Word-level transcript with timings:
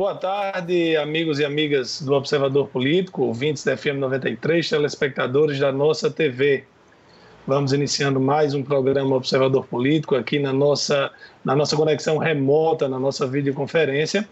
Boa 0.00 0.14
tarde, 0.14 0.96
amigos 0.96 1.40
e 1.40 1.44
amigas 1.44 2.00
do 2.00 2.14
Observador 2.14 2.68
Político, 2.68 3.24
ouvintes 3.24 3.62
da 3.62 3.76
FM 3.76 3.98
93, 3.98 4.66
telespectadores 4.66 5.58
da 5.58 5.70
nossa 5.70 6.10
TV. 6.10 6.64
Vamos 7.46 7.74
iniciando 7.74 8.18
mais 8.18 8.54
um 8.54 8.62
programa 8.62 9.14
Observador 9.14 9.66
Político 9.66 10.16
aqui 10.16 10.38
na 10.38 10.54
nossa, 10.54 11.10
na 11.44 11.54
nossa 11.54 11.76
conexão 11.76 12.16
remota, 12.16 12.88
na 12.88 12.98
nossa 12.98 13.26
videoconferência, 13.26 14.26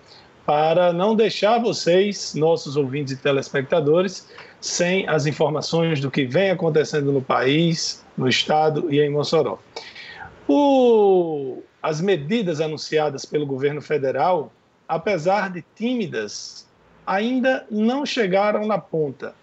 para 0.46 0.90
não 0.90 1.14
deixar 1.14 1.58
vocês, 1.58 2.32
nossos 2.34 2.74
ouvintes 2.74 3.12
e 3.12 3.16
telespectadores, 3.18 4.26
sem 4.62 5.06
as 5.06 5.26
informações 5.26 6.00
do 6.00 6.10
que 6.10 6.24
vem 6.24 6.48
acontecendo 6.50 7.12
no 7.12 7.20
país, 7.20 8.02
no 8.16 8.26
estado 8.26 8.86
e 8.90 9.02
em 9.02 9.10
Mossoró. 9.10 9.58
O, 10.48 11.62
as 11.82 12.00
medidas 12.00 12.58
anunciadas 12.58 13.26
pelo 13.26 13.44
governo 13.44 13.82
federal, 13.82 14.50
apesar 14.88 15.50
de 15.52 15.62
tímidas, 15.76 16.66
ainda 17.06 17.66
não 17.70 18.06
chegaram 18.06 18.66
na 18.66 18.78
ponta. 18.78 19.34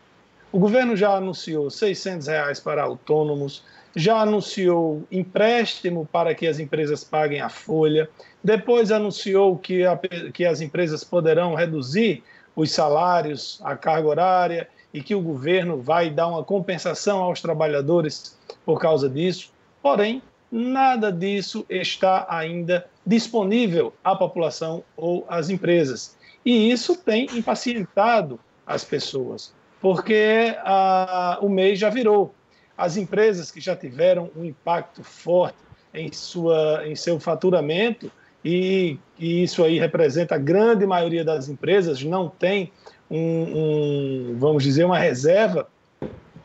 O 0.51 0.59
governo 0.59 0.95
já 0.95 1.15
anunciou 1.15 1.69
600 1.69 2.27
reais 2.27 2.59
para 2.59 2.83
autônomos, 2.83 3.63
já 3.95 4.19
anunciou 4.21 5.03
empréstimo 5.11 6.07
para 6.11 6.33
que 6.33 6.47
as 6.47 6.59
empresas 6.59 7.03
paguem 7.03 7.41
a 7.41 7.49
folha, 7.49 8.09
depois 8.43 8.91
anunciou 8.91 9.57
que, 9.57 9.85
a, 9.85 9.99
que 10.33 10.45
as 10.45 10.61
empresas 10.61 11.03
poderão 11.03 11.55
reduzir 11.55 12.23
os 12.55 12.71
salários, 12.71 13.59
a 13.63 13.75
carga 13.75 14.07
horária 14.07 14.69
e 14.93 15.01
que 15.01 15.13
o 15.13 15.21
governo 15.21 15.81
vai 15.81 16.09
dar 16.09 16.27
uma 16.27 16.43
compensação 16.43 17.21
aos 17.21 17.41
trabalhadores 17.41 18.37
por 18.65 18.79
causa 18.79 19.09
disso. 19.09 19.51
Porém, 19.81 20.21
nada 20.49 21.11
disso 21.11 21.65
está 21.69 22.25
ainda 22.29 22.85
disponível 23.05 23.93
à 24.03 24.15
população 24.15 24.83
ou 24.95 25.25
às 25.29 25.49
empresas. 25.49 26.17
E 26.45 26.71
isso 26.71 26.95
tem 26.95 27.27
impacientado 27.37 28.39
as 28.65 28.83
pessoas 28.83 29.53
porque 29.85 30.55
a, 30.63 31.37
o 31.43 31.47
mês 31.47 31.77
já 31.77 31.91
virou. 31.91 32.33
As 32.75 32.97
empresas 32.97 33.51
que 33.51 33.61
já 33.61 33.75
tiveram 33.75 34.31
um 34.35 34.43
impacto 34.43 35.03
forte 35.03 35.59
em, 35.93 36.11
sua, 36.11 36.81
em 36.87 36.95
seu 36.95 37.19
faturamento, 37.19 38.11
e, 38.43 38.97
e 39.15 39.43
isso 39.43 39.63
aí 39.63 39.77
representa 39.77 40.33
a 40.33 40.39
grande 40.39 40.87
maioria 40.87 41.23
das 41.23 41.49
empresas, 41.49 42.03
não 42.03 42.27
tem 42.27 42.73
um, 43.11 43.19
um, 43.19 44.35
vamos 44.39 44.63
dizer, 44.63 44.85
uma 44.85 44.97
reserva, 44.97 45.67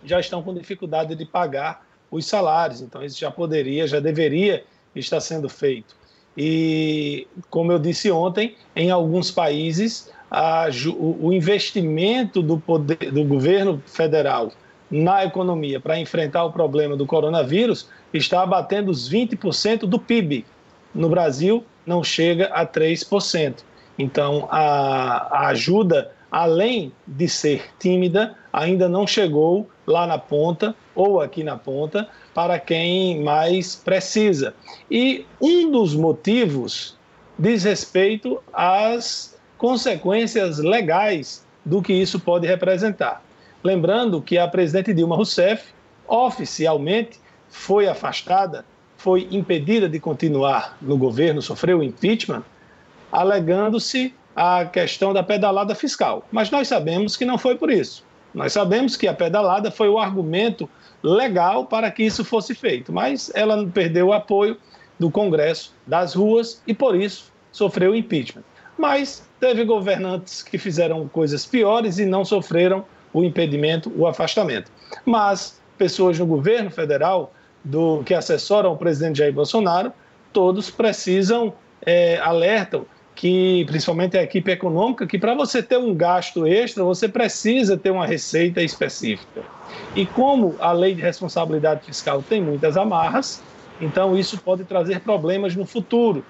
já 0.05 0.21
estão 0.21 0.43
com 0.43 0.53
dificuldade 0.53 1.15
de 1.15 1.25
pagar 1.25 1.87
os 2.11 2.27
salários. 2.27 2.83
Então, 2.83 3.03
isso 3.03 3.19
já 3.19 3.31
poderia, 3.31 3.87
já 3.87 4.01
deveria 4.01 4.65
estar 4.95 5.21
sendo 5.23 5.49
feito. 5.49 5.97
E, 6.43 7.27
como 7.51 7.71
eu 7.71 7.79
disse 7.79 8.11
ontem, 8.11 8.55
em 8.75 8.91
alguns 8.91 9.31
países 9.31 10.11
a, 10.31 10.69
o, 10.97 11.31
investimento 11.35 12.41
do, 12.41 12.57
poder, 12.57 13.13
do 13.13 13.23
governo 13.25 13.83
federal 13.87 14.51
na 14.91 15.23
economia 15.23 15.79
para 15.79 15.99
enfrentar 15.99 16.45
o 16.45 16.51
problema 16.51 16.97
do 16.97 17.05
coronavírus 17.05 17.91
está 18.15 18.43
abatendo 18.43 18.91
os 18.91 19.11
20% 19.11 19.81
do 19.81 19.99
PIB. 19.99 20.47
No 20.95 21.11
Brasil, 21.11 21.63
não 21.85 22.03
chega 22.03 22.47
a 22.47 22.65
3%. 22.65 23.57
Então, 23.99 24.49
a, 24.51 25.43
a 25.43 25.49
ajuda, 25.49 26.11
além 26.33 26.91
de 27.07 27.29
ser 27.29 27.65
tímida, 27.79 28.35
ainda 28.53 28.89
não 28.89 29.07
chegou 29.07 29.69
lá 29.87 30.07
na 30.07 30.19
ponta 30.19 30.75
ou 30.95 31.21
aqui 31.21 31.43
na 31.43 31.57
ponta 31.57 32.09
para 32.35 32.59
quem 32.59 33.23
mais 33.23 33.77
precisa. 33.77 34.55
E 34.91 35.27
um 35.41 35.71
dos 35.71 35.95
motivos 35.95 36.97
diz 37.39 37.65
respeito 37.65 38.43
às 38.53 39.39
consequências 39.57 40.59
legais 40.59 41.45
do 41.65 41.83
que 41.83 41.93
isso 41.93 42.19
pode 42.19 42.47
representar. 42.47 43.23
Lembrando 43.63 44.23
que 44.23 44.39
a 44.39 44.49
presidente 44.49 44.95
Dilma 44.95 45.17
Rousseff, 45.17 45.73
oficialmente, 46.09 47.21
foi 47.49 47.87
afastada, 47.87 48.65
foi 48.97 49.29
impedida 49.31 49.89
de 49.89 50.01
continuar 50.01 50.77
no 50.81 50.97
governo, 50.97 51.43
sofreu 51.43 51.83
impeachment, 51.83 52.43
alegando-se 53.13 54.15
a 54.35 54.65
questão 54.65 55.13
da 55.13 55.23
pedalada 55.23 55.75
fiscal. 55.75 56.27
Mas 56.31 56.51
nós 56.51 56.69
sabemos 56.69 57.17
que 57.17 57.25
não 57.25 57.37
foi 57.37 57.57
por 57.57 57.71
isso. 57.71 58.05
Nós 58.35 58.53
sabemos 58.53 58.97
que 58.97 59.09
a 59.09 59.15
pedalada 59.15 59.71
foi 59.71 59.89
o 59.89 59.99
argumento 59.99 60.69
legal 61.03 61.67
para 61.67 61.91
que 61.91 62.03
isso 62.03 62.25
fosse 62.25 62.55
feito, 62.55 62.93
mas 62.93 63.31
ela 63.35 63.67
perdeu 63.67 64.09
o 64.09 64.13
apoio 64.13 64.57
do 64.99 65.11
Congresso, 65.11 65.75
das 65.87 66.15
ruas 66.15 66.63
e 66.67 66.75
por 66.75 66.95
isso 66.95 67.33
sofreu 67.51 67.95
impeachment. 67.95 68.45
Mas 68.79 69.27
teve 69.39 69.65
governantes 69.65 70.43
que 70.43 70.59
fizeram 70.59 71.09
coisas 71.09 71.45
piores 71.47 71.99
e 71.99 72.07
não 72.07 72.25
sofreram 72.25 72.85
o 73.13 73.25
impedimento, 73.25 73.93
o 73.97 74.07
afastamento. 74.07 74.71
Mas 75.05 75.61
pessoas 75.77 76.19
no 76.19 76.27
governo 76.27 76.71
federal 76.71 77.33
do 77.65 78.03
que 78.05 78.15
assessoram 78.15 78.73
o 78.73 78.77
presidente 78.77 79.19
Jair 79.19 79.33
Bolsonaro, 79.33 79.93
todos 80.33 80.71
precisam, 80.71 81.53
é, 81.85 82.19
alertam 82.19 82.87
que, 83.21 83.67
principalmente 83.67 84.17
a 84.17 84.23
equipe 84.23 84.51
econômica, 84.51 85.07
que 85.07 85.19
para 85.19 85.35
você 85.35 85.63
ter 85.63 85.77
um 85.77 85.95
gasto 85.95 86.47
extra, 86.47 86.83
você 86.83 87.07
precisa 87.07 87.77
ter 87.77 87.91
uma 87.91 88.07
receita 88.07 88.63
específica. 88.63 89.43
E 89.95 90.07
como 90.07 90.57
a 90.59 90.73
lei 90.73 90.95
de 90.95 91.03
responsabilidade 91.03 91.85
fiscal 91.85 92.25
tem 92.27 92.41
muitas 92.41 92.79
amarras, 92.79 93.43
então 93.79 94.17
isso 94.17 94.41
pode 94.41 94.65
trazer 94.65 95.01
problemas 95.01 95.55
no 95.55 95.67
futuro. 95.67 96.25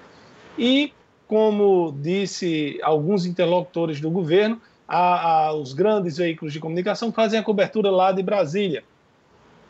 E 0.59 0.91
como 1.29 1.95
disse 1.97 2.77
alguns 2.83 3.25
interlocutores 3.25 4.01
do 4.01 4.11
governo, 4.11 4.61
a, 4.85 5.45
a, 5.45 5.53
os 5.53 5.71
grandes 5.71 6.17
veículos 6.17 6.51
de 6.51 6.59
comunicação 6.59 7.09
fazem 7.09 7.39
a 7.39 7.43
cobertura 7.43 7.89
lá 7.89 8.11
de 8.11 8.21
Brasília. 8.21 8.83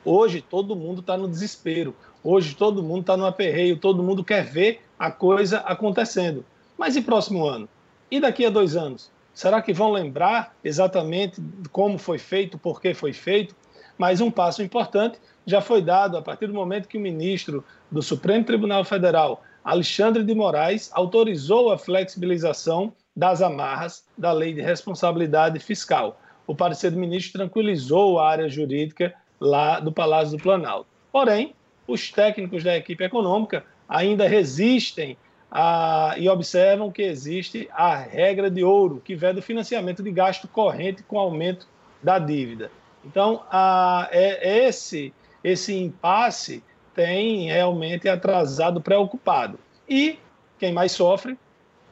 Hoje 0.03 0.41
todo 0.41 0.75
mundo 0.75 1.01
está 1.01 1.15
no 1.15 1.27
desespero, 1.27 1.93
hoje 2.23 2.55
todo 2.55 2.81
mundo 2.81 3.01
está 3.01 3.15
no 3.15 3.27
aperreio, 3.27 3.77
todo 3.77 4.01
mundo 4.01 4.23
quer 4.23 4.43
ver 4.43 4.81
a 4.97 5.11
coisa 5.11 5.59
acontecendo. 5.59 6.43
Mas 6.81 6.95
e 6.95 7.01
próximo 7.03 7.45
ano? 7.45 7.69
E 8.09 8.19
daqui 8.19 8.43
a 8.43 8.49
dois 8.49 8.75
anos? 8.75 9.11
Será 9.35 9.61
que 9.61 9.71
vão 9.71 9.91
lembrar 9.91 10.55
exatamente 10.63 11.39
como 11.71 11.99
foi 11.99 12.17
feito, 12.17 12.57
por 12.57 12.81
que 12.81 12.91
foi 12.95 13.13
feito? 13.13 13.55
Mas 13.99 14.19
um 14.19 14.31
passo 14.31 14.63
importante 14.63 15.19
já 15.45 15.61
foi 15.61 15.79
dado 15.79 16.17
a 16.17 16.23
partir 16.23 16.47
do 16.47 16.55
momento 16.55 16.87
que 16.87 16.97
o 16.97 16.99
ministro 16.99 17.63
do 17.91 18.01
Supremo 18.01 18.43
Tribunal 18.43 18.83
Federal 18.83 19.43
Alexandre 19.63 20.23
de 20.23 20.33
Moraes 20.33 20.89
autorizou 20.95 21.71
a 21.71 21.77
flexibilização 21.77 22.91
das 23.15 23.43
amarras 23.43 24.03
da 24.17 24.31
Lei 24.31 24.51
de 24.51 24.61
Responsabilidade 24.61 25.59
Fiscal. 25.59 26.19
O 26.47 26.55
parecer 26.55 26.89
do 26.89 26.97
ministro 26.97 27.33
tranquilizou 27.33 28.19
a 28.19 28.27
área 28.27 28.49
jurídica 28.49 29.13
lá 29.39 29.79
do 29.79 29.91
Palácio 29.91 30.35
do 30.35 30.41
Planalto. 30.41 30.87
Porém, 31.11 31.53
os 31.87 32.09
técnicos 32.09 32.63
da 32.63 32.75
equipe 32.75 33.03
econômica 33.03 33.63
ainda 33.87 34.27
resistem 34.27 35.15
a, 35.51 36.15
e 36.17 36.29
observam 36.29 36.89
que 36.89 37.01
existe 37.01 37.69
a 37.73 37.93
regra 37.93 38.49
de 38.49 38.63
ouro, 38.63 39.01
que 39.03 39.15
vê 39.15 39.33
do 39.33 39.41
financiamento 39.41 40.01
de 40.01 40.09
gasto 40.09 40.47
corrente 40.47 41.03
com 41.03 41.19
aumento 41.19 41.67
da 42.01 42.17
dívida. 42.17 42.71
Então, 43.03 43.43
a, 43.51 44.07
é, 44.11 44.65
esse, 44.65 45.13
esse 45.43 45.75
impasse 45.75 46.63
tem 46.95 47.47
realmente 47.47 48.07
atrasado, 48.07 48.79
preocupado. 48.79 49.59
E 49.89 50.17
quem 50.57 50.71
mais 50.71 50.93
sofre, 50.93 51.37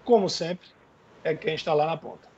como 0.05 0.29
sempre, 0.29 0.67
é 1.23 1.35
quem 1.35 1.55
está 1.55 1.73
lá 1.73 1.85
na 1.85 1.97
ponta. 1.97 2.29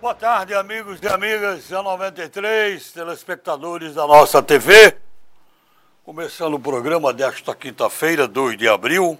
Boa 0.00 0.14
tarde, 0.14 0.54
amigos 0.54 0.98
e 1.00 1.06
amigas 1.06 1.68
da 1.68 1.82
93, 1.82 2.92
telespectadores 2.92 3.94
da 3.94 4.06
nossa 4.06 4.42
TV. 4.42 5.01
Começando 6.04 6.54
o 6.54 6.58
programa 6.58 7.12
desta 7.12 7.54
quinta-feira, 7.54 8.26
2 8.26 8.58
de 8.58 8.66
abril, 8.66 9.16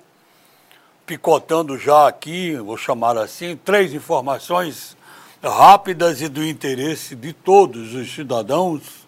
picotando 1.06 1.78
já 1.78 2.08
aqui, 2.08 2.56
vou 2.56 2.76
chamar 2.76 3.16
assim, 3.16 3.56
três 3.56 3.94
informações 3.94 4.96
rápidas 5.40 6.20
e 6.20 6.28
do 6.28 6.44
interesse 6.44 7.14
de 7.14 7.32
todos 7.32 7.94
os 7.94 8.12
cidadãos 8.12 9.06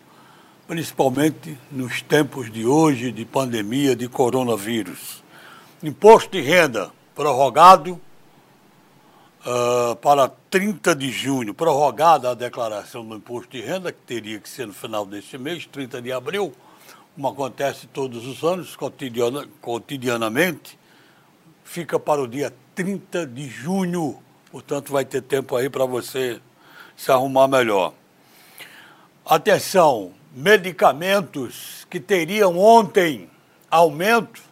principalmente 0.68 1.58
nos 1.68 2.00
tempos 2.00 2.48
de 2.48 2.64
hoje 2.64 3.10
de 3.10 3.24
pandemia 3.24 3.96
de 3.96 4.08
coronavírus. 4.08 5.24
Imposto 5.82 6.30
de 6.30 6.40
renda 6.40 6.92
prorrogado 7.12 8.00
uh, 9.44 9.96
para 9.96 10.28
30 10.48 10.94
de 10.94 11.10
junho, 11.10 11.52
prorrogada 11.52 12.30
a 12.30 12.34
declaração 12.34 13.04
do 13.04 13.16
imposto 13.16 13.50
de 13.50 13.60
renda, 13.60 13.90
que 13.90 13.98
teria 14.06 14.38
que 14.38 14.48
ser 14.48 14.64
no 14.64 14.72
final 14.72 15.04
deste 15.04 15.36
mês, 15.36 15.66
30 15.66 16.00
de 16.00 16.12
abril, 16.12 16.54
como 17.14 17.28
acontece 17.28 17.86
todos 17.86 18.26
os 18.26 18.42
anos, 18.42 18.74
cotidiana, 18.74 19.46
cotidianamente, 19.60 20.76
fica 21.62 21.98
para 21.98 22.20
o 22.20 22.26
dia 22.26 22.52
30 22.74 23.26
de 23.26 23.48
junho. 23.48 24.20
Portanto, 24.50 24.92
vai 24.92 25.04
ter 25.04 25.22
tempo 25.22 25.54
aí 25.54 25.70
para 25.70 25.84
você 25.84 26.40
se 26.96 27.12
arrumar 27.12 27.46
melhor. 27.46 27.94
Atenção, 29.24 30.12
medicamentos 30.32 31.86
que 31.88 32.00
teriam 32.00 32.58
ontem 32.58 33.30
aumento, 33.70 34.42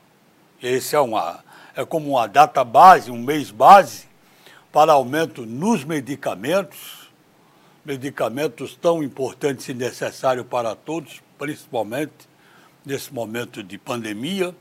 esse 0.62 0.94
é, 0.94 1.00
uma, 1.00 1.44
é 1.75 1.85
como 1.85 2.11
uma 2.11 2.29
data 2.29 2.62
base, 2.62 3.11
um 3.11 3.19
mês 3.19 3.50
base, 3.50 4.06
para 4.73 4.93
aumento 4.93 5.44
nos 5.44 5.82
medicamentos, 5.85 7.11
medicamentos 7.85 8.76
tão 8.76 9.03
importantes 9.03 9.69
e 9.69 9.75
necessários 9.75 10.47
para 10.47 10.76
todos, 10.76 11.20
principalmente 11.37 12.31
nesse 12.84 13.12
momento 13.12 13.62
de 13.62 13.79
pandemia, 13.79 14.55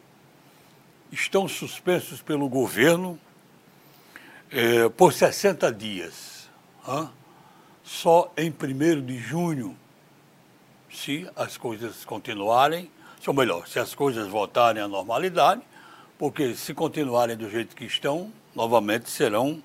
estão 1.11 1.47
suspensos 1.47 2.21
pelo 2.21 2.47
governo 2.47 3.19
eh, 4.51 4.89
por 4.89 5.13
60 5.13 5.71
dias. 5.73 6.49
Só 7.83 8.31
em 8.37 8.49
1 8.49 9.05
de 9.05 9.17
junho, 9.17 9.77
se 10.89 11.29
as 11.35 11.57
coisas 11.57 12.05
continuarem, 12.05 12.89
ou 13.25 13.33
melhor, 13.33 13.67
se 13.67 13.79
as 13.79 13.93
coisas 13.93 14.27
voltarem 14.27 14.81
à 14.81 14.87
normalidade, 14.87 15.61
porque 16.17 16.55
se 16.55 16.73
continuarem 16.73 17.35
do 17.35 17.49
jeito 17.49 17.75
que 17.75 17.85
estão, 17.85 18.31
novamente 18.55 19.09
serão, 19.09 19.61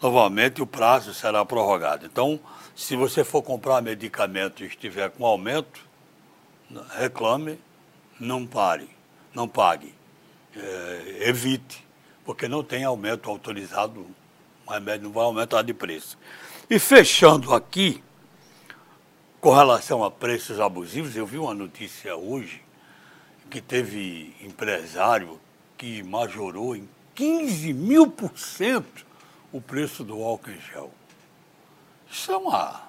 novamente 0.00 0.62
o 0.62 0.66
prazo 0.66 1.14
será 1.14 1.44
prorrogado. 1.44 2.06
Então, 2.06 2.40
se 2.74 2.96
você 2.96 3.24
for 3.24 3.42
comprar 3.42 3.82
medicamento 3.82 4.62
e 4.62 4.66
estiver 4.66 5.10
com 5.10 5.24
aumento, 5.24 5.80
reclame, 6.96 7.58
não 8.20 8.46
pare, 8.46 8.88
não 9.34 9.48
pague, 9.48 9.94
é, 10.54 11.28
evite, 11.28 11.84
porque 12.24 12.46
não 12.46 12.62
tem 12.62 12.84
aumento 12.84 13.30
autorizado, 13.30 14.06
não 15.00 15.10
vai 15.10 15.24
aumentar 15.24 15.62
de 15.62 15.72
preço. 15.72 16.18
E 16.68 16.78
fechando 16.78 17.54
aqui, 17.54 18.04
com 19.40 19.52
relação 19.54 20.04
a 20.04 20.10
preços 20.10 20.60
abusivos, 20.60 21.16
eu 21.16 21.26
vi 21.26 21.38
uma 21.38 21.54
notícia 21.54 22.14
hoje 22.14 22.62
que 23.50 23.60
teve 23.60 24.36
empresário 24.42 25.40
que 25.76 26.02
majorou 26.02 26.76
em 26.76 26.88
15 27.14 27.72
mil 27.72 28.06
por 28.06 28.38
cento 28.38 29.04
o 29.50 29.60
preço 29.60 30.04
do 30.04 30.22
álcool 30.22 30.50
em 30.50 30.60
gel. 30.60 30.92
Isso 32.08 32.30
é 32.30 32.36
uma 32.36 32.82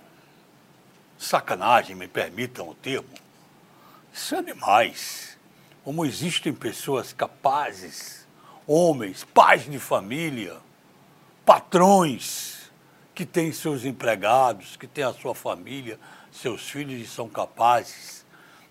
sacanagem, 1.18 1.96
me 1.96 2.08
permitam 2.08 2.70
o 2.70 2.76
termo. 2.76 3.10
Isso 4.14 4.36
é 4.36 4.42
demais. 4.42 5.38
Como 5.84 6.06
existem 6.06 6.54
pessoas 6.54 7.14
capazes, 7.14 8.28
homens, 8.68 9.24
pais 9.24 9.70
de 9.70 9.80
família, 9.80 10.58
patrões, 11.46 12.62
que 13.14 13.26
têm 13.26 13.52
seus 13.52 13.84
empregados, 13.84 14.76
que 14.76 14.88
têm 14.88 15.04
a 15.04 15.14
sua 15.14 15.36
família, 15.36 16.00
seus 16.32 16.70
filhos 16.70 17.02
e 17.02 17.06
são 17.06 17.28
capazes 17.28 18.26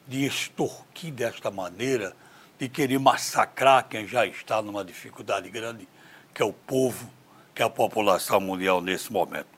de 0.08 0.24
extorquir 0.24 1.12
desta 1.12 1.50
maneira, 1.50 2.16
de 2.58 2.68
querer 2.68 2.98
massacrar 2.98 3.86
quem 3.88 4.06
já 4.06 4.26
está 4.26 4.60
numa 4.60 4.84
dificuldade 4.84 5.48
grande, 5.50 5.88
que 6.34 6.42
é 6.42 6.44
o 6.44 6.52
povo, 6.52 7.10
que 7.54 7.62
é 7.62 7.64
a 7.64 7.70
população 7.70 8.40
mundial 8.40 8.80
nesse 8.80 9.12
momento. 9.12 9.48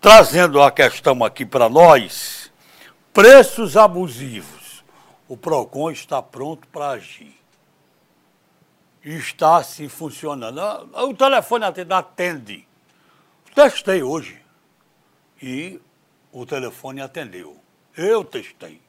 Trazendo 0.00 0.62
a 0.62 0.70
questão 0.70 1.24
aqui 1.24 1.44
para 1.44 1.68
nós, 1.68 2.52
preços 3.12 3.76
abusivos. 3.76 4.59
O 5.30 5.36
PROCON 5.36 5.92
está 5.92 6.20
pronto 6.20 6.66
para 6.66 6.88
agir. 6.88 7.36
está 9.04 9.58
assim 9.58 9.88
funcionando. 9.88 10.60
O 10.92 11.14
telefone 11.14 11.66
atende. 11.66 12.66
Testei 13.54 14.02
hoje. 14.02 14.42
E 15.40 15.80
o 16.32 16.44
telefone 16.44 17.00
atendeu. 17.00 17.56
Eu 17.96 18.24
testei. 18.24 18.82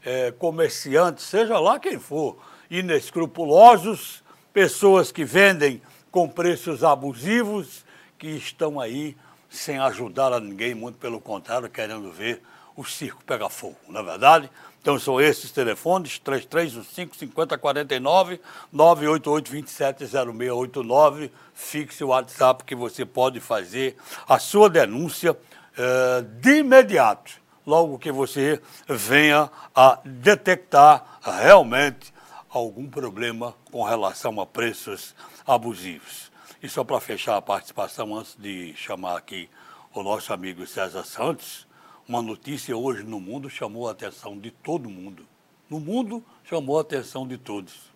é, 0.05 0.33
comerciantes, 0.33 1.25
seja 1.25 1.59
lá 1.59 1.79
quem 1.79 1.99
for, 1.99 2.37
inescrupulosos, 2.73 4.23
pessoas 4.51 5.13
que 5.13 5.25
vendem 5.27 5.83
com 6.11 6.27
preços 6.27 6.83
abusivos, 6.83 7.85
que 8.19 8.29
estão 8.29 8.81
aí 8.81 9.15
sem 9.51 9.79
ajudar 9.79 10.33
a 10.33 10.41
ninguém, 10.41 10.75
muito 10.75 10.99
pelo 10.99 11.21
contrário, 11.21 11.69
querendo 11.69 12.11
ver 12.11 12.43
o 12.75 12.83
circo 12.83 13.23
pega 13.25 13.51
fogo, 13.51 13.77
não 13.87 14.01
é 14.01 14.05
verdade? 14.05 14.51
Então 14.81 14.99
são 14.99 15.21
esses 15.21 15.53
telefones, 15.53 16.19
3315 16.19 17.19
5049 17.19 18.41
988 18.73 19.51
270689. 19.51 21.31
Fixe 21.55 22.03
o 22.03 22.09
WhatsApp 22.09 22.65
que 22.65 22.75
você 22.75 23.05
pode 23.05 23.39
fazer 23.39 23.97
a 24.27 24.39
sua 24.39 24.71
denúncia 24.71 25.33
uh, 25.33 26.23
de 26.41 26.61
imediato, 26.61 27.33
logo 27.67 27.99
que 27.99 28.11
você 28.11 28.61
venha 28.89 29.51
a 29.75 30.01
detectar 30.05 31.05
realmente 31.23 32.12
algum 32.59 32.87
problema 32.89 33.55
com 33.71 33.83
relação 33.83 34.39
a 34.41 34.47
preços 34.47 35.15
abusivos. 35.47 36.31
E 36.63 36.69
só 36.69 36.85
para 36.85 37.01
fechar 37.01 37.37
a 37.37 37.43
participação, 37.43 38.15
antes 38.15 38.37
de 38.39 38.75
chamar 38.77 39.17
aqui 39.17 39.49
o 39.95 40.03
nosso 40.03 40.33
amigo 40.33 40.67
César 40.67 41.05
Santos, 41.05 41.67
uma 42.07 42.21
notícia 42.21 42.77
hoje 42.77 43.03
no 43.05 43.19
mundo 43.19 43.49
chamou 43.49 43.89
a 43.89 43.93
atenção 43.93 44.39
de 44.39 44.51
todo 44.51 44.89
mundo. 44.89 45.27
No 45.69 45.81
mundo, 45.81 46.23
chamou 46.45 46.79
a 46.79 46.83
atenção 46.83 47.27
de 47.27 47.39
todos. 47.39 47.91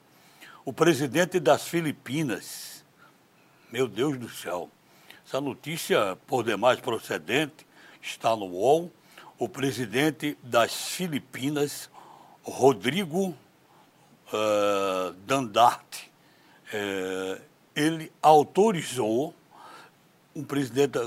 O 0.64 0.72
presidente 0.72 1.38
das 1.38 1.68
Filipinas, 1.68 2.84
meu 3.70 3.86
Deus 3.86 4.16
do 4.16 4.28
céu, 4.28 4.70
essa 5.26 5.40
notícia, 5.40 6.16
por 6.26 6.42
demais 6.42 6.80
procedente, 6.80 7.66
está 8.00 8.34
no 8.34 8.46
UOL. 8.46 8.90
O 9.38 9.48
presidente 9.48 10.38
das 10.42 10.88
Filipinas, 10.88 11.90
Rodrigo 12.42 13.36
Dandarte, 15.24 16.10
ele 17.74 18.12
autorizou 18.20 19.34
um 20.34 20.42
presidente 20.44 20.98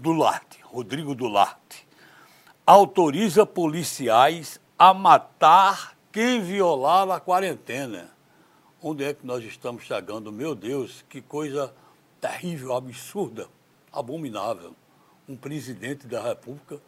Dularte, 0.00 0.60
Rodrigo 0.62 1.14
Dularte, 1.14 1.86
autoriza 2.66 3.46
policiais 3.46 4.60
a 4.78 4.92
matar 4.92 5.96
quem 6.10 6.40
violar 6.40 7.08
a 7.10 7.20
quarentena. 7.20 8.10
Onde 8.82 9.04
é 9.04 9.14
que 9.14 9.26
nós 9.26 9.44
estamos 9.44 9.84
chegando? 9.84 10.32
Meu 10.32 10.54
Deus, 10.54 11.04
que 11.08 11.20
coisa 11.20 11.72
terrível, 12.20 12.74
absurda, 12.74 13.48
abominável. 13.92 14.74
Um 15.28 15.36
presidente 15.36 16.06
da 16.06 16.22
República 16.22 16.80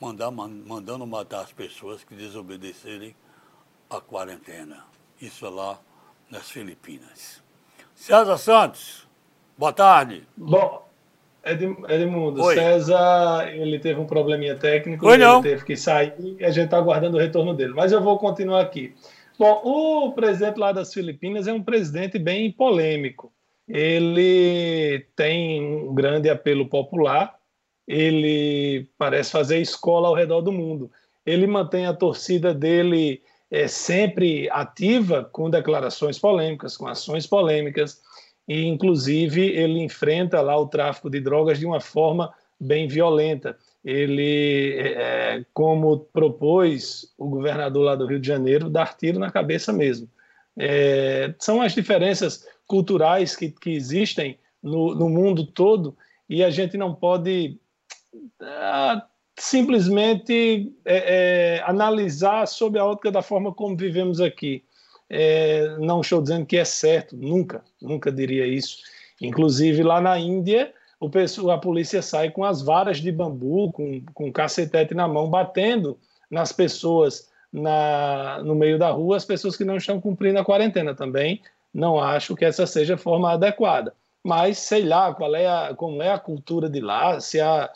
mandar, 0.00 0.30
mandando 0.30 1.06
matar 1.06 1.42
as 1.42 1.52
pessoas 1.52 2.02
que 2.04 2.14
desobedecerem 2.14 3.14
a 3.88 4.00
quarentena. 4.00 4.84
Isso 5.24 5.46
é 5.46 5.48
lá 5.48 5.80
nas 6.30 6.50
Filipinas. 6.50 7.42
César 7.94 8.36
Santos, 8.36 9.08
boa 9.56 9.72
tarde. 9.72 10.22
Bom, 10.36 10.86
Edmundo, 11.42 12.42
Oi. 12.42 12.54
César, 12.54 13.50
ele 13.50 13.78
teve 13.78 13.98
um 13.98 14.04
probleminha 14.04 14.54
técnico, 14.54 15.06
Oi, 15.06 15.14
ele 15.14 15.42
teve 15.42 15.64
que 15.64 15.78
sair 15.78 16.12
e 16.38 16.44
a 16.44 16.50
gente 16.50 16.66
está 16.66 16.76
aguardando 16.76 17.16
o 17.16 17.20
retorno 17.20 17.54
dele. 17.54 17.72
Mas 17.72 17.90
eu 17.90 18.02
vou 18.02 18.18
continuar 18.18 18.60
aqui. 18.60 18.94
Bom, 19.38 19.62
o 19.64 20.12
presidente 20.12 20.58
lá 20.58 20.72
das 20.72 20.92
Filipinas 20.92 21.46
é 21.46 21.54
um 21.54 21.62
presidente 21.62 22.18
bem 22.18 22.52
polêmico. 22.52 23.32
Ele 23.66 25.06
tem 25.16 25.64
um 25.64 25.94
grande 25.94 26.28
apelo 26.28 26.68
popular, 26.68 27.34
ele 27.88 28.90
parece 28.98 29.30
fazer 29.30 29.58
escola 29.58 30.06
ao 30.06 30.14
redor 30.14 30.42
do 30.42 30.52
mundo. 30.52 30.90
Ele 31.24 31.46
mantém 31.46 31.86
a 31.86 31.94
torcida 31.94 32.52
dele 32.52 33.22
é, 33.50 33.68
sempre 33.68 34.48
ativa 34.50 35.24
com 35.24 35.50
declarações 35.50 36.18
polêmicas, 36.18 36.76
com 36.76 36.86
ações 36.86 37.26
polêmicas 37.26 38.00
e 38.46 38.66
inclusive 38.66 39.40
ele 39.40 39.80
enfrenta 39.80 40.40
lá 40.40 40.58
o 40.58 40.66
tráfico 40.66 41.08
de 41.08 41.20
drogas 41.20 41.58
de 41.58 41.66
uma 41.66 41.80
forma 41.80 42.32
bem 42.60 42.86
violenta. 42.86 43.56
Ele, 43.84 44.76
é, 44.78 45.44
como 45.52 46.00
propôs 46.00 47.12
o 47.18 47.28
governador 47.28 47.84
lá 47.84 47.94
do 47.94 48.06
Rio 48.06 48.18
de 48.18 48.26
Janeiro, 48.26 48.70
dar 48.70 48.96
tiro 48.96 49.18
na 49.18 49.30
cabeça 49.30 49.72
mesmo. 49.72 50.08
É, 50.56 51.34
são 51.38 51.60
as 51.60 51.74
diferenças 51.74 52.46
culturais 52.66 53.36
que, 53.36 53.50
que 53.50 53.70
existem 53.70 54.38
no, 54.62 54.94
no, 54.94 55.08
mundo 55.08 55.44
todo 55.44 55.96
e 56.28 56.42
a 56.42 56.48
gente 56.48 56.76
não 56.76 56.94
pode 56.94 57.58
ah, 58.40 59.04
simplesmente 59.36 60.72
é, 60.84 61.56
é, 61.58 61.62
analisar 61.64 62.46
sob 62.46 62.78
a 62.78 62.84
ótica 62.84 63.10
da 63.10 63.22
forma 63.22 63.52
como 63.52 63.76
vivemos 63.76 64.20
aqui. 64.20 64.64
É, 65.10 65.76
não 65.78 66.00
estou 66.00 66.22
dizendo 66.22 66.46
que 66.46 66.56
é 66.56 66.64
certo, 66.64 67.16
nunca, 67.16 67.62
nunca 67.80 68.10
diria 68.10 68.46
isso. 68.46 68.78
Inclusive 69.20 69.82
lá 69.82 70.00
na 70.00 70.18
Índia, 70.18 70.72
o 70.98 71.10
pessoal, 71.10 71.50
a 71.50 71.58
polícia 71.58 72.00
sai 72.00 72.30
com 72.30 72.44
as 72.44 72.62
varas 72.62 72.98
de 72.98 73.12
bambu, 73.12 73.70
com, 73.72 74.00
com 74.12 74.32
cacetete 74.32 74.94
na 74.94 75.06
mão, 75.06 75.28
batendo 75.28 75.98
nas 76.30 76.52
pessoas 76.52 77.28
na, 77.52 78.42
no 78.42 78.54
meio 78.54 78.78
da 78.78 78.90
rua, 78.90 79.16
as 79.16 79.24
pessoas 79.24 79.56
que 79.56 79.64
não 79.64 79.76
estão 79.76 80.00
cumprindo 80.00 80.38
a 80.38 80.44
quarentena 80.44 80.94
também. 80.94 81.40
Não 81.72 81.98
acho 81.98 82.34
que 82.36 82.44
essa 82.44 82.66
seja 82.66 82.94
a 82.94 82.98
forma 82.98 83.32
adequada. 83.32 83.92
Mas 84.22 84.58
sei 84.58 84.84
lá 84.84 85.12
qual 85.12 85.34
é 85.34 85.46
a, 85.46 85.74
como 85.76 86.02
é 86.02 86.10
a 86.10 86.18
cultura 86.18 86.68
de 86.68 86.80
lá, 86.80 87.20
se 87.20 87.40
a 87.40 87.70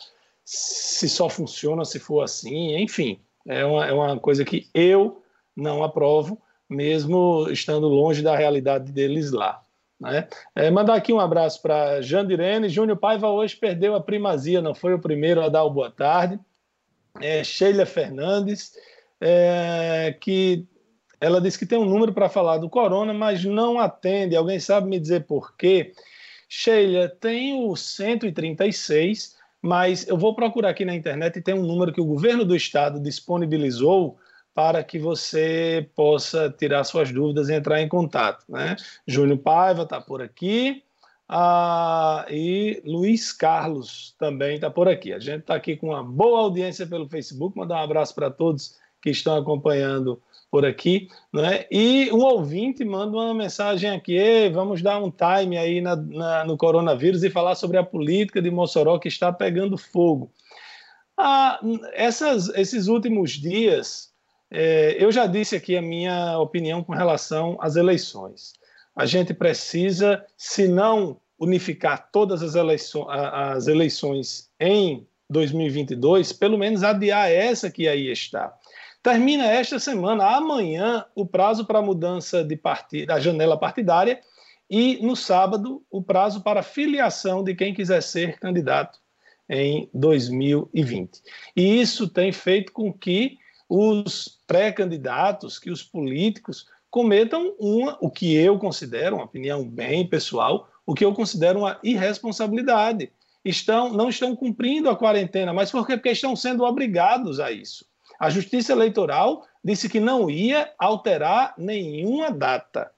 se 0.51 1.07
só 1.07 1.29
funciona 1.29 1.85
se 1.85 1.99
for 1.99 2.21
assim, 2.21 2.75
enfim, 2.75 3.19
é 3.47 3.63
uma, 3.63 3.85
é 3.85 3.93
uma 3.93 4.19
coisa 4.19 4.43
que 4.43 4.67
eu 4.73 5.21
não 5.55 5.83
aprovo, 5.83 6.41
mesmo 6.67 7.47
estando 7.51 7.87
longe 7.87 8.23
da 8.23 8.35
realidade 8.35 8.91
deles 8.91 9.31
lá. 9.31 9.63
Né? 9.99 10.27
É, 10.55 10.71
mandar 10.71 10.95
aqui 10.95 11.13
um 11.13 11.19
abraço 11.19 11.61
para 11.61 12.01
Jandirene. 12.01 12.67
Júnior 12.67 12.97
Paiva 12.97 13.29
hoje 13.29 13.55
perdeu 13.55 13.93
a 13.93 14.01
primazia, 14.01 14.59
não 14.59 14.73
foi 14.73 14.95
o 14.95 14.99
primeiro 14.99 15.39
a 15.43 15.49
dar 15.49 15.63
o 15.65 15.69
boa 15.69 15.91
tarde. 15.91 16.39
É, 17.21 17.43
Sheila 17.43 17.85
Fernandes, 17.85 18.71
é, 19.21 20.17
que 20.19 20.65
ela 21.21 21.39
disse 21.39 21.59
que 21.59 21.65
tem 21.67 21.77
um 21.77 21.85
número 21.85 22.11
para 22.11 22.27
falar 22.27 22.57
do 22.57 22.69
corona, 22.71 23.13
mas 23.13 23.45
não 23.45 23.77
atende. 23.79 24.35
Alguém 24.35 24.59
sabe 24.59 24.87
me 24.87 24.99
dizer 24.99 25.25
por 25.25 25.55
quê? 25.55 25.93
Sheila, 26.47 27.07
tem 27.07 27.53
o 27.53 27.75
136 27.75 29.37
mas 29.61 30.07
eu 30.07 30.17
vou 30.17 30.33
procurar 30.33 30.69
aqui 30.69 30.85
na 30.85 30.95
internet 30.95 31.37
e 31.37 31.41
tem 31.41 31.53
um 31.53 31.65
número 31.65 31.91
que 31.91 32.01
o 32.01 32.05
governo 32.05 32.45
do 32.45 32.55
estado 32.55 32.99
disponibilizou 32.99 34.17
para 34.53 34.83
que 34.83 34.99
você 34.99 35.89
possa 35.95 36.49
tirar 36.49 36.83
suas 36.83 37.11
dúvidas 37.11 37.49
e 37.49 37.53
entrar 37.53 37.81
em 37.81 37.87
contato. 37.87 38.43
Né? 38.49 38.75
Júnior 39.07 39.37
Paiva 39.39 39.83
está 39.83 40.01
por 40.01 40.21
aqui 40.21 40.83
ah, 41.27 42.25
e 42.29 42.81
Luiz 42.83 43.31
Carlos 43.31 44.15
também 44.17 44.55
está 44.55 44.69
por 44.69 44.87
aqui. 44.87 45.13
A 45.13 45.19
gente 45.19 45.41
está 45.41 45.55
aqui 45.55 45.77
com 45.77 45.89
uma 45.89 46.03
boa 46.03 46.39
audiência 46.39 46.87
pelo 46.87 47.07
Facebook. 47.07 47.55
Mandar 47.55 47.75
um 47.75 47.83
abraço 47.83 48.15
para 48.15 48.31
todos 48.31 48.77
que 49.01 49.11
estão 49.11 49.37
acompanhando 49.37 50.21
por 50.51 50.65
aqui, 50.65 51.07
né? 51.31 51.65
E 51.69 52.09
um 52.11 52.19
ouvinte 52.19 52.83
manda 52.83 53.15
uma 53.15 53.33
mensagem 53.33 53.89
aqui, 53.89 54.49
vamos 54.49 54.81
dar 54.81 54.97
um 54.99 55.11
time 55.11 55.57
aí 55.57 55.79
na, 55.79 55.95
na, 55.95 56.45
no 56.45 56.57
coronavírus 56.57 57.23
e 57.23 57.29
falar 57.29 57.55
sobre 57.55 57.77
a 57.77 57.83
política 57.83 58.41
de 58.41 58.49
Mossoró 58.49 58.97
que 58.97 59.07
está 59.07 59.31
pegando 59.31 59.77
fogo. 59.77 60.31
Ah, 61.15 61.59
essas, 61.93 62.49
esses 62.49 62.87
últimos 62.87 63.31
dias, 63.31 64.09
é, 64.49 64.95
eu 64.99 65.11
já 65.11 65.27
disse 65.27 65.55
aqui 65.55 65.77
a 65.77 65.81
minha 65.81 66.39
opinião 66.39 66.83
com 66.83 66.93
relação 66.93 67.57
às 67.61 67.75
eleições. 67.75 68.53
A 68.95 69.05
gente 69.05 69.33
precisa, 69.33 70.25
se 70.35 70.67
não 70.67 71.19
unificar 71.37 72.09
todas 72.11 72.41
as 72.41 72.55
eleições, 72.55 73.07
as 73.09 73.67
eleições 73.67 74.49
em 74.59 75.07
2022, 75.29 76.33
pelo 76.33 76.57
menos 76.57 76.83
adiar 76.83 77.29
essa 77.29 77.69
que 77.69 77.87
aí 77.87 78.11
está. 78.11 78.53
Termina 79.01 79.45
esta 79.45 79.79
semana, 79.79 80.25
amanhã, 80.35 81.05
o 81.15 81.25
prazo 81.25 81.65
para 81.65 81.81
mudança 81.81 82.43
de 82.43 82.59
da 83.05 83.17
janela 83.19 83.57
partidária 83.57 84.19
e 84.69 84.99
no 85.01 85.15
sábado 85.15 85.81
o 85.89 86.03
prazo 86.03 86.41
para 86.41 86.61
filiação 86.61 87.41
de 87.41 87.55
quem 87.55 87.73
quiser 87.73 88.03
ser 88.03 88.37
candidato 88.39 88.99
em 89.49 89.89
2020. 89.93 91.21
E 91.55 91.81
isso 91.81 92.09
tem 92.09 92.31
feito 92.33 92.73
com 92.73 92.91
que 92.91 93.37
os 93.69 94.39
pré-candidatos, 94.45 95.57
que 95.57 95.71
os 95.71 95.81
políticos 95.81 96.67
cometam 96.89 97.55
uma, 97.57 97.97
o 98.01 98.09
que 98.11 98.35
eu 98.35 98.59
considero, 98.59 99.15
uma 99.15 99.25
opinião 99.25 99.63
bem 99.63 100.05
pessoal, 100.07 100.69
o 100.85 100.93
que 100.93 101.05
eu 101.05 101.13
considero 101.13 101.59
uma 101.59 101.79
irresponsabilidade. 101.83 103.11
Estão, 103.45 103.93
não 103.93 104.09
estão 104.09 104.35
cumprindo 104.35 104.89
a 104.89 104.95
quarentena, 104.95 105.53
mas 105.53 105.71
por 105.71 105.87
quê? 105.87 105.95
Porque 105.95 106.09
estão 106.09 106.35
sendo 106.35 106.63
obrigados 106.63 107.39
a 107.39 107.49
isso. 107.51 107.88
A 108.19 108.29
Justiça 108.29 108.73
Eleitoral 108.73 109.45
disse 109.63 109.87
que 109.87 109.99
não 109.99 110.29
ia 110.29 110.71
alterar 110.77 111.53
nenhuma 111.57 112.29
data. 112.29 112.91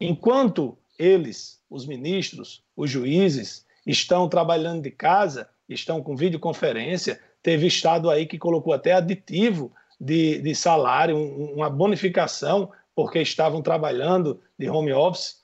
Enquanto 0.00 0.78
eles, 0.98 1.60
os 1.68 1.86
ministros, 1.86 2.62
os 2.76 2.90
juízes, 2.90 3.66
estão 3.86 4.28
trabalhando 4.28 4.82
de 4.82 4.90
casa, 4.90 5.48
estão 5.68 6.02
com 6.02 6.14
videoconferência, 6.14 7.20
teve 7.42 7.66
estado 7.66 8.08
aí 8.08 8.26
que 8.26 8.38
colocou 8.38 8.72
até 8.72 8.92
aditivo 8.92 9.72
de, 10.00 10.40
de 10.40 10.54
salário, 10.54 11.16
um, 11.16 11.54
uma 11.54 11.70
bonificação, 11.70 12.70
porque 12.94 13.20
estavam 13.20 13.60
trabalhando 13.62 14.40
de 14.58 14.68
home 14.68 14.92
office, 14.92 15.36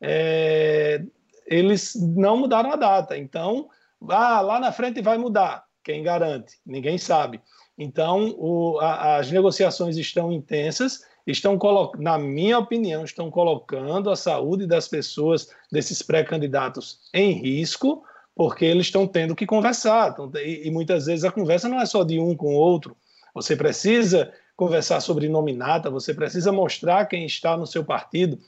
é, 0.00 1.02
eles 1.46 1.94
não 1.94 2.36
mudaram 2.36 2.72
a 2.72 2.76
data. 2.76 3.16
Então, 3.16 3.68
ah, 4.08 4.40
lá 4.40 4.60
na 4.60 4.72
frente 4.72 5.00
vai 5.00 5.18
mudar. 5.18 5.64
Quem 5.82 6.02
garante? 6.02 6.58
Ninguém 6.66 6.98
sabe. 6.98 7.40
Então, 7.78 8.34
o, 8.36 8.78
a, 8.80 9.18
as 9.18 9.30
negociações 9.30 9.96
estão 9.96 10.32
intensas, 10.32 11.04
estão, 11.24 11.56
na 11.98 12.18
minha 12.18 12.58
opinião, 12.58 13.04
estão 13.04 13.30
colocando 13.30 14.10
a 14.10 14.16
saúde 14.16 14.66
das 14.66 14.88
pessoas, 14.88 15.48
desses 15.70 16.02
pré-candidatos, 16.02 16.98
em 17.14 17.32
risco, 17.32 18.02
porque 18.34 18.64
eles 18.64 18.86
estão 18.86 19.06
tendo 19.06 19.36
que 19.36 19.46
conversar. 19.46 20.10
Então, 20.10 20.30
e, 20.36 20.66
e 20.66 20.70
muitas 20.70 21.06
vezes 21.06 21.24
a 21.24 21.30
conversa 21.30 21.68
não 21.68 21.80
é 21.80 21.86
só 21.86 22.02
de 22.02 22.18
um 22.18 22.34
com 22.34 22.56
o 22.56 22.58
outro. 22.58 22.96
Você 23.32 23.54
precisa 23.54 24.32
conversar 24.56 25.00
sobre 25.00 25.28
nominata, 25.28 25.88
você 25.88 26.12
precisa 26.12 26.50
mostrar 26.50 27.06
quem 27.06 27.24
está 27.24 27.56
no 27.56 27.66
seu 27.66 27.84
partido, 27.84 28.40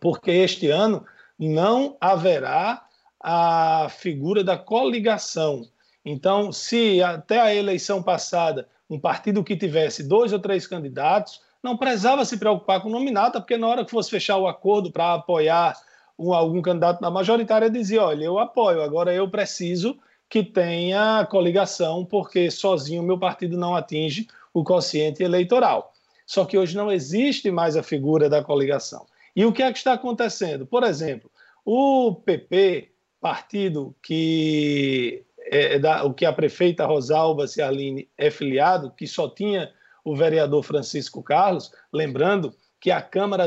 porque 0.00 0.30
este 0.30 0.68
ano 0.68 1.04
não 1.38 1.96
haverá 1.98 2.86
a 3.18 3.88
figura 3.88 4.44
da 4.44 4.58
coligação. 4.58 5.66
Então, 6.04 6.50
se 6.50 7.02
até 7.02 7.40
a 7.40 7.54
eleição 7.54 8.02
passada 8.02 8.68
um 8.88 8.98
partido 8.98 9.44
que 9.44 9.56
tivesse 9.56 10.02
dois 10.02 10.32
ou 10.32 10.38
três 10.38 10.66
candidatos 10.66 11.40
não 11.62 11.76
precisava 11.76 12.24
se 12.24 12.38
preocupar 12.38 12.82
com 12.82 12.88
nominata, 12.88 13.40
porque 13.40 13.56
na 13.56 13.68
hora 13.68 13.84
que 13.84 13.90
fosse 13.90 14.10
fechar 14.10 14.38
o 14.38 14.48
acordo 14.48 14.90
para 14.90 15.14
apoiar 15.14 15.76
um, 16.18 16.32
algum 16.32 16.60
candidato 16.60 17.00
na 17.00 17.10
majoritária, 17.10 17.70
dizia: 17.70 18.02
olha, 18.02 18.24
eu 18.24 18.38
apoio, 18.38 18.82
agora 18.82 19.12
eu 19.14 19.28
preciso 19.30 19.96
que 20.28 20.42
tenha 20.42 21.26
coligação, 21.26 22.04
porque 22.04 22.50
sozinho 22.50 23.02
o 23.02 23.06
meu 23.06 23.18
partido 23.18 23.58
não 23.58 23.74
atinge 23.74 24.26
o 24.54 24.64
quociente 24.64 25.22
eleitoral. 25.22 25.92
Só 26.24 26.44
que 26.44 26.56
hoje 26.56 26.76
não 26.76 26.90
existe 26.90 27.50
mais 27.50 27.76
a 27.76 27.82
figura 27.82 28.28
da 28.28 28.42
coligação. 28.42 29.06
E 29.34 29.44
o 29.44 29.52
que 29.52 29.62
é 29.62 29.72
que 29.72 29.78
está 29.78 29.94
acontecendo? 29.94 30.64
Por 30.64 30.84
exemplo, 30.84 31.30
o 31.64 32.14
PP, 32.14 32.92
partido 33.20 33.94
que 34.02 35.24
é, 35.50 35.74
é, 35.74 35.78
da, 35.80 36.04
o 36.04 36.14
que 36.14 36.24
a 36.24 36.32
prefeita 36.32 36.86
Rosalba 36.86 37.48
Ciarline 37.48 38.08
é 38.16 38.30
filiado, 38.30 38.92
que 38.96 39.06
só 39.06 39.28
tinha 39.28 39.72
o 40.04 40.14
vereador 40.14 40.62
Francisco 40.62 41.22
Carlos, 41.22 41.72
lembrando 41.92 42.54
que 42.80 42.90
a 42.90 43.02
Câmara, 43.02 43.44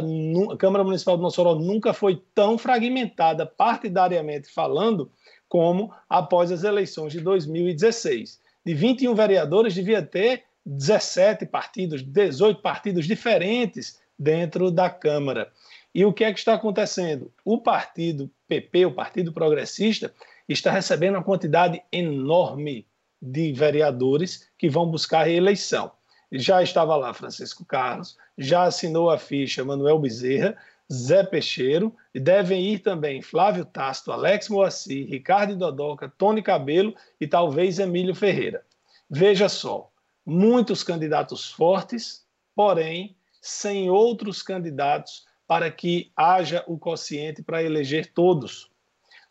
a 0.51 0.57
Câmara 0.57 0.83
Municipal 0.83 1.15
de 1.15 1.23
Mossoró 1.23 1.55
nunca 1.55 1.93
foi 1.93 2.21
tão 2.35 2.57
fragmentada 2.57 3.45
partidariamente 3.45 4.51
falando 4.51 5.09
como 5.47 5.93
após 6.09 6.51
as 6.51 6.63
eleições 6.63 7.13
de 7.13 7.21
2016. 7.21 8.39
De 8.65 8.73
21 8.73 9.15
vereadores, 9.15 9.73
devia 9.73 10.03
ter 10.03 10.43
17 10.65 11.45
partidos, 11.45 12.03
18 12.03 12.61
partidos 12.61 13.05
diferentes 13.05 13.99
dentro 14.19 14.69
da 14.69 14.89
Câmara. 14.89 15.51
E 15.95 16.03
o 16.03 16.13
que 16.13 16.23
é 16.23 16.33
que 16.33 16.39
está 16.39 16.55
acontecendo? 16.55 17.31
O 17.45 17.59
partido 17.59 18.29
PP, 18.47 18.87
o 18.87 18.93
Partido 18.93 19.31
Progressista, 19.31 20.13
está 20.47 20.71
recebendo 20.71 21.15
uma 21.15 21.23
quantidade 21.23 21.81
enorme 21.91 22.87
de 23.21 23.53
vereadores 23.53 24.49
que 24.57 24.69
vão 24.69 24.89
buscar 24.89 25.23
reeleição. 25.23 25.91
Já 26.31 26.61
estava 26.61 26.95
lá 26.95 27.13
Francisco 27.13 27.63
Carlos, 27.63 28.17
já 28.37 28.63
assinou 28.63 29.09
a 29.09 29.17
ficha 29.17 29.63
Manuel 29.63 29.99
Bezerra, 29.99 30.57
Zé 30.91 31.23
Peixeiro, 31.23 31.95
e 32.13 32.19
devem 32.19 32.73
ir 32.73 32.79
também 32.79 33.21
Flávio 33.21 33.63
Tasto, 33.65 34.11
Alex 34.11 34.49
Moacir, 34.49 35.07
Ricardo 35.07 35.55
Dodoca, 35.55 36.11
Tony 36.17 36.41
Cabelo 36.41 36.93
e 37.21 37.27
talvez 37.27 37.79
Emílio 37.79 38.13
Ferreira. 38.13 38.65
Veja 39.09 39.47
só, 39.47 39.89
muitos 40.25 40.83
candidatos 40.83 41.51
fortes, 41.51 42.25
porém 42.55 43.15
sem 43.41 43.89
outros 43.89 44.41
candidatos 44.41 45.25
para 45.45 45.69
que 45.69 46.11
haja 46.15 46.63
o 46.65 46.77
quociente 46.77 47.43
para 47.43 47.61
eleger 47.61 48.11
todos. 48.13 48.71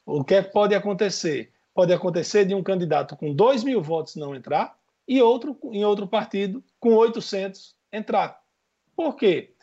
O 0.04 0.25
que, 0.25 0.35
é 0.35 0.42
que 0.42 0.52
pode 0.52 0.75
acontecer? 0.75 1.52
Pode 1.75 1.92
acontecer 1.92 2.44
de 2.44 2.54
um 2.54 2.62
candidato 2.62 3.16
com 3.16 3.32
2 3.32 3.64
mil 3.64 3.80
votos 3.82 4.16
não 4.16 4.35
entrar 4.35 4.76
e 5.06 5.21
outro 5.23 5.56
em 5.73 5.85
outro 5.85 6.06
partido 6.06 6.62
com 6.78 6.94
800 6.94 7.75
entrar. 7.92 8.40
Por 8.97 9.16
quê? 9.16 9.54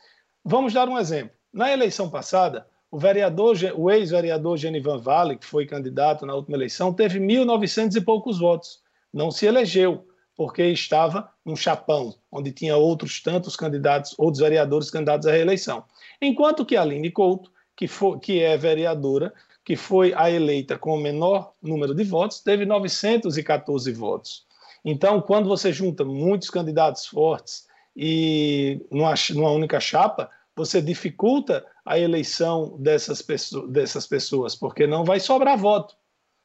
Vamos 0.44 0.74
dar 0.74 0.88
um 0.88 0.98
exemplo. 0.98 1.36
Na 1.52 1.72
eleição 1.72 2.10
passada, 2.10 2.68
o 2.92 2.98
vereador, 2.98 3.56
o 3.76 3.92
ex-vereador 3.92 4.58
Genivan 4.58 4.98
Vale, 4.98 5.38
que 5.38 5.46
foi 5.46 5.66
candidato 5.66 6.26
na 6.26 6.34
última 6.34 6.58
eleição, 6.58 6.94
teve 6.94 7.20
1.900 7.20 7.96
e 7.96 8.02
poucos 8.02 8.40
votos. 8.40 8.82
não 9.14 9.32
se 9.32 9.46
elegeu, 9.46 10.08
porque 10.36 10.64
estava 10.64 11.32
um 11.46 11.56
chapão, 11.56 12.16
onde 12.32 12.52
tinha 12.52 12.78
outros 12.78 13.22
tantos 13.22 13.56
candidatos, 13.56 14.16
outros 14.18 14.40
vereadores 14.40 14.90
candidatos 14.90 15.28
à 15.28 15.32
reeleição. 15.32 15.84
Enquanto 16.22 16.66
que 16.66 16.76
a 16.76 16.82
Aline 16.82 17.12
Couto, 17.12 17.52
que, 17.76 17.88
foi, 17.88 18.20
que 18.20 18.40
é 18.40 18.56
vereadora, 18.58 19.34
que 19.70 19.76
foi 19.76 20.16
a 20.16 20.32
eleita 20.32 20.80
com 20.80 20.96
o 20.96 21.00
menor 21.00 21.54
número 21.62 21.94
de 21.94 22.04
votos, 22.04 22.40
teve 22.40 22.66
914 22.66 23.92
votos. 23.92 24.44
Então, 24.84 25.22
quando 25.22 25.48
você 25.48 25.72
junta 25.72 26.04
muitos 26.04 26.50
candidatos 26.50 27.06
fortes 27.06 27.68
e 27.96 28.84
numa, 28.90 29.14
numa 29.30 29.52
única 29.52 29.80
chapa, 29.80 30.28
você 30.56 30.82
dificulta 30.82 31.64
a 31.86 32.00
eleição 32.00 32.78
dessas, 32.80 33.24
dessas 33.70 34.08
pessoas, 34.08 34.56
porque 34.56 34.88
não 34.88 35.06
vai 35.06 35.20
sobrar 35.20 35.56
voto. 35.56 35.96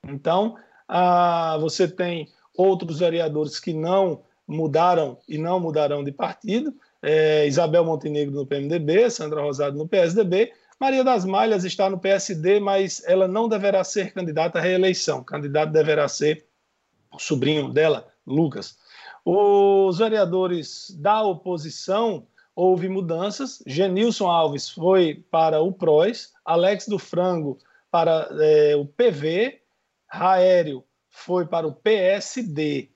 Então, 0.06 0.56
ah, 0.86 1.56
você 1.58 1.88
tem 1.88 2.28
outros 2.54 2.98
vereadores 2.98 3.58
que 3.58 3.72
não 3.72 4.20
mudaram 4.46 5.16
e 5.26 5.38
não 5.38 5.58
mudarão 5.58 6.04
de 6.04 6.12
partido, 6.12 6.74
é, 7.00 7.46
Isabel 7.46 7.86
Montenegro 7.86 8.34
no 8.34 8.44
PMDB, 8.44 9.08
Sandra 9.08 9.40
Rosado 9.40 9.78
no 9.78 9.88
PSDB, 9.88 10.52
Maria 10.80 11.04
das 11.04 11.24
Malhas 11.24 11.64
está 11.64 11.88
no 11.88 11.98
PSD, 11.98 12.60
mas 12.60 13.02
ela 13.06 13.28
não 13.28 13.48
deverá 13.48 13.82
ser 13.84 14.12
candidata 14.12 14.58
à 14.58 14.62
reeleição. 14.62 15.20
O 15.20 15.24
candidato 15.24 15.72
deverá 15.72 16.08
ser 16.08 16.46
o 17.12 17.18
sobrinho 17.18 17.72
dela, 17.72 18.06
Lucas. 18.26 18.76
Os 19.24 19.98
vereadores 19.98 20.90
da 20.98 21.22
oposição 21.22 22.26
houve 22.54 22.88
mudanças. 22.88 23.62
Genilson 23.66 24.28
Alves 24.28 24.68
foi 24.68 25.24
para 25.30 25.60
o 25.60 25.72
PROS, 25.72 26.32
Alex 26.44 26.86
do 26.86 26.98
Frango 26.98 27.58
para 27.90 28.28
é, 28.40 28.74
o 28.74 28.84
PV, 28.84 29.60
Raério 30.08 30.84
foi 31.08 31.46
para 31.46 31.64
o 31.64 31.72
PSD. 31.72 32.90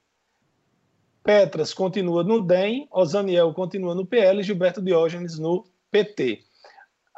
Petras 1.23 1.73
continua 1.73 2.25
no 2.25 2.43
DEM, 2.43 2.89
Osaniel 2.91 3.55
continua 3.55 3.95
no 3.95 4.05
PL, 4.05 4.43
Gilberto 4.43 4.83
Diógenes 4.83 5.39
no 5.39 5.65
PT. 5.89 6.43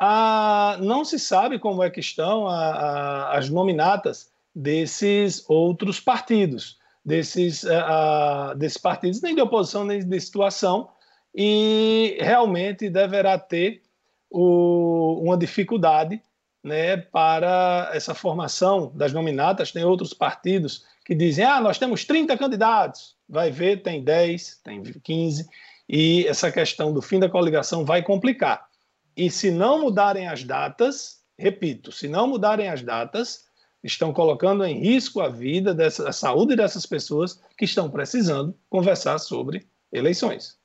Ah, 0.03 0.79
não 0.81 1.05
se 1.05 1.19
sabe 1.19 1.59
como 1.59 1.83
é 1.83 1.91
que 1.91 2.01
estão 2.01 2.49
a, 2.49 2.57
a, 2.57 3.39
as 3.39 3.51
nominatas 3.51 4.33
desses 4.55 5.45
outros 5.47 6.01
partidos, 6.01 6.79
desses, 7.05 7.67
a, 7.67 8.55
desses 8.55 8.79
partidos, 8.79 9.21
nem 9.21 9.35
de 9.35 9.43
oposição, 9.43 9.85
nem 9.85 10.01
de 10.01 10.21
situação, 10.21 10.89
e 11.35 12.17
realmente 12.19 12.89
deverá 12.89 13.39
ter 13.39 13.83
o, 14.31 15.21
uma 15.23 15.37
dificuldade 15.37 16.23
né, 16.65 16.97
para 16.97 17.91
essa 17.93 18.15
formação 18.15 18.91
das 18.95 19.13
nominatas. 19.13 19.71
Tem 19.71 19.85
outros 19.85 20.15
partidos 20.15 20.87
que 21.05 21.15
dizem: 21.15 21.45
ah, 21.45 21.61
nós 21.61 21.79
temos 21.79 22.07
30 22.07 22.39
candidatos. 22.39 23.17
Vai 23.29 23.51
ver, 23.51 23.83
tem 23.83 24.03
10, 24.03 24.61
tem 24.65 24.83
15, 24.83 25.47
e 25.87 26.27
essa 26.27 26.51
questão 26.51 26.91
do 26.91 27.03
fim 27.03 27.21
da 27.21 27.29
coligação 27.29 27.85
vai 27.85 28.03
complicar. 28.03 28.70
E 29.17 29.31
se 29.31 29.51
não 29.51 29.81
mudarem 29.81 30.29
as 30.29 30.45
datas, 30.45 31.21
repito, 31.39 31.93
se 31.93 32.09
não 32.09 32.27
mudarem 32.27 32.69
as 32.69 32.83
datas, 32.83 33.45
estão 33.83 34.13
colocando 34.13 34.65
em 34.65 34.79
risco 34.79 35.21
a 35.21 35.29
vida, 35.29 35.75
dessa, 35.75 36.09
a 36.09 36.13
saúde 36.13 36.57
dessas 36.57 36.87
pessoas 36.87 37.41
que 37.57 37.65
estão 37.65 37.91
precisando 37.91 38.55
conversar 38.69 39.19
sobre 39.19 39.67
eleições. 39.93 40.59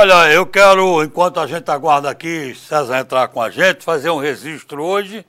Olha, 0.00 0.32
eu 0.32 0.46
quero, 0.46 1.04
enquanto 1.04 1.38
a 1.38 1.46
gente 1.46 1.70
aguarda 1.70 2.10
aqui 2.10 2.54
César 2.54 2.98
entrar 2.98 3.28
com 3.28 3.40
a 3.40 3.50
gente, 3.50 3.84
fazer 3.84 4.10
um 4.10 4.18
registro 4.18 4.82
hoje 4.82 5.24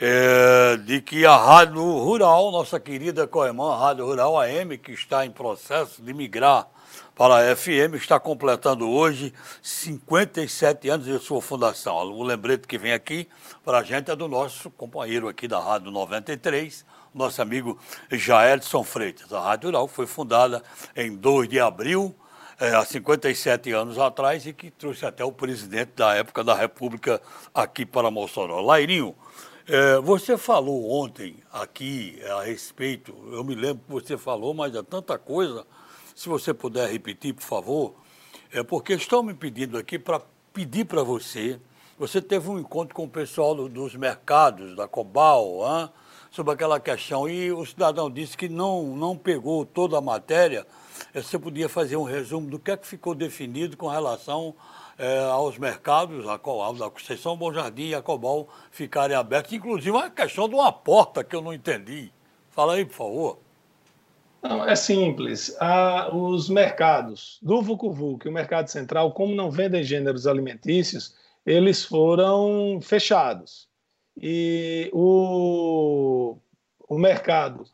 é, 0.00 0.76
de 0.78 1.00
que 1.00 1.24
a 1.24 1.36
Rádio 1.36 1.80
Rural, 1.80 2.50
nossa 2.50 2.80
querida 2.80 3.26
Coemã, 3.28 3.76
Rádio 3.76 4.04
Rural 4.04 4.40
AM, 4.40 4.76
que 4.76 4.90
está 4.90 5.24
em 5.24 5.30
processo 5.30 6.02
de 6.02 6.12
migrar 6.12 6.66
para 7.14 7.52
a 7.52 7.56
FM, 7.56 7.94
está 7.94 8.18
completando 8.18 8.88
hoje 8.88 9.34
57 9.62 10.88
anos 10.88 11.06
de 11.06 11.18
sua 11.18 11.42
fundação. 11.42 11.94
O 11.96 12.22
lembrete 12.22 12.66
que 12.66 12.78
vem 12.78 12.92
aqui 12.92 13.28
para 13.64 13.78
a 13.78 13.82
gente 13.82 14.10
é 14.10 14.16
do 14.16 14.26
nosso 14.28 14.70
companheiro 14.70 15.28
aqui 15.28 15.46
da 15.46 15.60
Rádio 15.60 15.90
93, 15.90 16.84
nosso 17.14 17.42
amigo 17.42 17.78
Jaelson 18.10 18.82
Freitas. 18.82 19.32
A 19.32 19.40
Rádio 19.40 19.68
Rural 19.68 19.86
foi 19.88 20.06
fundada 20.06 20.62
em 20.96 21.14
2 21.14 21.48
de 21.48 21.60
abril 21.60 22.14
é, 22.58 22.74
há 22.74 22.84
57 22.84 23.72
anos 23.72 23.98
atrás 23.98 24.46
e 24.46 24.52
que 24.52 24.70
trouxe 24.70 25.04
até 25.04 25.24
o 25.24 25.32
presidente 25.32 25.92
da 25.96 26.14
época 26.14 26.42
da 26.42 26.54
República 26.54 27.20
aqui 27.54 27.84
para 27.84 28.10
Mossoró. 28.10 28.60
Lairinho, 28.60 29.14
é, 29.68 29.98
você 29.98 30.38
falou 30.38 30.90
ontem 30.90 31.36
aqui 31.52 32.20
a 32.38 32.42
respeito, 32.42 33.14
eu 33.30 33.44
me 33.44 33.54
lembro 33.54 33.82
que 33.86 33.92
você 33.92 34.16
falou, 34.16 34.54
mas 34.54 34.74
é 34.74 34.82
tanta 34.82 35.18
coisa, 35.18 35.66
se 36.14 36.28
você 36.28 36.52
puder 36.52 36.90
repetir, 36.90 37.34
por 37.34 37.42
favor, 37.42 37.94
é 38.52 38.62
porque 38.62 38.94
estão 38.94 39.22
me 39.22 39.34
pedindo 39.34 39.78
aqui 39.78 39.98
para 39.98 40.20
pedir 40.52 40.84
para 40.84 41.02
você, 41.02 41.58
você 41.98 42.20
teve 42.20 42.48
um 42.48 42.58
encontro 42.58 42.94
com 42.94 43.04
o 43.04 43.08
pessoal 43.08 43.54
do, 43.54 43.68
dos 43.68 43.94
mercados, 43.94 44.76
da 44.76 44.88
Cobal, 44.88 45.60
hein, 45.64 45.88
sobre 46.30 46.52
aquela 46.52 46.80
questão, 46.80 47.28
e 47.28 47.52
o 47.52 47.64
cidadão 47.64 48.10
disse 48.10 48.36
que 48.36 48.48
não, 48.48 48.96
não 48.96 49.16
pegou 49.16 49.64
toda 49.64 49.98
a 49.98 50.00
matéria, 50.00 50.66
você 51.14 51.38
podia 51.38 51.68
fazer 51.68 51.96
um 51.96 52.04
resumo 52.04 52.48
do 52.48 52.58
que 52.58 52.70
é 52.70 52.76
que 52.76 52.86
ficou 52.86 53.14
definido 53.14 53.76
com 53.76 53.86
relação 53.86 54.54
é, 54.98 55.20
aos 55.24 55.58
mercados, 55.58 56.26
a, 56.28 56.34
a 56.34 56.90
Conceição 56.90 57.36
Bom 57.36 57.52
Jardim 57.52 57.88
e 57.88 57.94
a 57.94 58.02
Cobol 58.02 58.48
ficarem 58.70 59.16
abertos, 59.16 59.52
inclusive 59.52 59.96
a 59.96 60.10
questão 60.10 60.48
de 60.48 60.54
uma 60.54 60.72
porta 60.72 61.24
que 61.24 61.34
eu 61.34 61.42
não 61.42 61.52
entendi. 61.52 62.12
Fala 62.50 62.74
aí, 62.74 62.84
por 62.84 62.94
favor. 62.94 63.38
Não, 64.42 64.64
é 64.68 64.74
simples. 64.74 65.56
Ah, 65.60 66.10
os 66.12 66.48
mercados 66.48 67.38
do 67.40 67.62
Vucu 67.62 68.18
e 68.24 68.28
o 68.28 68.32
mercado 68.32 68.68
central, 68.68 69.12
como 69.12 69.34
não 69.34 69.50
vendem 69.50 69.84
gêneros 69.84 70.26
alimentícios, 70.26 71.14
eles 71.46 71.84
foram 71.84 72.80
fechados. 72.82 73.68
E 74.20 74.90
o, 74.92 76.36
o 76.88 76.98
mercado 76.98 77.64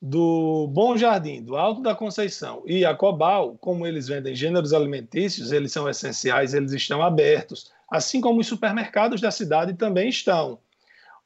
do 0.00 0.66
Bom 0.72 0.96
Jardim, 0.96 1.42
do 1.42 1.56
Alto 1.56 1.82
da 1.82 1.94
Conceição 1.94 2.62
e 2.66 2.84
a 2.84 2.94
Cobal, 2.94 3.56
como 3.60 3.86
eles 3.86 4.08
vendem 4.08 4.34
gêneros 4.34 4.72
alimentícios, 4.72 5.52
eles 5.52 5.72
são 5.72 5.88
essenciais, 5.88 6.54
eles 6.54 6.72
estão 6.72 7.02
abertos, 7.02 7.70
assim 7.90 8.20
como 8.20 8.40
os 8.40 8.46
supermercados 8.46 9.20
da 9.20 9.30
cidade 9.30 9.74
também 9.74 10.08
estão. 10.08 10.58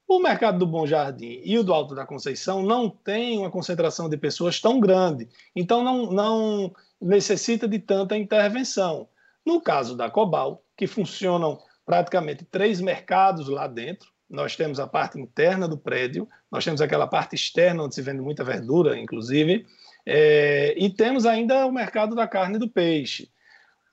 O 0.08 0.20
mercado 0.20 0.58
do 0.58 0.66
Bom 0.66 0.86
Jardim 0.86 1.42
e 1.44 1.58
o 1.58 1.62
do 1.62 1.74
Alto 1.74 1.94
da 1.94 2.06
Conceição 2.06 2.62
não 2.62 2.88
tem 2.88 3.36
uma 3.36 3.50
concentração 3.50 4.08
de 4.08 4.16
pessoas 4.16 4.58
tão 4.58 4.80
grande, 4.80 5.28
então 5.54 5.84
não, 5.84 6.10
não 6.10 6.74
necessita 6.98 7.68
de 7.68 7.78
tanta 7.78 8.16
intervenção. 8.16 9.06
No 9.44 9.60
caso 9.60 9.94
da 9.94 10.08
Cobal, 10.08 10.64
que 10.74 10.86
funcionam 10.86 11.58
praticamente 11.84 12.42
três 12.46 12.80
mercados 12.80 13.48
lá 13.48 13.66
dentro, 13.66 14.10
nós 14.30 14.56
temos 14.56 14.80
a 14.80 14.86
parte 14.86 15.20
interna 15.20 15.68
do 15.68 15.76
prédio, 15.76 16.26
nós 16.50 16.64
temos 16.64 16.80
aquela 16.80 17.06
parte 17.06 17.34
externa 17.34 17.82
onde 17.82 17.94
se 17.94 18.00
vende 18.00 18.22
muita 18.22 18.42
verdura, 18.42 18.98
inclusive, 18.98 19.66
é, 20.06 20.74
e 20.78 20.88
temos 20.88 21.26
ainda 21.26 21.66
o 21.66 21.72
mercado 21.72 22.14
da 22.14 22.26
carne 22.26 22.56
e 22.56 22.58
do 22.58 22.68
peixe. 22.68 23.30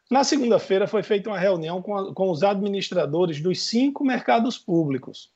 Na 0.09 0.23
segunda-feira 0.23 0.87
foi 0.87 1.03
feita 1.03 1.29
uma 1.29 1.39
reunião 1.39 1.81
com, 1.81 1.97
a, 1.97 2.13
com, 2.13 2.29
os 2.29 2.41
administradores 2.41 3.41
dos 3.41 3.61
cinco 3.65 4.05
mercados 4.05 4.57
públicos. 4.57 5.34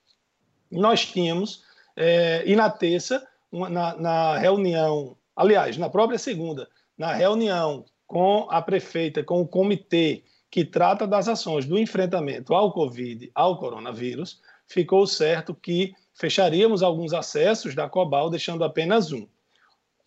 Nós 0.71 1.05
tínhamos, 1.05 1.63
é, 1.95 2.43
e 2.45 2.55
na 2.55 2.69
terça, 2.69 3.25
uma, 3.51 3.69
na, 3.69 3.95
na 3.97 4.37
reunião, 4.37 5.17
aliás, 5.35 5.77
na 5.77 5.89
própria 5.89 6.19
segunda, 6.19 6.67
na 6.97 7.13
reunião 7.13 7.85
com 8.05 8.47
a 8.49 8.61
prefeita, 8.61 9.23
com 9.23 9.41
o 9.41 9.47
comitê 9.47 10.23
que 10.51 10.65
trata 10.65 11.05
das 11.05 11.27
ações 11.27 11.65
do 11.65 11.77
enfrentamento 11.77 12.53
ao 12.55 12.73
Covid, 12.73 13.29
ao 13.35 13.57
coronavírus, 13.57 14.41
ficou 14.67 15.05
certo 15.05 15.53
que 15.53 15.93
fecharíamos 16.13 16.83
alguns 16.83 17.13
acessos 17.13 17.75
da 17.75 17.87
Cobal, 17.87 18.29
deixando 18.29 18.63
apenas 18.63 19.11
um. 19.11 19.27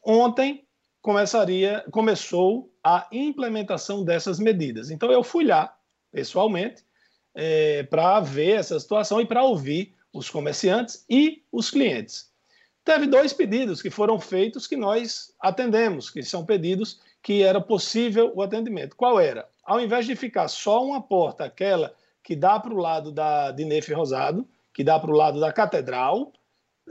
Ontem 0.04 0.64
começaria, 1.00 1.84
começou 1.90 2.72
a 2.82 3.06
implementação 3.12 4.04
dessas 4.04 4.38
medidas. 4.38 4.90
Então 4.90 5.10
eu 5.10 5.22
fui 5.22 5.44
lá, 5.44 5.74
pessoalmente, 6.10 6.84
é, 7.34 7.84
para 7.84 8.20
ver 8.20 8.58
essa 8.58 8.78
situação 8.78 9.20
e 9.20 9.26
para 9.26 9.42
ouvir 9.42 9.94
os 10.12 10.28
comerciantes 10.28 11.04
e 11.08 11.42
os 11.50 11.70
clientes. 11.70 12.30
Teve 12.84 13.06
dois 13.06 13.32
pedidos 13.32 13.80
que 13.80 13.90
foram 13.90 14.18
feitos 14.18 14.66
que 14.66 14.76
nós 14.76 15.32
atendemos, 15.40 16.10
que 16.10 16.22
são 16.22 16.44
pedidos 16.44 17.00
que 17.22 17.42
era 17.42 17.60
possível 17.60 18.32
o 18.34 18.42
atendimento. 18.42 18.96
Qual 18.96 19.20
era? 19.20 19.48
Ao 19.64 19.80
invés 19.80 20.04
de 20.06 20.16
ficar 20.16 20.48
só 20.48 20.84
uma 20.84 21.00
porta, 21.00 21.44
aquela 21.44 21.94
que 22.22 22.34
dá 22.34 22.58
para 22.58 22.74
o 22.74 22.78
lado 22.78 23.12
da, 23.12 23.52
de 23.52 23.64
Nefe 23.64 23.92
Rosado, 23.92 24.46
que 24.74 24.82
dá 24.82 24.98
para 24.98 25.10
o 25.10 25.16
lado 25.16 25.38
da 25.38 25.52
Catedral. 25.52 26.32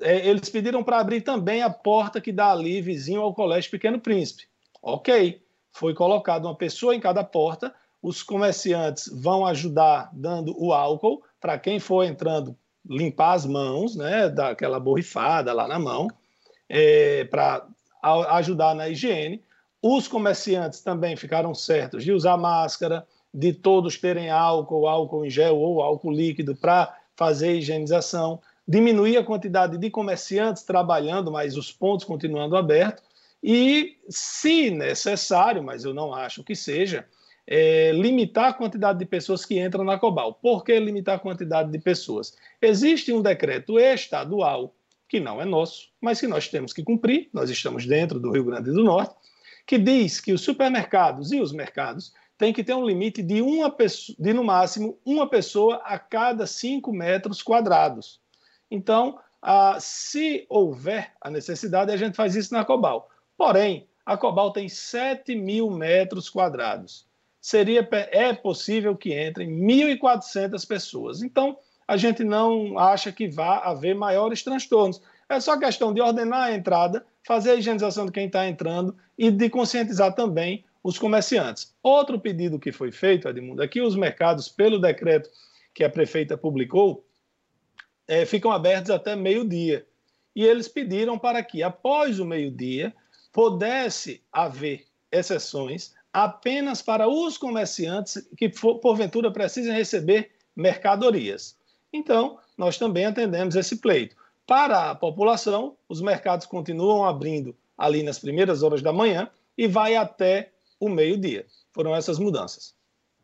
É, 0.01 0.25
eles 0.27 0.49
pediram 0.49 0.83
para 0.83 0.99
abrir 0.99 1.21
também 1.21 1.61
a 1.61 1.69
porta 1.69 2.21
que 2.21 2.31
dá 2.31 2.51
ali, 2.51 2.81
vizinho 2.81 3.21
ao 3.21 3.33
Colégio 3.33 3.71
Pequeno 3.71 3.99
Príncipe. 3.99 4.43
Ok, 4.81 5.41
foi 5.71 5.93
colocado 5.93 6.45
uma 6.45 6.55
pessoa 6.55 6.95
em 6.95 6.99
cada 6.99 7.23
porta. 7.23 7.73
Os 8.01 8.23
comerciantes 8.23 9.09
vão 9.13 9.45
ajudar 9.45 10.09
dando 10.13 10.55
o 10.57 10.73
álcool 10.73 11.21
para 11.39 11.59
quem 11.59 11.79
for 11.79 12.03
entrando 12.03 12.57
limpar 12.91 13.33
as 13.33 13.45
mãos, 13.45 13.95
né, 13.95 14.29
daquela 14.29 14.79
borrifada 14.79 15.53
lá 15.53 15.67
na 15.67 15.79
mão, 15.79 16.07
é, 16.67 17.23
para 17.25 17.65
ajudar 18.03 18.75
na 18.75 18.89
higiene. 18.89 19.41
os 19.81 20.07
comerciantes 20.07 20.81
também 20.81 21.15
ficaram 21.15 21.55
certos 21.55 22.03
de 22.03 22.11
usar 22.11 22.37
máscara, 22.37 23.07
de 23.33 23.53
todos 23.53 23.97
terem 23.97 24.29
álcool, 24.29 24.87
álcool 24.87 25.25
em 25.25 25.29
gel 25.29 25.57
ou 25.57 25.81
álcool 25.81 26.11
líquido 26.11 26.55
para 26.55 26.95
fazer 27.15 27.57
higienização, 27.57 28.39
diminuir 28.67 29.17
a 29.17 29.23
quantidade 29.23 29.77
de 29.77 29.89
comerciantes 29.89 30.63
trabalhando, 30.63 31.31
mas 31.31 31.57
os 31.57 31.71
pontos 31.71 32.05
continuando 32.05 32.55
abertos, 32.55 33.03
e, 33.43 33.97
se 34.07 34.69
necessário, 34.69 35.63
mas 35.63 35.83
eu 35.83 35.93
não 35.93 36.13
acho 36.13 36.43
que 36.43 36.55
seja, 36.55 37.07
é, 37.53 37.91
limitar 37.91 38.51
a 38.51 38.53
quantidade 38.53 38.97
de 38.97 39.05
pessoas 39.05 39.43
que 39.43 39.59
entram 39.59 39.83
na 39.83 39.99
Cobal. 39.99 40.33
Por 40.35 40.63
que 40.63 40.79
limitar 40.79 41.17
a 41.17 41.19
quantidade 41.19 41.69
de 41.69 41.79
pessoas? 41.79 42.33
Existe 42.61 43.11
um 43.11 43.21
decreto 43.21 43.77
estadual, 43.77 44.73
que 45.09 45.19
não 45.19 45.41
é 45.41 45.43
nosso, 45.43 45.89
mas 45.99 46.21
que 46.21 46.27
nós 46.27 46.47
temos 46.47 46.71
que 46.71 46.81
cumprir, 46.81 47.29
nós 47.33 47.49
estamos 47.49 47.85
dentro 47.85 48.21
do 48.21 48.31
Rio 48.31 48.45
Grande 48.45 48.71
do 48.71 48.81
Norte, 48.81 49.13
que 49.67 49.77
diz 49.77 50.21
que 50.21 50.31
os 50.31 50.39
supermercados 50.39 51.33
e 51.33 51.41
os 51.41 51.51
mercados 51.51 52.13
têm 52.37 52.53
que 52.53 52.63
ter 52.63 52.73
um 52.73 52.85
limite 52.85 53.21
de, 53.21 53.41
uma 53.41 53.69
pessoa, 53.69 54.15
de 54.17 54.31
no 54.31 54.45
máximo 54.45 54.97
uma 55.05 55.29
pessoa 55.29 55.81
a 55.83 55.99
cada 55.99 56.47
cinco 56.47 56.93
metros 56.93 57.43
quadrados. 57.43 58.21
Então, 58.71 59.19
ah, 59.41 59.75
se 59.77 60.45
houver 60.47 61.11
a 61.19 61.29
necessidade, 61.29 61.91
a 61.91 61.97
gente 61.97 62.15
faz 62.15 62.33
isso 62.33 62.53
na 62.53 62.63
Cobal. 62.63 63.09
Porém, 63.37 63.89
a 64.05 64.15
Cobal 64.15 64.53
tem 64.53 64.69
7 64.69 65.35
mil 65.35 65.69
metros 65.69 66.29
quadrados. 66.29 67.10
Seria, 67.41 67.87
é 68.11 68.31
possível 68.33 68.95
que 68.95 69.19
entrem 69.19 69.49
1.400 69.49 70.67
pessoas. 70.67 71.23
Então, 71.23 71.57
a 71.87 71.97
gente 71.97 72.23
não 72.23 72.77
acha 72.77 73.11
que 73.11 73.27
vá 73.27 73.57
haver 73.57 73.95
maiores 73.95 74.43
transtornos. 74.43 75.01
É 75.27 75.39
só 75.39 75.57
questão 75.57 75.91
de 75.91 75.99
ordenar 75.99 76.43
a 76.43 76.53
entrada, 76.53 77.03
fazer 77.25 77.51
a 77.51 77.55
higienização 77.55 78.05
de 78.05 78.11
quem 78.11 78.27
está 78.27 78.47
entrando 78.47 78.95
e 79.17 79.31
de 79.31 79.49
conscientizar 79.49 80.13
também 80.13 80.63
os 80.83 80.99
comerciantes. 80.99 81.75
Outro 81.81 82.19
pedido 82.19 82.59
que 82.59 82.71
foi 82.71 82.91
feito, 82.91 83.27
Edmundo, 83.27 83.63
é 83.63 83.67
que 83.67 83.81
os 83.81 83.95
mercados, 83.95 84.47
pelo 84.47 84.79
decreto 84.79 85.29
que 85.73 85.83
a 85.83 85.89
prefeita 85.89 86.37
publicou, 86.37 87.05
é, 88.07 88.25
ficam 88.25 88.51
abertos 88.51 88.91
até 88.91 89.15
meio-dia. 89.15 89.85
E 90.35 90.43
eles 90.43 90.67
pediram 90.67 91.17
para 91.17 91.43
que, 91.43 91.63
após 91.63 92.19
o 92.19 92.25
meio-dia, 92.25 92.93
pudesse 93.33 94.21
haver 94.31 94.85
exceções 95.11 95.93
apenas 96.13 96.81
para 96.81 97.07
os 97.07 97.37
comerciantes 97.37 98.27
que, 98.37 98.49
porventura, 98.49 99.31
precisem 99.31 99.73
receber 99.73 100.31
mercadorias. 100.55 101.55
Então, 101.93 102.37
nós 102.57 102.77
também 102.77 103.05
atendemos 103.05 103.55
esse 103.55 103.77
pleito. 103.77 104.15
Para 104.45 104.91
a 104.91 104.95
população, 104.95 105.75
os 105.87 106.01
mercados 106.01 106.45
continuam 106.45 107.05
abrindo 107.05 107.55
ali 107.77 108.03
nas 108.03 108.19
primeiras 108.19 108.63
horas 108.63 108.81
da 108.81 108.91
manhã 108.91 109.29
e 109.57 109.67
vai 109.67 109.95
até 109.95 110.51
o 110.79 110.89
meio-dia. 110.89 111.45
Foram 111.71 111.95
essas 111.95 112.19
mudanças. 112.19 112.73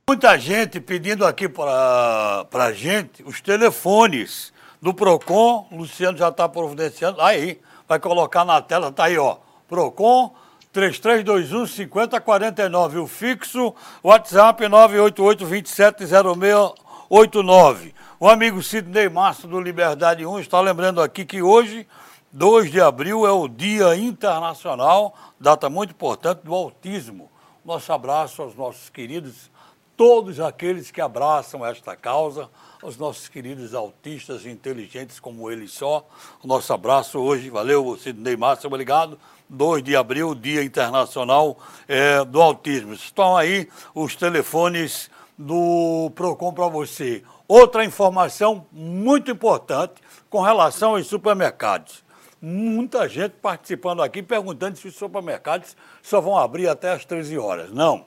Muita 0.08 0.38
gente 0.38 0.80
pedindo 0.80 1.26
aqui 1.26 1.50
para 1.50 2.48
a 2.52 2.72
gente 2.72 3.22
os 3.24 3.42
telefones 3.42 4.54
do 4.82 4.94
PROCON. 4.94 5.68
Luciano 5.72 6.18
já 6.18 6.30
está 6.30 6.48
providenciando. 6.48 7.22
Aí, 7.22 7.60
vai 7.88 8.00
colocar 8.00 8.46
na 8.46 8.62
tela, 8.62 8.92
tá 8.92 9.06
aí, 9.06 9.18
ó. 9.18 9.38
PROCON 9.68 10.34
3321 10.78 11.66
5049. 11.66 13.00
O 13.00 13.08
fixo, 13.08 13.74
WhatsApp 14.04 14.70
988 14.70 15.44
270689. 15.44 17.96
O 18.20 18.30
amigo 18.30 18.62
Sidney 18.62 19.10
Márcio 19.10 19.48
do 19.48 19.60
Liberdade 19.60 20.24
1 20.24 20.40
está 20.40 20.62
lembrando 20.62 21.02
aqui 21.02 21.26
que 21.26 21.42
hoje, 21.42 21.88
2 22.32 22.70
de 22.70 22.80
abril, 22.80 23.26
é 23.26 23.32
o 23.32 23.48
Dia 23.48 23.96
Internacional, 23.96 25.16
data 25.40 25.68
muito 25.68 25.94
importante, 25.94 26.44
do 26.44 26.54
autismo. 26.54 27.32
Nosso 27.66 27.92
abraço 27.92 28.44
aos 28.44 28.54
nossos 28.54 28.92
queridos, 28.92 29.50
todos 29.96 30.40
aqueles 30.40 30.92
que 30.92 31.02
abraçam 31.02 31.66
esta 31.66 31.96
causa, 31.96 32.52
aos 32.84 32.98
nossos 32.98 33.28
queridos 33.28 33.74
autistas 33.74 34.46
inteligentes 34.46 35.20
como 35.20 35.50
eles 35.50 35.72
só. 35.72 36.08
O 36.44 36.48
nosso 36.48 36.72
abraço 36.72 37.18
hoje, 37.18 37.50
valeu, 37.50 37.98
Sidney 37.98 38.38
Márcio, 38.38 38.68
obrigado. 38.68 39.18
2 39.50 39.84
de 39.84 39.96
abril, 39.96 40.36
Dia 40.36 40.64
Internacional 40.64 41.58
é, 41.88 42.24
do 42.26 42.42
Autismo. 42.42 42.94
Estão 42.94 43.36
aí 43.36 43.68
os 43.94 44.16
telefones 44.16 45.10
do 45.38 46.12
PROCON 46.16 46.54
para 46.54 46.68
você. 46.68 47.24
Outra 47.48 47.86
informação 47.86 48.66
muito 48.72 49.32
importante 49.32 50.02
com 50.30 50.42
relação 50.42 50.96
aos 50.96 51.08
supermercados. 51.08 52.04
Muita 52.42 53.08
gente 53.08 53.34
participando 53.42 54.04
aqui 54.04 54.22
perguntando 54.22 54.78
se 54.78 54.88
os 54.88 54.96
supermercados 54.96 55.76
só 56.02 56.22
vão 56.22 56.38
abrir 56.38 56.68
até 56.68 56.92
às 56.92 57.06
13 57.06 57.38
horas. 57.38 57.72
Não. 57.72 58.06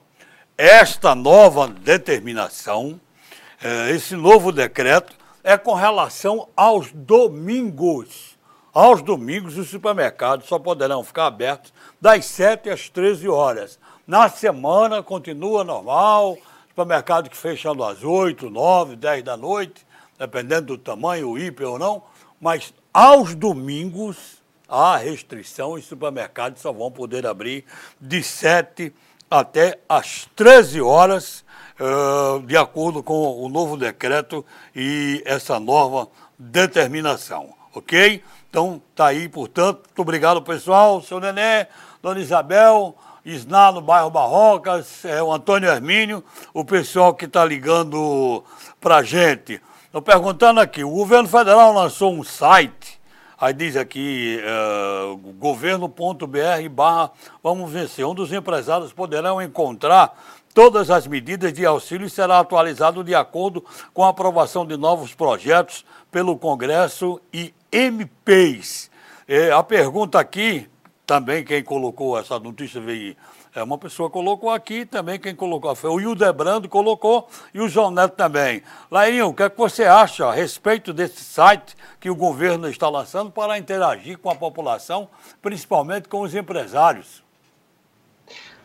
Esta 0.57 1.15
nova 1.15 1.67
determinação, 1.67 2.99
é, 3.61 3.91
esse 3.91 4.15
novo 4.15 4.51
decreto, 4.51 5.15
é 5.43 5.57
com 5.57 5.73
relação 5.73 6.47
aos 6.55 6.91
domingos. 6.91 8.30
Aos 8.73 9.01
domingos, 9.01 9.57
os 9.57 9.69
supermercados 9.69 10.47
só 10.47 10.57
poderão 10.57 11.03
ficar 11.03 11.25
abertos 11.27 11.73
das 11.99 12.25
7 12.25 12.69
às 12.69 12.87
13 12.87 13.27
horas. 13.27 13.77
Na 14.07 14.29
semana, 14.29 15.03
continua 15.03 15.63
normal, 15.63 16.37
supermercado 16.69 17.29
que 17.29 17.35
fechando 17.35 17.83
às 17.83 18.01
8, 18.01 18.49
9, 18.49 18.95
10 18.95 19.23
da 19.23 19.35
noite, 19.35 19.85
dependendo 20.17 20.67
do 20.67 20.77
tamanho, 20.77 21.29
o 21.29 21.37
hiper 21.37 21.67
ou 21.67 21.77
não, 21.77 22.01
mas 22.39 22.73
aos 22.93 23.35
domingos 23.35 24.41
há 24.69 24.95
restrição 24.95 25.77
e 25.77 25.81
supermercados 25.81 26.61
só 26.61 26.71
vão 26.71 26.89
poder 26.89 27.27
abrir 27.27 27.65
de 27.99 28.23
7 28.23 28.93
até 29.29 29.79
às 29.87 30.29
13 30.33 30.81
horas, 30.81 31.43
uh, 31.77 32.39
de 32.45 32.55
acordo 32.55 33.03
com 33.03 33.43
o 33.43 33.49
novo 33.49 33.75
decreto 33.75 34.45
e 34.73 35.21
essa 35.25 35.59
nova 35.59 36.07
determinação, 36.39 37.53
ok? 37.73 38.23
Então, 38.51 38.81
tá 38.93 39.05
aí, 39.05 39.29
portanto, 39.29 39.83
muito 39.87 40.01
obrigado, 40.01 40.41
pessoal, 40.41 41.01
seu 41.01 41.21
Nené, 41.21 41.69
Dona 42.03 42.19
Isabel, 42.19 42.93
Isná 43.23 43.71
no 43.71 43.79
bairro 43.79 44.09
Barrocas, 44.09 45.05
é, 45.05 45.23
o 45.23 45.31
Antônio 45.31 45.69
Hermínio, 45.69 46.21
o 46.53 46.65
pessoal 46.65 47.13
que 47.13 47.23
está 47.23 47.45
ligando 47.45 48.43
para 48.81 48.97
a 48.97 49.03
gente. 49.03 49.61
Estou 49.85 50.01
perguntando 50.01 50.59
aqui, 50.59 50.83
o 50.83 50.89
governo 50.89 51.29
federal 51.29 51.71
lançou 51.71 52.11
um 52.11 52.25
site, 52.25 52.99
aí 53.39 53.53
diz 53.53 53.77
aqui, 53.77 54.41
é, 54.43 55.15
governo.br 55.39 56.69
barra 56.69 57.09
vamos 57.41 57.71
vencer, 57.71 58.03
onde 58.03 58.21
os 58.21 58.33
empresários 58.33 58.91
poderão 58.91 59.41
encontrar 59.41 60.13
todas 60.53 60.91
as 60.91 61.07
medidas 61.07 61.53
de 61.53 61.65
auxílio 61.65 62.09
será 62.09 62.39
atualizado 62.39 63.01
de 63.01 63.15
acordo 63.15 63.63
com 63.93 64.03
a 64.03 64.09
aprovação 64.09 64.65
de 64.65 64.75
novos 64.75 65.13
projetos 65.13 65.85
pelo 66.11 66.37
Congresso 66.37 67.21
e 67.33 67.53
MPs. 67.71 68.91
É, 69.27 69.51
a 69.51 69.63
pergunta 69.63 70.19
aqui, 70.19 70.67
também 71.05 71.43
quem 71.43 71.63
colocou 71.63 72.19
essa 72.19 72.39
notícia 72.39 72.81
veio, 72.81 73.15
é 73.53 73.61
uma 73.61 73.77
pessoa 73.77 74.09
colocou 74.09 74.49
aqui, 74.49 74.85
também 74.85 75.19
quem 75.19 75.35
colocou 75.35 75.75
foi 75.75 75.89
o 75.89 75.99
Hildebrando 75.99 76.69
colocou 76.69 77.27
e 77.53 77.59
o 77.59 77.67
João 77.67 77.91
Neto 77.91 78.15
também. 78.15 78.63
Lairinho, 78.89 79.27
o 79.27 79.33
que, 79.33 79.43
é 79.43 79.49
que 79.49 79.57
você 79.57 79.83
acha 79.83 80.25
a 80.25 80.31
respeito 80.31 80.93
desse 80.93 81.21
site 81.21 81.75
que 81.99 82.09
o 82.09 82.15
governo 82.15 82.69
está 82.69 82.87
lançando 82.87 83.29
para 83.29 83.57
interagir 83.57 84.17
com 84.17 84.29
a 84.29 84.35
população, 84.35 85.09
principalmente 85.41 86.07
com 86.07 86.21
os 86.21 86.33
empresários? 86.33 87.21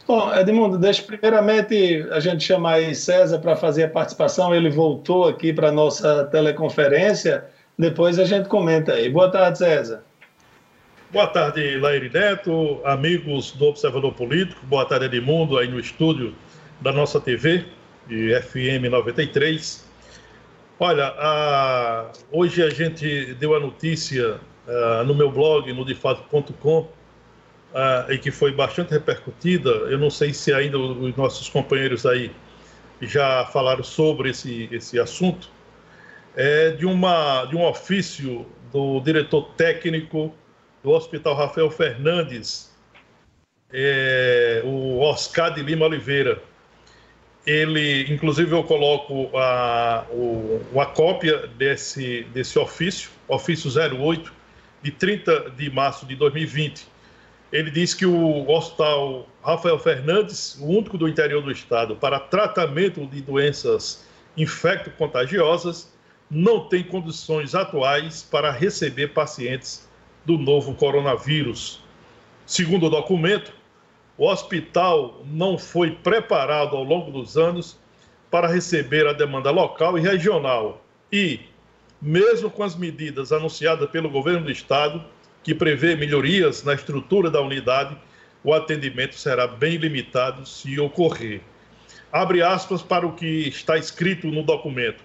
Bom, 0.07 0.33
Edmundo, 0.33 0.79
deixa 0.79 1.03
primeiramente 1.03 2.07
a 2.13 2.21
gente 2.21 2.45
chamar 2.45 2.75
aí 2.75 2.95
César 2.95 3.41
para 3.41 3.57
fazer 3.57 3.85
a 3.85 3.89
participação. 3.89 4.55
Ele 4.55 4.71
voltou 4.71 5.27
aqui 5.27 5.53
para 5.53 5.71
a 5.71 5.73
nossa 5.73 6.25
teleconferência. 6.27 7.45
Depois 7.79 8.19
a 8.19 8.25
gente 8.25 8.49
comenta 8.49 8.95
aí. 8.95 9.11
Boa 9.11 9.31
tarde, 9.31 9.59
César. 9.59 10.03
Boa 11.13 11.27
tarde, 11.27 11.79
Laíri 11.79 12.11
Neto, 12.11 12.81
amigos 12.85 13.53
do 13.53 13.67
Observador 13.67 14.13
Político. 14.15 14.65
Boa 14.67 14.85
tarde, 14.87 15.05
Edmundo, 15.05 15.59
aí 15.59 15.69
no 15.69 15.79
estúdio 15.79 16.35
da 16.81 16.91
nossa 16.91 17.21
TV, 17.21 17.67
de 18.09 18.35
FM 18.41 18.91
93. 18.91 19.87
Olha, 20.81 21.15
a... 21.19 22.11
hoje 22.33 22.63
a 22.63 22.71
gente 22.71 23.35
deu 23.35 23.55
a 23.55 23.61
notícia 23.61 24.41
uh, 24.67 25.05
no 25.05 25.15
meu 25.15 25.31
blog, 25.31 25.71
no 25.73 25.85
defato.com, 25.85 26.81
uh, 26.81 28.11
e 28.11 28.19
que 28.19 28.31
foi 28.31 28.53
bastante 28.53 28.91
repercutida. 28.91 29.71
Eu 29.71 29.99
não 29.99 30.11
sei 30.11 30.33
se 30.33 30.53
ainda 30.53 30.79
os 30.79 31.15
nossos 31.15 31.49
companheiros 31.49 32.07
aí 32.07 32.31
já 33.03 33.45
falaram 33.53 33.85
sobre 33.85 34.31
esse, 34.31 34.69
esse 34.73 34.99
assunto, 34.99 35.51
é, 36.37 36.71
de, 36.73 36.85
uma, 36.85 37.47
de 37.47 37.57
um 37.57 37.65
ofício 37.65 38.47
do 38.73 39.01
diretor 39.01 39.55
técnico 39.57 40.35
do 40.85 40.91
Hospital 40.91 41.35
Rafael 41.35 41.71
Fernandes, 41.71 42.77
é, 43.73 44.61
o 44.65 45.01
Oscar 45.01 45.53
de 45.55 45.63
Lima 45.63 45.87
Oliveira. 45.87 46.41
Ele, 47.47 48.13
inclusive, 48.13 48.53
eu 48.53 48.63
coloco 48.63 49.37
a, 49.37 50.05
o, 50.11 50.61
a 50.79 50.87
cópia 50.87 51.47
desse, 51.57 52.25
desse 52.35 52.59
ofício, 52.59 53.11
ofício 53.29 53.71
08, 53.71 54.33
de 54.83 54.91
30 54.91 55.51
de 55.51 55.71
março 55.71 56.05
de 56.07 56.15
2020. 56.15 56.87
ele 57.53 57.71
diz 57.71 57.95
que 57.95 58.05
o 58.05 58.49
Hospital 58.49 59.27
Rafael 59.43 59.79
Fernandes, 59.79 60.57
o 60.61 60.67
único 60.67 60.99
do 60.99 61.09
interior 61.09 61.43
do 61.43 61.51
estado 61.51 61.97
para 61.97 62.21
tratamento 62.21 63.07
de 63.07 63.23
doenças 63.23 64.05
infecto-contagiosas, 64.37 65.96
não 66.31 66.69
tem 66.69 66.83
condições 66.83 67.55
atuais 67.55 68.23
para 68.23 68.51
receber 68.51 69.09
pacientes 69.09 69.89
do 70.25 70.37
novo 70.37 70.75
coronavírus. 70.75 71.81
Segundo 72.45 72.87
o 72.87 72.91
documento, 72.91 73.53
o 74.19 74.29
hospital 74.29 75.23
não 75.27 75.59
foi 75.59 75.93
preparado 75.93 76.77
ao 76.77 76.83
longo 76.83 77.11
dos 77.11 77.37
anos 77.37 77.79
para 78.31 78.49
receber 78.49 79.07
a 79.07 79.13
demanda 79.13 79.51
local 79.51 79.97
e 79.97 80.01
regional 80.01 80.85
e, 81.13 81.41
mesmo 82.01 82.51
com 82.51 82.63
as 82.63 82.75
medidas 82.75 83.31
anunciadas 83.33 83.89
pelo 83.91 84.11
governo 84.11 84.47
do 84.47 84.51
estado, 84.51 85.05
que 85.45 85.55
prevê 85.55 85.95
melhorias 85.95 86.65
na 86.65 86.75
estrutura 86.75 87.31
da 87.31 87.41
unidade, 87.41 87.97
o 88.43 88.53
atendimento 88.53 89.15
será 89.15 89.47
bem 89.47 89.77
limitado 89.77 90.47
se 90.47 90.79
ocorrer. 90.81 91.41
Abre 92.11 92.43
aspas 92.43 92.83
para 92.83 93.07
o 93.07 93.13
que 93.13 93.49
está 93.49 93.77
escrito 93.77 94.27
no 94.29 94.43
documento. 94.43 95.05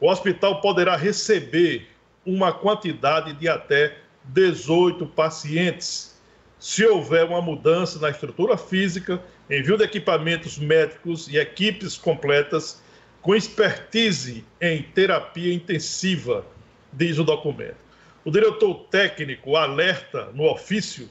O 0.00 0.08
hospital 0.10 0.60
poderá 0.60 0.96
receber 0.96 1.88
uma 2.24 2.52
quantidade 2.52 3.32
de 3.32 3.48
até 3.48 3.96
18 4.24 5.06
pacientes. 5.06 6.16
Se 6.58 6.84
houver 6.84 7.24
uma 7.24 7.40
mudança 7.40 7.98
na 7.98 8.10
estrutura 8.10 8.56
física, 8.56 9.20
envio 9.50 9.76
de 9.76 9.84
equipamentos 9.84 10.58
médicos 10.58 11.28
e 11.28 11.36
equipes 11.38 11.96
completas 11.96 12.82
com 13.22 13.34
expertise 13.34 14.44
em 14.60 14.82
terapia 14.82 15.52
intensiva, 15.52 16.44
diz 16.92 17.18
o 17.18 17.24
documento. 17.24 17.76
O 18.24 18.30
diretor 18.30 18.74
técnico 18.90 19.56
alerta 19.56 20.30
no 20.34 20.44
ofício 20.44 21.08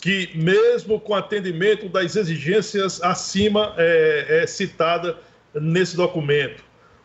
que, 0.00 0.30
mesmo 0.34 0.98
com 0.98 1.14
atendimento 1.14 1.88
das 1.88 2.16
exigências 2.16 3.00
acima 3.02 3.74
é, 3.78 4.42
é, 4.42 4.46
citada 4.46 5.16
nesse 5.54 5.96
documento, 5.96 6.64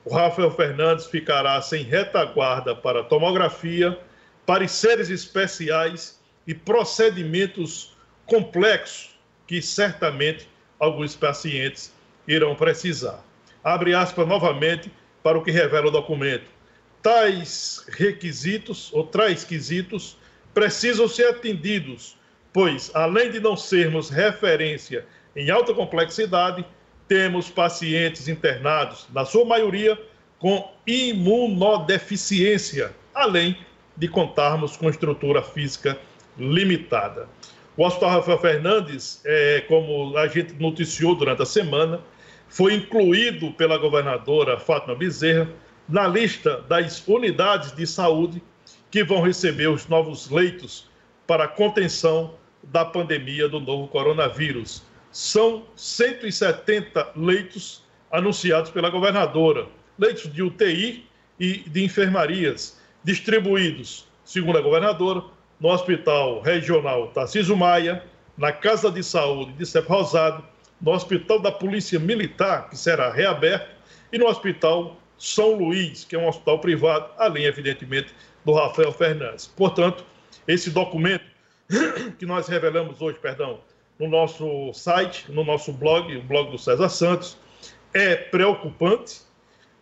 o 0.10 0.14
Rafael 0.14 0.52
Fernandes 0.52 1.06
ficará 1.06 1.62
sem 1.62 1.84
retaguarda 1.84 2.76
para 2.76 3.04
tomografia, 3.04 3.98
pareceres 4.46 5.10
especiais 5.10 6.20
e 6.46 6.54
procedimentos 6.54 7.96
complexos 8.26 9.18
que 9.46 9.62
certamente 9.62 10.48
alguns 10.80 11.16
pacientes 11.16 11.94
irão 12.28 12.56
precisar. 12.56 13.24
Abre 13.64 13.94
aspas 13.94 14.28
novamente 14.28 14.92
para 15.22 15.38
o 15.38 15.44
que 15.44 15.52
revela 15.52 15.88
o 15.88 15.92
documento 15.92 16.58
tais 17.08 17.86
requisitos 17.90 18.92
ou 18.92 19.06
tais 19.06 19.46
quesitos 19.46 20.18
precisam 20.54 21.08
ser 21.08 21.30
atendidos, 21.30 22.18
pois, 22.52 22.92
além 22.94 23.32
de 23.32 23.40
não 23.40 23.56
sermos 23.56 24.10
referência 24.10 25.06
em 25.34 25.50
alta 25.50 25.74
complexidade, 25.74 26.66
temos 27.08 27.50
pacientes 27.50 28.28
internados, 28.28 29.08
na 29.14 29.26
sua 29.26 29.46
maioria, 29.46 29.98
com 30.40 30.72
imunodeficiência, 30.86 32.94
além 33.14 33.58
de 33.96 34.08
contarmos 34.08 34.78
com 34.78 34.90
estrutura 34.90 35.42
física 35.42 35.98
limitada. 36.38 37.28
O 37.76 37.84
Hospital 37.84 38.10
Rafael 38.10 38.40
Fernandes, 38.40 39.22
é, 39.26 39.62
como 39.68 40.16
a 40.18 40.28
gente 40.28 40.54
noticiou 40.54 41.16
durante 41.16 41.42
a 41.42 41.46
semana, 41.46 42.02
foi 42.48 42.74
incluído 42.74 43.52
pela 43.52 43.78
governadora 43.78 44.60
Fátima 44.60 44.96
Bezerra 44.96 45.50
na 45.88 46.08
lista 46.08 46.62
das 46.62 47.06
unidades 47.08 47.76
de 47.76 47.86
saúde 47.86 48.42
que 48.90 49.04
vão 49.04 49.22
receber 49.22 49.68
os 49.68 49.88
novos 49.88 50.30
leitos 50.30 50.90
para 51.26 51.48
contenção 51.48 52.36
da 52.64 52.84
pandemia 52.84 53.48
do 53.48 53.60
novo 53.60 53.88
coronavírus. 53.88 54.84
São 55.18 55.66
170 55.76 57.14
leitos 57.16 57.84
anunciados 58.12 58.70
pela 58.70 58.92
governadora, 58.92 59.68
leitos 59.98 60.32
de 60.32 60.44
UTI 60.44 61.08
e 61.40 61.68
de 61.68 61.84
enfermarias, 61.84 62.80
distribuídos, 63.04 64.08
segundo 64.24 64.60
a 64.60 64.62
governadora, 64.62 65.24
no 65.60 65.70
Hospital 65.70 66.40
Regional 66.42 67.08
Tarcísio 67.08 67.58
Maia, 67.58 68.04
na 68.38 68.52
Casa 68.52 68.92
de 68.92 69.02
Saúde 69.02 69.54
de 69.54 69.66
Cep 69.66 69.88
Rosado, 69.90 70.44
no 70.80 70.92
Hospital 70.92 71.40
da 71.40 71.52
Polícia 71.52 71.98
Militar, 71.98 72.70
que 72.70 72.78
será 72.78 73.12
reaberto, 73.12 73.72
e 74.14 74.20
no 74.20 74.28
Hospital 74.28 74.98
são 75.18 75.56
Luís, 75.56 76.04
que 76.04 76.16
é 76.16 76.20
um 76.20 76.28
hospital 76.28 76.60
privado, 76.60 77.10
além, 77.18 77.46
evidentemente, 77.46 78.14
do 78.46 78.54
Rafael 78.54 78.92
Fernandes. 78.92 79.48
Portanto, 79.48 80.06
esse 80.48 80.70
documento 80.70 81.26
que 82.20 82.26
nós 82.28 82.48
revelamos 82.48 83.02
hoje, 83.02 83.18
perdão, 83.18 83.62
no 84.00 84.08
nosso 84.08 84.72
site, 84.74 85.26
no 85.30 85.44
nosso 85.44 85.72
blog, 85.74 86.16
o 86.16 86.22
blog 86.22 86.52
do 86.52 86.58
César 86.58 86.90
Santos, 86.90 87.38
é 87.94 88.16
preocupante, 88.16 89.22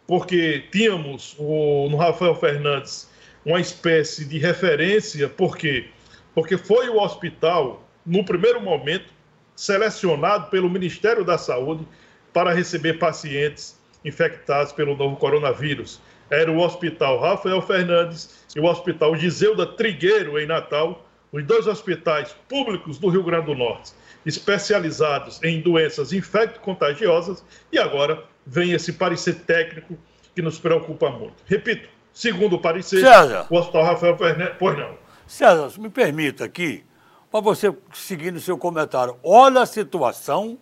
porque 0.08 0.63
tínhamos 0.71 1.36
o, 1.38 1.89
no 1.89 1.97
Rafael 1.97 2.36
Fernandes 2.36 3.10
uma 3.45 3.60
espécie 3.60 4.25
de 4.25 4.39
referência, 4.39 5.30
por 5.30 5.58
quê? 5.58 5.89
Porque 6.34 6.58
foi 6.58 6.89
o 6.89 6.99
hospital, 6.99 7.84
no 8.06 8.23
primeiro 8.23 8.62
momento, 8.62 9.13
selecionado 9.56 10.49
pelo 10.49 10.69
Ministério 10.69 11.23
da 11.23 11.38
Saúde 11.38 11.88
para 12.34 12.54
receber 12.54 12.95
pacientes 12.95 13.80
infectados 14.04 14.71
pelo 14.73 14.95
novo 14.95 15.15
coronavírus. 15.15 16.01
Era 16.30 16.51
o 16.51 16.60
Hospital 16.60 17.19
Rafael 17.19 17.62
Fernandes 17.62 18.45
e 18.56 18.60
o 18.60 18.65
Hospital 18.65 19.15
Giseuda 19.15 19.65
Trigueiro, 19.65 20.39
em 20.39 20.45
Natal, 20.45 21.08
os 21.32 21.43
dois 21.43 21.67
hospitais 21.67 22.36
públicos 22.47 22.97
do 22.97 23.10
Rio 23.10 23.23
Grande 23.23 23.47
do 23.47 23.56
Norte, 23.56 23.91
especializados 24.26 25.42
em 25.44 25.62
doenças 25.62 26.12
infecto-contagiosas, 26.12 27.44
e 27.72 27.78
agora 27.78 28.24
vem 28.46 28.72
esse 28.72 28.94
parecer 28.94 29.36
técnico 29.42 29.98
que 30.34 30.42
nos 30.42 30.60
preocupa 30.60 31.10
muito. 31.10 31.36
Repito, 31.46 31.88
segundo 32.12 32.56
o 32.56 32.62
parecer, 32.62 33.02
César, 33.02 33.48
o 33.50 33.58
Hospital 33.58 33.84
Rafael 33.84 34.18
Fernandes. 34.18 34.56
Pois 34.58 34.78
não. 34.78 34.98
César, 35.28 35.72
me 35.80 35.90
permita 35.90 36.46
aqui, 36.46 36.84
para 37.32 37.40
você 37.40 37.76
seguir 37.94 38.32
no 38.32 38.40
seu 38.40 38.58
comentário. 38.58 39.18
Olha 39.24 39.62
a 39.62 39.66
situação 39.66 40.58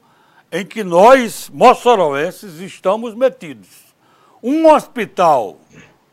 em 0.52 0.66
que 0.66 0.84
nós, 0.84 1.50
moçoroenses, 1.54 2.60
estamos 2.60 3.16
metidos. 3.16 3.70
Um 4.42 4.70
hospital 4.72 5.58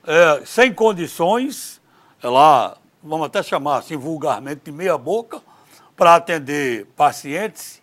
é, 0.07 0.43
sem 0.45 0.73
condições, 0.73 1.81
é 2.23 2.29
lá, 2.29 2.77
vamos 3.03 3.27
até 3.27 3.43
chamar 3.43 3.79
assim 3.79 3.97
vulgarmente 3.97 4.63
de 4.65 4.73
meia 4.73 4.97
boca, 4.97 5.43
para 6.01 6.15
atender 6.15 6.87
pacientes, 6.97 7.83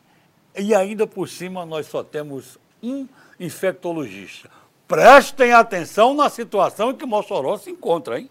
e 0.58 0.73
ainda 0.73 1.06
por 1.06 1.30
cima 1.30 1.67
nós 1.67 1.86
só 1.86 2.03
temos 2.03 2.58
um 2.82 3.08
infectologista. 3.39 4.49
Prestem 4.88 5.53
atenção 5.53 6.15
na 6.15 6.27
situação 6.27 6.89
em 6.89 6.95
que 6.95 7.06
Mossoró 7.06 7.56
se 7.60 7.69
encontra, 7.69 8.19
hein? 8.19 8.27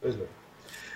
Pois 0.00 0.16
é. 0.16 0.24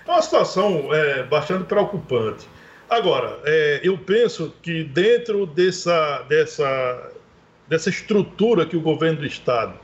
É 0.05 0.11
uma 0.11 0.21
situação 0.21 0.93
é, 0.93 1.23
bastante 1.23 1.63
preocupante. 1.67 2.45
Agora, 2.89 3.39
é, 3.45 3.79
eu 3.81 3.97
penso 3.97 4.53
que 4.61 4.83
dentro 4.83 5.45
dessa, 5.45 6.23
dessa, 6.23 7.13
dessa 7.65 7.89
estrutura 7.89 8.65
que 8.65 8.75
o 8.75 8.81
governo 8.81 9.19
do 9.19 9.25
Estado 9.25 9.79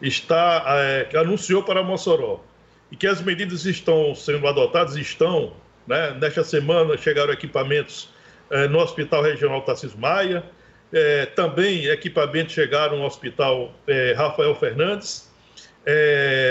está, 0.00 0.62
é, 0.68 1.04
que 1.06 1.16
anunciou 1.16 1.64
para 1.64 1.82
Mossoró, 1.82 2.44
e 2.92 2.96
que 2.96 3.08
as 3.08 3.20
medidas 3.20 3.64
estão 3.64 4.14
sendo 4.14 4.46
adotadas, 4.46 4.94
estão, 4.94 5.52
né, 5.86 6.16
nesta 6.20 6.44
semana 6.44 6.96
chegaram 6.96 7.32
equipamentos 7.32 8.10
é, 8.50 8.68
no 8.68 8.78
Hospital 8.78 9.22
Regional 9.22 9.62
Tassis 9.62 9.94
Maia, 9.94 10.44
é, 10.92 11.26
também 11.26 11.86
equipamentos 11.86 12.54
chegaram 12.54 12.98
no 12.98 13.04
Hospital 13.04 13.72
é, 13.86 14.14
Rafael 14.16 14.54
Fernandes, 14.54 15.32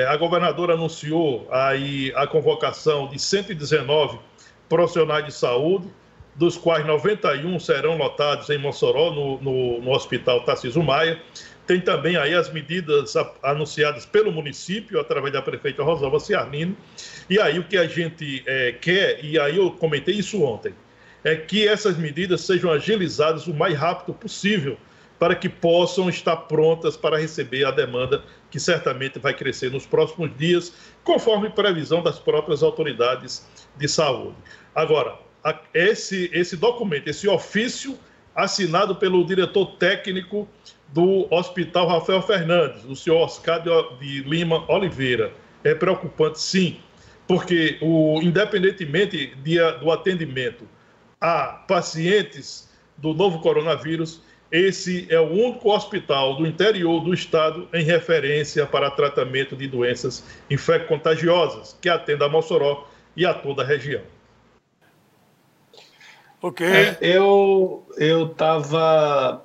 a 0.08 0.16
governadora 0.16 0.74
anunciou 0.74 1.48
aí 1.52 2.14
a 2.16 2.28
convocação 2.28 3.08
de 3.08 3.18
119 3.18 4.20
profissionais 4.70 5.26
de 5.26 5.32
saúde, 5.32 5.88
dos 6.36 6.58
quais 6.58 6.86
91 6.86 7.60
serão 7.60 7.98
lotados 7.98 8.50
em 8.52 8.60
Mossoró, 8.60 9.12
no, 9.12 9.42
no, 9.42 9.82
no 9.82 9.92
Hospital 9.92 10.44
Tarcísio 10.44 10.84
Maia. 10.84 11.20
Tem 11.66 11.80
também 11.80 12.18
aí 12.18 12.34
as 12.34 12.52
medidas 12.52 13.14
anunciadas 13.42 14.06
pelo 14.06 14.32
município, 14.32 15.00
através 15.00 15.34
da 15.34 15.42
prefeita 15.42 15.82
Rosalba 15.82 16.20
Ciarlino. 16.20 16.76
E 17.30 17.40
aí 17.40 17.58
o 17.58 17.64
que 17.64 17.78
a 17.78 17.88
gente 17.88 18.44
é, 18.46 18.74
quer, 18.74 19.24
e 19.24 19.40
aí 19.40 19.58
eu 19.58 19.72
comentei 19.72 20.16
isso 20.16 20.44
ontem, 20.44 20.74
é 21.24 21.36
que 21.36 21.66
essas 21.66 21.98
medidas 21.98 22.42
sejam 22.42 22.70
agilizadas 22.70 23.48
o 23.48 23.54
mais 23.54 23.78
rápido 23.78 24.14
possível, 24.14 24.78
para 25.18 25.36
que 25.36 25.48
possam 25.48 26.10
estar 26.10 26.36
prontas 26.36 26.98
para 26.98 27.18
receber 27.18 27.64
a 27.64 27.72
demanda 27.72 28.24
que 28.52 28.60
certamente 28.60 29.20
vai 29.20 29.34
crescer 29.34 29.72
nos 29.72 29.86
próximos 29.86 30.36
dias, 30.38 30.74
conforme 31.02 31.50
previsão 31.50 32.04
das 32.04 32.20
próprias 32.20 32.62
autoridades 32.62 33.48
de 33.78 33.88
saúde. 33.88 34.36
Agora, 34.76 35.18
esse, 35.74 36.30
esse 36.34 36.58
documento, 36.58 37.08
esse 37.08 37.30
ofício 37.30 37.98
assinado 38.36 38.96
pelo 38.96 39.26
diretor 39.26 39.78
técnico 39.78 40.48
do 40.94 41.28
Hospital 41.34 41.88
Rafael 41.88 42.22
Fernandes, 42.22 42.86
o 42.86 42.96
senhor 42.96 43.18
Oscar 43.18 43.64
de 44.00 44.22
Lima 44.22 44.64
Oliveira, 44.72 45.34
é 45.64 45.74
preocupante 45.74 46.40
sim, 46.40 46.80
porque 47.28 47.80
o, 47.82 48.22
independentemente 48.22 49.34
de, 49.38 49.58
do 49.80 49.92
atendimento 49.92 50.68
a 51.20 51.64
pacientes 51.68 52.70
do 52.96 53.12
novo 53.12 53.40
coronavírus, 53.40 54.22
esse 54.52 55.08
é 55.10 55.20
o 55.20 55.32
único 55.32 55.72
hospital 55.72 56.36
do 56.36 56.46
interior 56.46 57.04
do 57.04 57.12
estado 57.12 57.68
em 57.74 57.84
referência 57.84 58.68
para 58.68 58.92
tratamento 58.92 59.56
de 59.56 59.68
doenças 59.68 60.24
infecto-contagiosas, 60.48 61.76
que 61.82 61.90
atende 61.90 62.24
a 62.24 62.30
Mossoró 62.30 62.88
e 63.18 63.26
a 63.26 63.34
toda 63.34 63.64
a 63.64 63.66
região. 63.66 64.04
Ok. 66.40 66.68
É, 66.68 66.98
eu 67.02 67.84
estava 67.98 69.44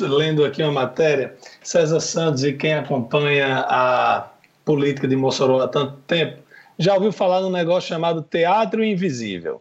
lendo 0.00 0.44
aqui 0.44 0.62
uma 0.62 0.72
matéria, 0.72 1.34
César 1.62 2.00
Santos 2.00 2.44
e 2.44 2.52
quem 2.52 2.74
acompanha 2.74 3.64
a 3.68 4.30
política 4.64 5.08
de 5.08 5.16
Mossoró 5.16 5.60
há 5.60 5.68
tanto 5.68 5.96
tempo, 6.06 6.42
já 6.78 6.94
ouviu 6.94 7.12
falar 7.12 7.40
num 7.40 7.50
negócio 7.50 7.88
chamado 7.88 8.22
Teatro 8.22 8.84
Invisível. 8.84 9.60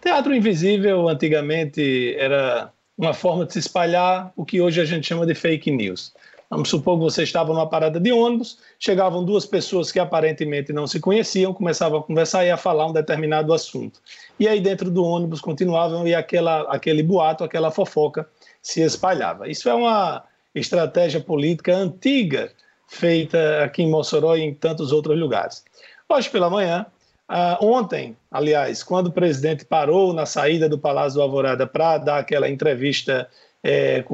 Teatro 0.00 0.34
Invisível, 0.34 1.08
antigamente, 1.08 2.14
era 2.18 2.70
uma 2.96 3.12
forma 3.12 3.44
de 3.44 3.54
se 3.54 3.58
espalhar 3.58 4.32
o 4.36 4.44
que 4.44 4.60
hoje 4.60 4.80
a 4.80 4.84
gente 4.84 5.06
chama 5.06 5.26
de 5.26 5.34
fake 5.34 5.70
news. 5.70 6.12
Vamos 6.50 6.68
supor 6.68 6.98
que 6.98 7.04
você 7.04 7.22
estava 7.22 7.52
numa 7.52 7.68
parada 7.68 7.98
de 7.98 8.12
ônibus, 8.12 8.58
chegavam 8.78 9.24
duas 9.24 9.46
pessoas 9.46 9.90
que 9.90 9.98
aparentemente 9.98 10.72
não 10.72 10.86
se 10.86 11.00
conheciam, 11.00 11.52
começavam 11.52 11.98
a 11.98 12.02
conversar 12.02 12.44
e 12.44 12.50
a 12.50 12.56
falar 12.56 12.86
um 12.86 12.92
determinado 12.92 13.52
assunto. 13.52 13.98
E 14.38 14.46
aí 14.46 14.60
dentro 14.60 14.90
do 14.90 15.02
ônibus 15.02 15.40
continuavam 15.40 16.06
e 16.06 16.14
aquela, 16.14 16.62
aquele 16.72 17.02
boato, 17.02 17.42
aquela 17.42 17.70
fofoca 17.70 18.28
se 18.64 18.80
espalhava. 18.80 19.46
Isso 19.46 19.68
é 19.68 19.74
uma 19.74 20.24
estratégia 20.54 21.20
política 21.20 21.76
antiga 21.76 22.50
feita 22.88 23.62
aqui 23.62 23.82
em 23.82 23.90
Mossoró 23.90 24.34
e 24.34 24.42
em 24.42 24.54
tantos 24.54 24.90
outros 24.90 25.18
lugares. 25.18 25.62
Hoje 26.08 26.30
pela 26.30 26.48
manhã, 26.48 26.86
uh, 27.30 27.64
ontem, 27.64 28.16
aliás, 28.30 28.82
quando 28.82 29.08
o 29.08 29.12
presidente 29.12 29.66
parou 29.66 30.14
na 30.14 30.24
saída 30.24 30.68
do 30.68 30.78
Palácio 30.78 31.18
do 31.18 31.22
Alvorada 31.22 31.66
para 31.66 31.98
dar 31.98 32.18
aquela 32.18 32.48
entrevista 32.48 33.28
é, 33.62 34.04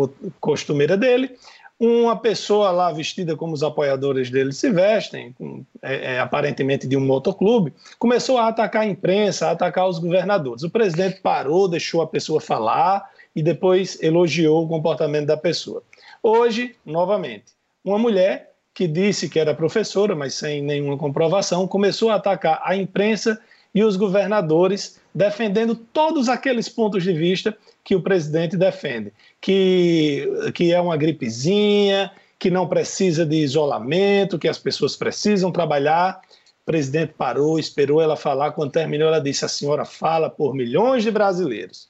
costumeira 0.40 0.96
dele, 0.96 1.36
uma 1.78 2.16
pessoa 2.16 2.70
lá 2.70 2.92
vestida 2.92 3.36
como 3.36 3.54
os 3.54 3.62
apoiadores 3.62 4.30
dele 4.30 4.52
se 4.52 4.70
vestem, 4.70 5.32
com, 5.32 5.64
é, 5.80 6.14
é, 6.14 6.20
aparentemente 6.20 6.86
de 6.86 6.96
um 6.96 7.00
motoclube, 7.00 7.72
começou 7.98 8.36
a 8.36 8.48
atacar 8.48 8.82
a 8.82 8.86
imprensa, 8.86 9.48
a 9.48 9.52
atacar 9.52 9.88
os 9.88 9.98
governadores. 9.98 10.62
O 10.62 10.70
presidente 10.70 11.20
parou, 11.20 11.68
deixou 11.68 12.02
a 12.02 12.06
pessoa 12.06 12.40
falar 12.40 13.08
e 13.34 13.42
depois 13.42 14.00
elogiou 14.02 14.64
o 14.64 14.68
comportamento 14.68 15.26
da 15.26 15.36
pessoa. 15.36 15.82
Hoje, 16.22 16.74
novamente, 16.84 17.52
uma 17.84 17.98
mulher 17.98 18.52
que 18.74 18.86
disse 18.86 19.28
que 19.28 19.38
era 19.38 19.54
professora, 19.54 20.14
mas 20.14 20.34
sem 20.34 20.62
nenhuma 20.62 20.96
comprovação, 20.96 21.66
começou 21.66 22.10
a 22.10 22.14
atacar 22.14 22.60
a 22.64 22.76
imprensa 22.76 23.40
e 23.74 23.84
os 23.84 23.96
governadores, 23.96 25.00
defendendo 25.14 25.74
todos 25.74 26.28
aqueles 26.28 26.68
pontos 26.68 27.02
de 27.02 27.12
vista 27.12 27.56
que 27.84 27.94
o 27.94 28.02
presidente 28.02 28.56
defende, 28.56 29.12
que, 29.40 30.28
que 30.54 30.72
é 30.72 30.80
uma 30.80 30.96
gripezinha, 30.96 32.10
que 32.38 32.50
não 32.50 32.66
precisa 32.66 33.26
de 33.26 33.36
isolamento, 33.36 34.38
que 34.38 34.48
as 34.48 34.58
pessoas 34.58 34.96
precisam 34.96 35.52
trabalhar. 35.52 36.22
O 36.62 36.64
presidente 36.64 37.12
parou, 37.16 37.58
esperou 37.58 38.00
ela 38.00 38.16
falar. 38.16 38.52
Quando 38.52 38.72
terminou, 38.72 39.08
ela 39.08 39.20
disse: 39.20 39.44
A 39.44 39.48
senhora 39.48 39.84
fala 39.84 40.30
por 40.30 40.54
milhões 40.54 41.02
de 41.02 41.10
brasileiros. 41.10 41.89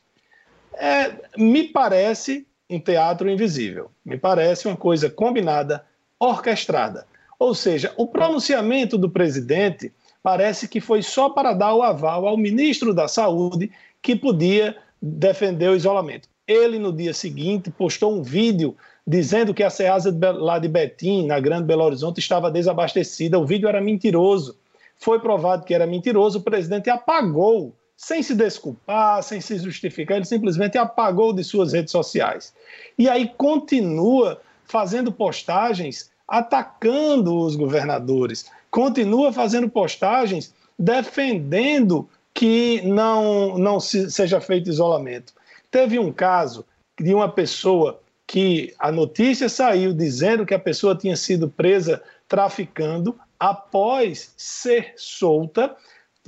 É, 0.74 1.12
me 1.36 1.64
parece 1.64 2.46
um 2.68 2.78
teatro 2.78 3.28
invisível, 3.28 3.90
me 4.04 4.16
parece 4.16 4.68
uma 4.68 4.76
coisa 4.76 5.10
combinada 5.10 5.84
orquestrada. 6.18 7.06
Ou 7.38 7.54
seja, 7.54 7.92
o 7.96 8.06
pronunciamento 8.06 8.98
do 8.98 9.10
presidente 9.10 9.92
parece 10.22 10.68
que 10.68 10.80
foi 10.80 11.02
só 11.02 11.30
para 11.30 11.52
dar 11.52 11.74
o 11.74 11.82
aval 11.82 12.26
ao 12.26 12.36
ministro 12.36 12.92
da 12.92 13.08
Saúde 13.08 13.72
que 14.02 14.14
podia 14.14 14.76
defender 15.00 15.68
o 15.70 15.76
isolamento. 15.76 16.28
Ele, 16.46 16.78
no 16.78 16.92
dia 16.92 17.14
seguinte, 17.14 17.70
postou 17.70 18.14
um 18.14 18.22
vídeo 18.22 18.76
dizendo 19.06 19.54
que 19.54 19.62
a 19.62 19.70
SEASA 19.70 20.16
lá 20.34 20.58
de 20.58 20.68
Betim, 20.68 21.26
na 21.26 21.40
Grande 21.40 21.64
Belo 21.64 21.84
Horizonte, 21.84 22.20
estava 22.20 22.50
desabastecida. 22.50 23.38
O 23.38 23.46
vídeo 23.46 23.68
era 23.68 23.80
mentiroso. 23.80 24.58
Foi 24.96 25.18
provado 25.18 25.64
que 25.64 25.74
era 25.74 25.86
mentiroso, 25.86 26.38
o 26.38 26.42
presidente 26.42 26.90
apagou, 26.90 27.74
sem 28.00 28.22
se 28.22 28.34
desculpar, 28.34 29.22
sem 29.22 29.42
se 29.42 29.58
justificar, 29.58 30.16
ele 30.16 30.24
simplesmente 30.24 30.78
apagou 30.78 31.34
de 31.34 31.44
suas 31.44 31.74
redes 31.74 31.92
sociais. 31.92 32.54
E 32.96 33.06
aí 33.10 33.30
continua 33.36 34.40
fazendo 34.64 35.12
postagens 35.12 36.10
atacando 36.26 37.36
os 37.36 37.56
governadores, 37.56 38.46
continua 38.70 39.34
fazendo 39.34 39.68
postagens 39.68 40.54
defendendo 40.78 42.08
que 42.32 42.80
não, 42.86 43.58
não 43.58 43.78
se, 43.78 44.10
seja 44.10 44.40
feito 44.40 44.70
isolamento. 44.70 45.34
Teve 45.70 45.98
um 45.98 46.10
caso 46.10 46.64
de 46.98 47.12
uma 47.12 47.30
pessoa 47.30 48.00
que 48.26 48.72
a 48.78 48.90
notícia 48.90 49.46
saiu 49.46 49.92
dizendo 49.92 50.46
que 50.46 50.54
a 50.54 50.58
pessoa 50.58 50.96
tinha 50.96 51.16
sido 51.16 51.50
presa 51.50 52.02
traficando 52.26 53.14
após 53.38 54.32
ser 54.38 54.94
solta 54.96 55.76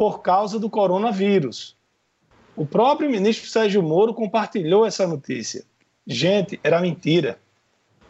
por 0.02 0.20
causa 0.20 0.58
do 0.58 0.68
coronavírus. 0.68 1.76
O 2.56 2.66
próprio 2.66 3.08
ministro 3.08 3.48
Sérgio 3.48 3.80
Moro 3.80 4.12
compartilhou 4.12 4.84
essa 4.84 5.06
notícia. 5.06 5.62
Gente, 6.04 6.58
era 6.64 6.80
mentira 6.80 7.38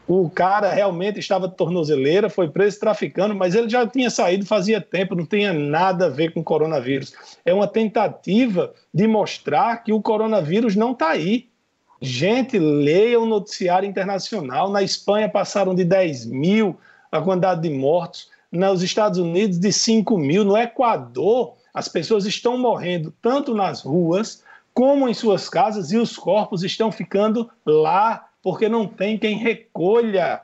o 0.07 0.31
cara 0.31 0.73
realmente 0.73 1.19
estava 1.19 1.47
de 1.47 1.55
tornozeleira, 1.55 2.31
foi 2.31 2.49
preso 2.49 2.81
traficando, 2.81 3.35
mas 3.35 3.55
ele 3.55 3.69
já 3.69 3.87
tinha 3.87 4.09
saído 4.09 4.47
fazia 4.47 4.81
tempo, 4.81 5.15
não 5.15 5.27
tinha 5.27 5.53
nada 5.53 6.07
a 6.07 6.09
ver 6.09 6.33
com 6.33 6.43
coronavírus. 6.43 7.13
É 7.45 7.53
uma 7.53 7.69
tentativa 7.69 8.73
de 8.93 9.07
mostrar 9.07 9.85
que 9.85 9.93
o 9.93 10.01
coronavírus 10.01 10.75
não 10.75 10.93
está 10.93 11.11
aí. 11.11 11.51
Gente, 12.01 12.59
leia 12.59 13.21
o 13.21 13.27
noticiário 13.27 13.87
internacional. 13.87 14.71
Na 14.71 14.83
Espanha 14.83 15.29
passaram 15.29 15.75
de 15.75 15.85
10 15.85 16.27
mil 16.27 16.79
a 17.11 17.21
quantidade 17.21 17.61
de 17.61 17.71
mortos, 17.71 18.31
nos 18.51 18.83
Estados 18.83 19.19
Unidos 19.19 19.59
de 19.59 19.71
5 19.71 20.17
mil, 20.19 20.45
no 20.45 20.57
Equador 20.57 21.55
as 21.73 21.89
pessoas 21.89 22.27
estão 22.27 22.59
morrendo 22.59 23.13
tanto 23.23 23.55
nas 23.55 23.83
ruas 23.83 24.43
como 24.75 25.09
em 25.09 25.15
suas 25.15 25.49
casas 25.49 25.93
e 25.93 25.99
os 25.99 26.17
corpos 26.17 26.63
estão 26.63 26.91
ficando 26.91 27.51
lá 27.65 28.29
porque 28.43 28.69
não 28.69 28.87
tem 28.87 29.19
quem 29.19 29.37
recolha. 29.37 30.41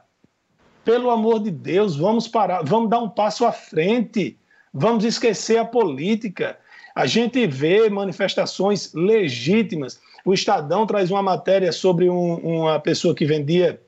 Pelo 0.85 1.11
amor 1.11 1.41
de 1.41 1.51
Deus, 1.51 1.97
vamos 1.97 2.29
parar, 2.29 2.63
vamos 2.63 2.89
dar 2.89 3.01
um 3.01 3.09
passo 3.09 3.45
à 3.45 3.53
frente, 3.53 4.39
vamos 4.73 5.05
esquecer 5.05 5.59
a 5.59 5.65
política. 5.65 6.59
A 6.95 7.07
gente 7.07 7.47
vê 7.47 7.89
manifestações 7.91 8.93
legítimas. 8.95 10.01
O 10.25 10.33
Estadão 10.33 10.87
traz 10.87 11.11
uma 11.11 11.23
matéria 11.23 11.73
sobre 11.73 12.09
um, 12.09 12.37
uma 12.37 12.81
pessoa 12.81 13.15
que 13.15 13.27
vendia 13.27 13.81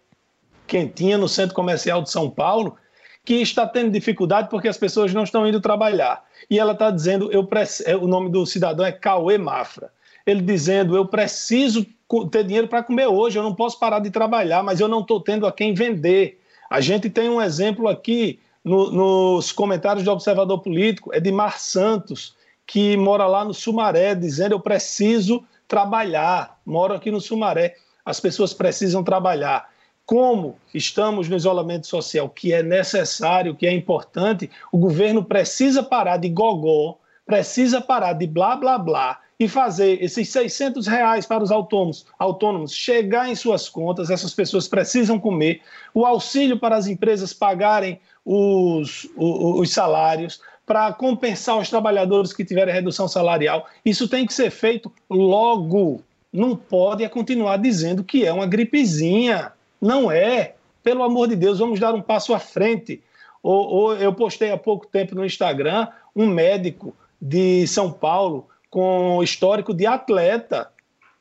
quentinha 0.66 1.18
no 1.18 1.28
centro 1.28 1.54
comercial 1.54 2.02
de 2.02 2.10
São 2.10 2.30
Paulo, 2.30 2.76
que 3.24 3.34
está 3.34 3.66
tendo 3.66 3.90
dificuldade 3.90 4.48
porque 4.48 4.68
as 4.68 4.76
pessoas 4.76 5.12
não 5.12 5.24
estão 5.24 5.46
indo 5.46 5.60
trabalhar. 5.60 6.22
E 6.48 6.58
ela 6.58 6.72
está 6.72 6.90
dizendo, 6.90 7.30
eu 7.30 7.48
é, 7.84 7.96
o 7.96 8.06
nome 8.06 8.30
do 8.30 8.46
cidadão 8.46 8.84
é 8.84 8.92
Cauê 8.92 9.38
Mafra. 9.38 9.90
Ele 10.26 10.40
dizendo, 10.42 10.96
eu 10.96 11.06
preciso 11.06 11.86
ter 12.30 12.44
dinheiro 12.44 12.68
para 12.68 12.82
comer 12.82 13.06
hoje, 13.06 13.38
eu 13.38 13.42
não 13.42 13.54
posso 13.54 13.78
parar 13.78 14.00
de 14.00 14.10
trabalhar, 14.10 14.62
mas 14.62 14.80
eu 14.80 14.88
não 14.88 15.00
estou 15.00 15.20
tendo 15.20 15.46
a 15.46 15.52
quem 15.52 15.74
vender. 15.74 16.40
A 16.68 16.80
gente 16.80 17.08
tem 17.08 17.28
um 17.28 17.40
exemplo 17.40 17.88
aqui 17.88 18.40
no, 18.64 18.90
nos 18.90 19.52
comentários 19.52 20.04
do 20.04 20.10
Observador 20.10 20.60
Político, 20.60 21.14
é 21.14 21.20
de 21.20 21.32
Mar 21.32 21.58
Santos, 21.58 22.34
que 22.66 22.96
mora 22.96 23.26
lá 23.26 23.44
no 23.44 23.54
Sumaré, 23.54 24.14
dizendo 24.14 24.52
eu 24.52 24.60
preciso 24.60 25.44
trabalhar, 25.66 26.58
moro 26.64 26.94
aqui 26.94 27.10
no 27.10 27.20
Sumaré, 27.20 27.76
as 28.04 28.20
pessoas 28.20 28.52
precisam 28.52 29.02
trabalhar. 29.02 29.68
Como 30.10 30.58
estamos 30.74 31.28
no 31.28 31.36
isolamento 31.36 31.86
social, 31.86 32.28
que 32.28 32.52
é 32.52 32.64
necessário, 32.64 33.54
que 33.54 33.64
é 33.64 33.72
importante, 33.72 34.50
o 34.72 34.76
governo 34.76 35.22
precisa 35.22 35.84
parar 35.84 36.16
de 36.16 36.28
gogó, 36.28 36.98
precisa 37.24 37.80
parar 37.80 38.14
de 38.14 38.26
blá 38.26 38.56
blá 38.56 38.76
blá 38.76 39.20
e 39.38 39.46
fazer 39.46 40.02
esses 40.02 40.28
600 40.30 40.88
reais 40.88 41.26
para 41.26 41.44
os 41.44 41.52
autônomos, 41.52 42.06
autônomos 42.18 42.74
chegar 42.74 43.30
em 43.30 43.36
suas 43.36 43.68
contas, 43.68 44.10
essas 44.10 44.34
pessoas 44.34 44.66
precisam 44.66 45.16
comer, 45.16 45.60
o 45.94 46.04
auxílio 46.04 46.58
para 46.58 46.74
as 46.74 46.88
empresas 46.88 47.32
pagarem 47.32 48.00
os, 48.24 49.08
os, 49.16 49.60
os 49.60 49.70
salários, 49.70 50.40
para 50.66 50.92
compensar 50.92 51.56
os 51.56 51.70
trabalhadores 51.70 52.32
que 52.32 52.44
tiverem 52.44 52.74
redução 52.74 53.06
salarial. 53.06 53.64
Isso 53.84 54.08
tem 54.08 54.26
que 54.26 54.34
ser 54.34 54.50
feito 54.50 54.92
logo. 55.08 56.02
Não 56.32 56.56
pode 56.56 57.08
continuar 57.10 57.58
dizendo 57.58 58.02
que 58.02 58.26
é 58.26 58.32
uma 58.32 58.46
gripezinha. 58.46 59.52
Não 59.80 60.10
é. 60.10 60.54
Pelo 60.82 61.02
amor 61.02 61.28
de 61.28 61.36
Deus, 61.36 61.58
vamos 61.58 61.78
dar 61.78 61.94
um 61.94 62.02
passo 62.02 62.34
à 62.34 62.38
frente. 62.38 63.02
Ou, 63.42 63.68
ou 63.68 63.96
eu 63.96 64.12
postei 64.12 64.50
há 64.50 64.56
pouco 64.56 64.86
tempo 64.86 65.14
no 65.14 65.24
Instagram 65.24 65.88
um 66.14 66.26
médico 66.26 66.94
de 67.20 67.66
São 67.66 67.92
Paulo 67.92 68.48
com 68.70 69.22
histórico 69.22 69.74
de 69.74 69.86
atleta, 69.86 70.70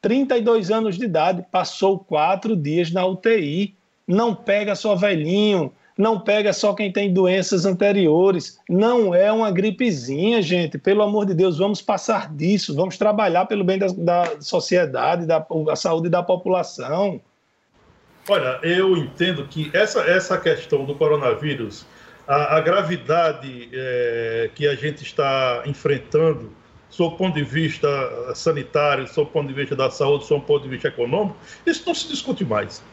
32 0.01 0.71
anos 0.71 0.97
de 0.97 1.05
idade, 1.05 1.45
passou 1.51 1.99
quatro 1.99 2.55
dias 2.55 2.91
na 2.91 3.05
UTI, 3.05 3.75
não 4.07 4.33
pega 4.33 4.75
só 4.75 4.95
velhinho, 4.95 5.73
não 5.97 6.17
pega 6.17 6.53
só 6.53 6.73
quem 6.73 6.91
tem 6.91 7.13
doenças 7.13 7.65
anteriores. 7.65 8.57
Não 8.69 9.13
é 9.13 9.29
uma 9.31 9.51
gripezinha, 9.51 10.41
gente. 10.41 10.77
Pelo 10.77 11.03
amor 11.03 11.25
de 11.25 11.33
Deus, 11.33 11.57
vamos 11.57 11.81
passar 11.81 12.33
disso. 12.33 12.73
Vamos 12.73 12.97
trabalhar 12.97 13.45
pelo 13.47 13.65
bem 13.65 13.77
da, 13.77 13.87
da 13.87 14.41
sociedade, 14.41 15.25
da, 15.25 15.45
da 15.65 15.75
saúde 15.75 16.07
da 16.07 16.23
população. 16.23 17.19
Olha, 18.29 18.59
eu 18.61 18.95
entendo 18.95 19.43
que 19.47 19.71
essa, 19.73 20.01
essa 20.01 20.37
questão 20.37 20.85
do 20.85 20.93
coronavírus, 20.93 21.83
a, 22.27 22.57
a 22.57 22.61
gravidade 22.61 23.67
é, 23.73 24.51
que 24.53 24.67
a 24.67 24.75
gente 24.75 25.03
está 25.03 25.63
enfrentando, 25.65 26.51
sob 26.91 27.15
o 27.15 27.17
ponto 27.17 27.33
de 27.33 27.43
vista 27.43 27.87
sanitário, 28.35 29.07
sob 29.07 29.27
o 29.29 29.33
ponto 29.33 29.47
de 29.47 29.53
vista 29.55 29.75
da 29.75 29.89
saúde, 29.89 30.27
sob 30.27 30.43
o 30.43 30.45
ponto 30.45 30.61
de 30.61 30.69
vista 30.69 30.89
econômico, 30.89 31.35
isso 31.65 31.81
não 31.87 31.95
se 31.95 32.07
discute 32.07 32.45
mais. 32.45 32.83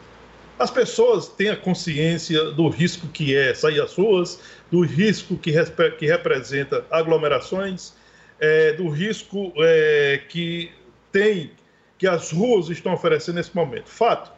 As 0.57 0.71
pessoas 0.71 1.27
têm 1.27 1.49
a 1.49 1.55
consciência 1.55 2.45
do 2.45 2.67
risco 2.67 3.07
que 3.07 3.35
é 3.35 3.53
sair 3.53 3.79
às 3.79 3.93
ruas, 3.93 4.41
do 4.71 4.81
risco 4.81 5.37
que, 5.37 5.53
que 5.99 6.07
representa 6.07 6.83
aglomerações, 6.89 7.93
é, 8.39 8.73
do 8.73 8.89
risco 8.89 9.53
é, 9.57 10.19
que 10.29 10.71
tem, 11.11 11.51
que 11.95 12.07
as 12.07 12.31
ruas 12.31 12.69
estão 12.69 12.93
oferecendo 12.93 13.35
nesse 13.35 13.55
momento. 13.55 13.87
Fato. 13.87 14.36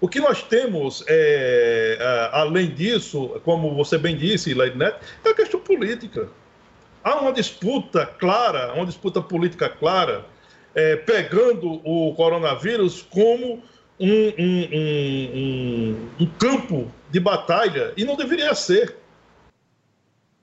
O 0.00 0.08
que 0.08 0.18
nós 0.18 0.42
temos, 0.42 1.04
é, 1.06 1.98
além 2.32 2.70
disso, 2.70 3.40
como 3.44 3.74
você 3.74 3.98
bem 3.98 4.16
disse, 4.16 4.54
Leide 4.54 4.78
Neto, 4.78 5.04
é 5.24 5.28
a 5.28 5.34
questão 5.34 5.60
política. 5.60 6.28
Há 7.04 7.16
uma 7.16 7.32
disputa 7.32 8.06
clara, 8.06 8.72
uma 8.72 8.86
disputa 8.86 9.20
política 9.20 9.68
clara, 9.68 10.24
é, 10.74 10.96
pegando 10.96 11.80
o 11.84 12.14
coronavírus 12.14 13.02
como 13.02 13.62
um, 13.98 14.34
um, 14.38 14.68
um, 14.72 16.08
um, 16.20 16.26
campo 16.38 16.90
de 17.10 17.20
batalha 17.20 17.92
e 17.94 18.04
não 18.04 18.16
deveria 18.16 18.54
ser. 18.54 18.96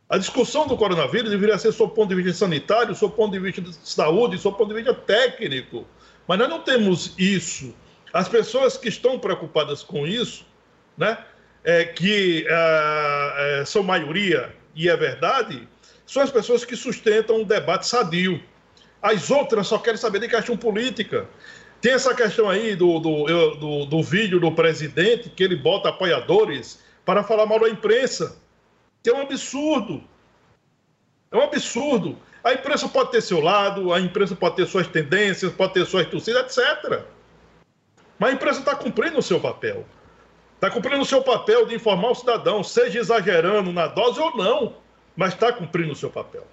A 0.08 0.20
discussão 0.20 0.68
do 0.68 0.78
coronavírus 0.78 1.32
deveria 1.32 1.58
ser 1.58 1.72
sob 1.72 1.96
ponto 1.96 2.10
de 2.10 2.16
vista 2.16 2.46
sanitário, 2.46 2.96
sob 2.96 3.16
ponto 3.16 3.32
de 3.32 3.40
vista 3.40 3.62
de 3.62 3.74
saúde, 3.74 4.38
sob 4.38 4.56
ponto 4.56 4.70
de 4.70 4.76
vista 4.76 4.94
técnico. 4.94 5.86
Mas 6.28 6.38
nós 6.38 6.48
não 6.48 6.60
temos 6.60 7.16
isso. 7.18 7.74
As 8.14 8.28
pessoas 8.28 8.78
que 8.78 8.90
estão 8.90 9.20
preocupadas 9.20 9.84
com 9.84 10.08
isso, 10.08 10.46
né, 10.98 11.18
é, 11.64 11.86
que 11.86 12.46
é, 12.48 13.60
é, 13.60 13.66
são 13.66 13.84
maioria, 13.84 14.56
e 14.76 14.90
é 14.90 14.96
verdade, 14.96 15.68
são 16.06 16.24
as 16.24 16.32
pessoas 16.32 16.64
que 16.64 16.76
sustentam 16.76 17.38
um 17.38 17.44
debate 17.44 17.86
sadio. 17.86 18.42
As 19.02 19.30
outras 19.30 19.68
só 19.68 19.78
querem 19.78 19.98
saber 19.98 20.20
de 20.20 20.30
questão 20.30 20.56
política. 20.56 21.28
Tem 21.82 21.94
essa 21.94 22.16
questão 22.16 22.50
aí 22.50 22.76
do, 22.76 23.00
do, 23.00 23.56
do, 23.56 23.86
do 23.86 24.04
vídeo 24.04 24.40
do 24.40 24.52
presidente, 24.52 25.30
que 25.30 25.44
ele 25.44 25.56
bota 25.56 25.90
apoiadores 25.90 26.82
para 27.06 27.24
falar 27.24 27.46
mal 27.46 27.60
da 27.60 27.70
imprensa, 27.70 28.38
que 29.04 29.10
é 29.10 29.14
um 29.14 29.22
absurdo. 29.22 30.04
É 31.32 31.38
um 31.38 31.42
absurdo. 31.42 32.18
A 32.44 32.54
imprensa 32.54 32.88
pode 32.88 33.12
ter 33.12 33.22
seu 33.22 33.42
lado, 33.42 33.94
a 33.94 34.00
imprensa 34.00 34.36
pode 34.36 34.56
ter 34.56 34.66
suas 34.66 34.88
tendências, 34.88 35.52
pode 35.52 35.74
ter 35.74 35.86
suas 35.86 36.08
torcidas, 36.08 36.58
etc. 36.58 37.04
Mas 38.20 38.32
a 38.32 38.34
imprensa 38.34 38.60
está 38.60 38.76
cumprindo 38.76 39.20
o 39.20 39.24
seu 39.24 39.40
papel. 39.40 39.86
Está 40.56 40.72
cumprindo 40.72 41.02
o 41.02 41.06
seu 41.06 41.22
papel 41.22 41.68
de 41.68 41.76
informar 41.76 42.12
o 42.12 42.16
cidadão, 42.16 42.64
seja 42.64 43.00
exagerando 43.00 43.72
na 43.72 43.88
dose 43.88 44.20
ou 44.20 44.36
não, 44.36 44.74
mas 45.16 45.34
está 45.34 45.54
cumprindo 45.54 45.94
o 45.94 45.96
seu 45.96 46.10
papel. 46.10 46.48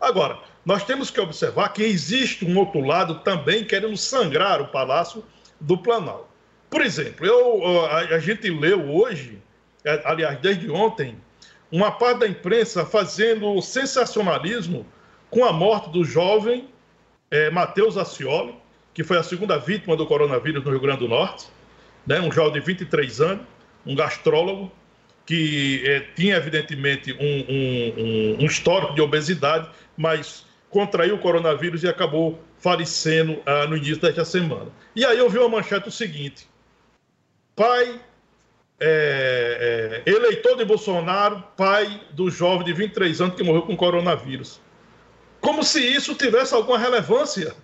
Agora, 0.00 0.38
nós 0.66 0.84
temos 0.84 1.10
que 1.10 1.20
observar 1.20 1.68
que 1.68 1.82
existe 1.82 2.44
um 2.44 2.58
outro 2.58 2.80
lado 2.80 3.20
também 3.20 3.64
querendo 3.64 3.96
sangrar 3.96 4.60
o 4.60 4.68
Palácio 4.68 5.24
do 5.60 5.78
Planalto. 5.78 6.26
Por 6.68 6.82
exemplo, 6.82 7.24
eu, 7.24 7.86
a, 7.86 8.18
gente 8.18 8.50
leu 8.50 8.90
hoje, 8.90 9.40
é, 9.84 10.02
aliás, 10.04 10.38
desde 10.40 10.68
ontem, 10.70 11.16
uma 11.70 11.92
parte 11.92 12.20
da 12.20 12.28
imprensa 12.28 12.84
fazendo 12.84 13.60
sensacionalismo 13.62 14.84
com 15.30 15.44
a 15.44 15.52
morte 15.52 15.90
do 15.90 16.04
jovem 16.04 16.68
é, 17.30 17.50
Matheus 17.50 17.96
Acioli, 17.96 18.56
que 18.94 19.02
foi 19.02 19.18
a 19.18 19.22
segunda 19.22 19.58
vítima 19.58 19.96
do 19.96 20.06
coronavírus 20.06 20.64
no 20.64 20.70
Rio 20.70 20.80
Grande 20.80 21.00
do 21.00 21.08
Norte, 21.08 21.46
né, 22.06 22.20
um 22.20 22.30
jovem 22.30 22.60
de 22.60 22.60
23 22.60 23.20
anos, 23.20 23.44
um 23.84 23.94
gastrólogo, 23.94 24.70
que 25.26 25.82
é, 25.84 26.00
tinha 26.14 26.36
evidentemente 26.36 27.12
um, 27.12 27.16
um, 27.18 27.94
um, 27.98 28.42
um 28.42 28.46
histórico 28.46 28.94
de 28.94 29.00
obesidade, 29.00 29.68
mas 29.96 30.46
contraiu 30.70 31.16
o 31.16 31.18
coronavírus 31.18 31.82
e 31.82 31.88
acabou 31.88 32.38
falecendo 32.58 33.40
ah, 33.46 33.66
no 33.66 33.76
início 33.76 34.00
desta 34.00 34.24
semana. 34.24 34.70
E 34.94 35.04
aí 35.04 35.18
eu 35.18 35.28
vi 35.28 35.38
uma 35.38 35.48
manchete 35.48 35.88
o 35.88 35.92
seguinte: 35.92 36.46
pai, 37.56 38.00
é, 38.80 40.02
é, 40.06 40.10
eleitor 40.10 40.56
de 40.56 40.64
Bolsonaro, 40.64 41.42
pai 41.56 42.00
do 42.10 42.30
jovem 42.30 42.64
de 42.64 42.72
23 42.72 43.20
anos 43.20 43.34
que 43.34 43.42
morreu 43.42 43.62
com 43.62 43.76
coronavírus. 43.76 44.60
Como 45.40 45.62
se 45.62 45.80
isso 45.80 46.14
tivesse 46.14 46.54
alguma 46.54 46.78
relevância. 46.78 47.54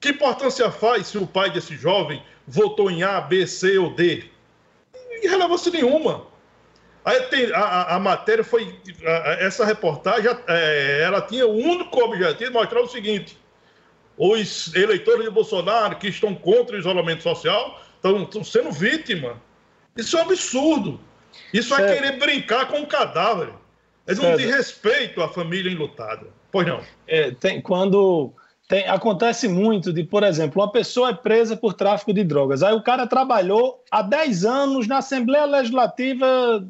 Que 0.00 0.10
importância 0.10 0.70
faz 0.70 1.08
se 1.08 1.18
o 1.18 1.26
pai 1.26 1.50
desse 1.50 1.76
jovem 1.76 2.22
votou 2.46 2.90
em 2.90 3.02
A, 3.02 3.20
B, 3.20 3.46
C 3.46 3.78
ou 3.78 3.94
D? 3.94 4.24
Irrelevância 5.22 5.72
nenhuma. 5.72 6.26
Aí 7.04 7.20
tem, 7.22 7.52
a, 7.52 7.96
a 7.96 7.98
matéria 7.98 8.44
foi. 8.44 8.78
A, 9.04 9.32
essa 9.40 9.64
reportagem 9.64 10.30
é, 10.46 11.02
ela 11.02 11.20
tinha 11.22 11.46
o 11.46 11.56
único 11.56 11.98
objetivo 12.00 12.50
de 12.50 12.56
mostrar 12.56 12.80
o 12.80 12.86
seguinte: 12.86 13.38
os 14.16 14.74
eleitores 14.74 15.24
de 15.24 15.30
Bolsonaro 15.30 15.96
que 15.96 16.08
estão 16.08 16.34
contra 16.34 16.76
o 16.76 16.78
isolamento 16.78 17.22
social 17.22 17.80
estão, 17.96 18.22
estão 18.22 18.44
sendo 18.44 18.70
vítima. 18.70 19.40
Isso 19.96 20.16
é 20.16 20.20
um 20.20 20.24
absurdo. 20.24 21.00
Isso 21.52 21.74
certo. 21.74 21.90
é 21.90 21.94
querer 21.94 22.18
brincar 22.18 22.68
com 22.68 22.80
o 22.82 22.86
cadáver. 22.86 23.52
É 24.06 24.12
um 24.12 24.36
desrespeito 24.36 25.22
à 25.22 25.28
família 25.28 25.70
enlutada. 25.70 26.28
Pois 26.50 26.66
não. 26.66 26.82
É, 27.06 27.30
tem, 27.32 27.60
quando 27.60 28.32
tem, 28.68 28.86
acontece 28.86 29.48
muito 29.48 29.94
de, 29.94 30.04
por 30.04 30.22
exemplo, 30.22 30.60
uma 30.60 30.70
pessoa 30.70 31.08
é 31.08 31.14
presa 31.14 31.56
por 31.56 31.72
tráfico 31.72 32.12
de 32.12 32.22
drogas. 32.22 32.62
Aí 32.62 32.74
o 32.74 32.82
cara 32.82 33.06
trabalhou 33.06 33.82
há 33.90 34.02
10 34.02 34.44
anos 34.44 34.86
na 34.86 34.98
Assembleia 34.98 35.46
Legislativa 35.46 36.62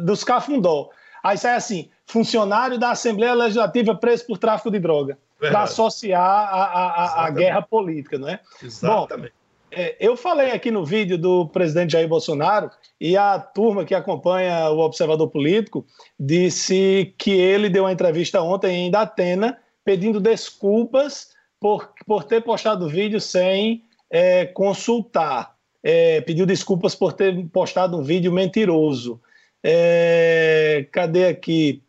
dos 0.00 0.24
Cafundó. 0.24 0.88
Aí 1.22 1.36
sai 1.36 1.56
assim, 1.56 1.90
funcionário 2.06 2.78
da 2.78 2.90
Assembleia 2.90 3.34
Legislativa 3.34 3.94
preso 3.94 4.26
por 4.26 4.38
tráfico 4.38 4.70
de 4.70 4.78
droga, 4.78 5.18
para 5.38 5.62
associar 5.62 6.20
a, 6.20 6.64
a, 6.64 7.26
a, 7.26 7.30
guerra 7.30 7.60
política, 7.60 8.18
não 8.18 8.28
é? 8.28 8.40
Exatamente. 8.62 9.32
Bom, 9.32 9.42
é, 9.74 9.96
eu 10.00 10.16
falei 10.16 10.52
aqui 10.52 10.70
no 10.70 10.84
vídeo 10.84 11.18
do 11.18 11.48
presidente 11.48 11.92
Jair 11.92 12.08
Bolsonaro 12.08 12.70
e 13.00 13.16
a 13.16 13.38
turma 13.38 13.84
que 13.84 13.94
acompanha 13.94 14.70
o 14.70 14.78
Observador 14.78 15.28
Político 15.28 15.86
disse 16.18 17.14
que 17.18 17.30
ele 17.30 17.68
deu 17.68 17.84
uma 17.84 17.92
entrevista 17.92 18.42
ontem 18.42 18.86
em 18.86 18.90
Datena 18.90 19.58
pedindo 19.84 20.20
desculpas 20.20 21.30
por, 21.60 21.92
por 22.06 22.24
ter 22.24 22.42
postado 22.42 22.86
o 22.86 22.88
vídeo 22.88 23.20
sem 23.20 23.84
é, 24.10 24.46
consultar. 24.46 25.54
É, 25.82 26.20
pediu 26.20 26.46
desculpas 26.46 26.94
por 26.94 27.12
ter 27.12 27.46
postado 27.48 27.98
um 27.98 28.02
vídeo 28.02 28.32
mentiroso. 28.32 29.20
É, 29.62 30.86
cadê 30.92 31.26
aqui? 31.26 31.82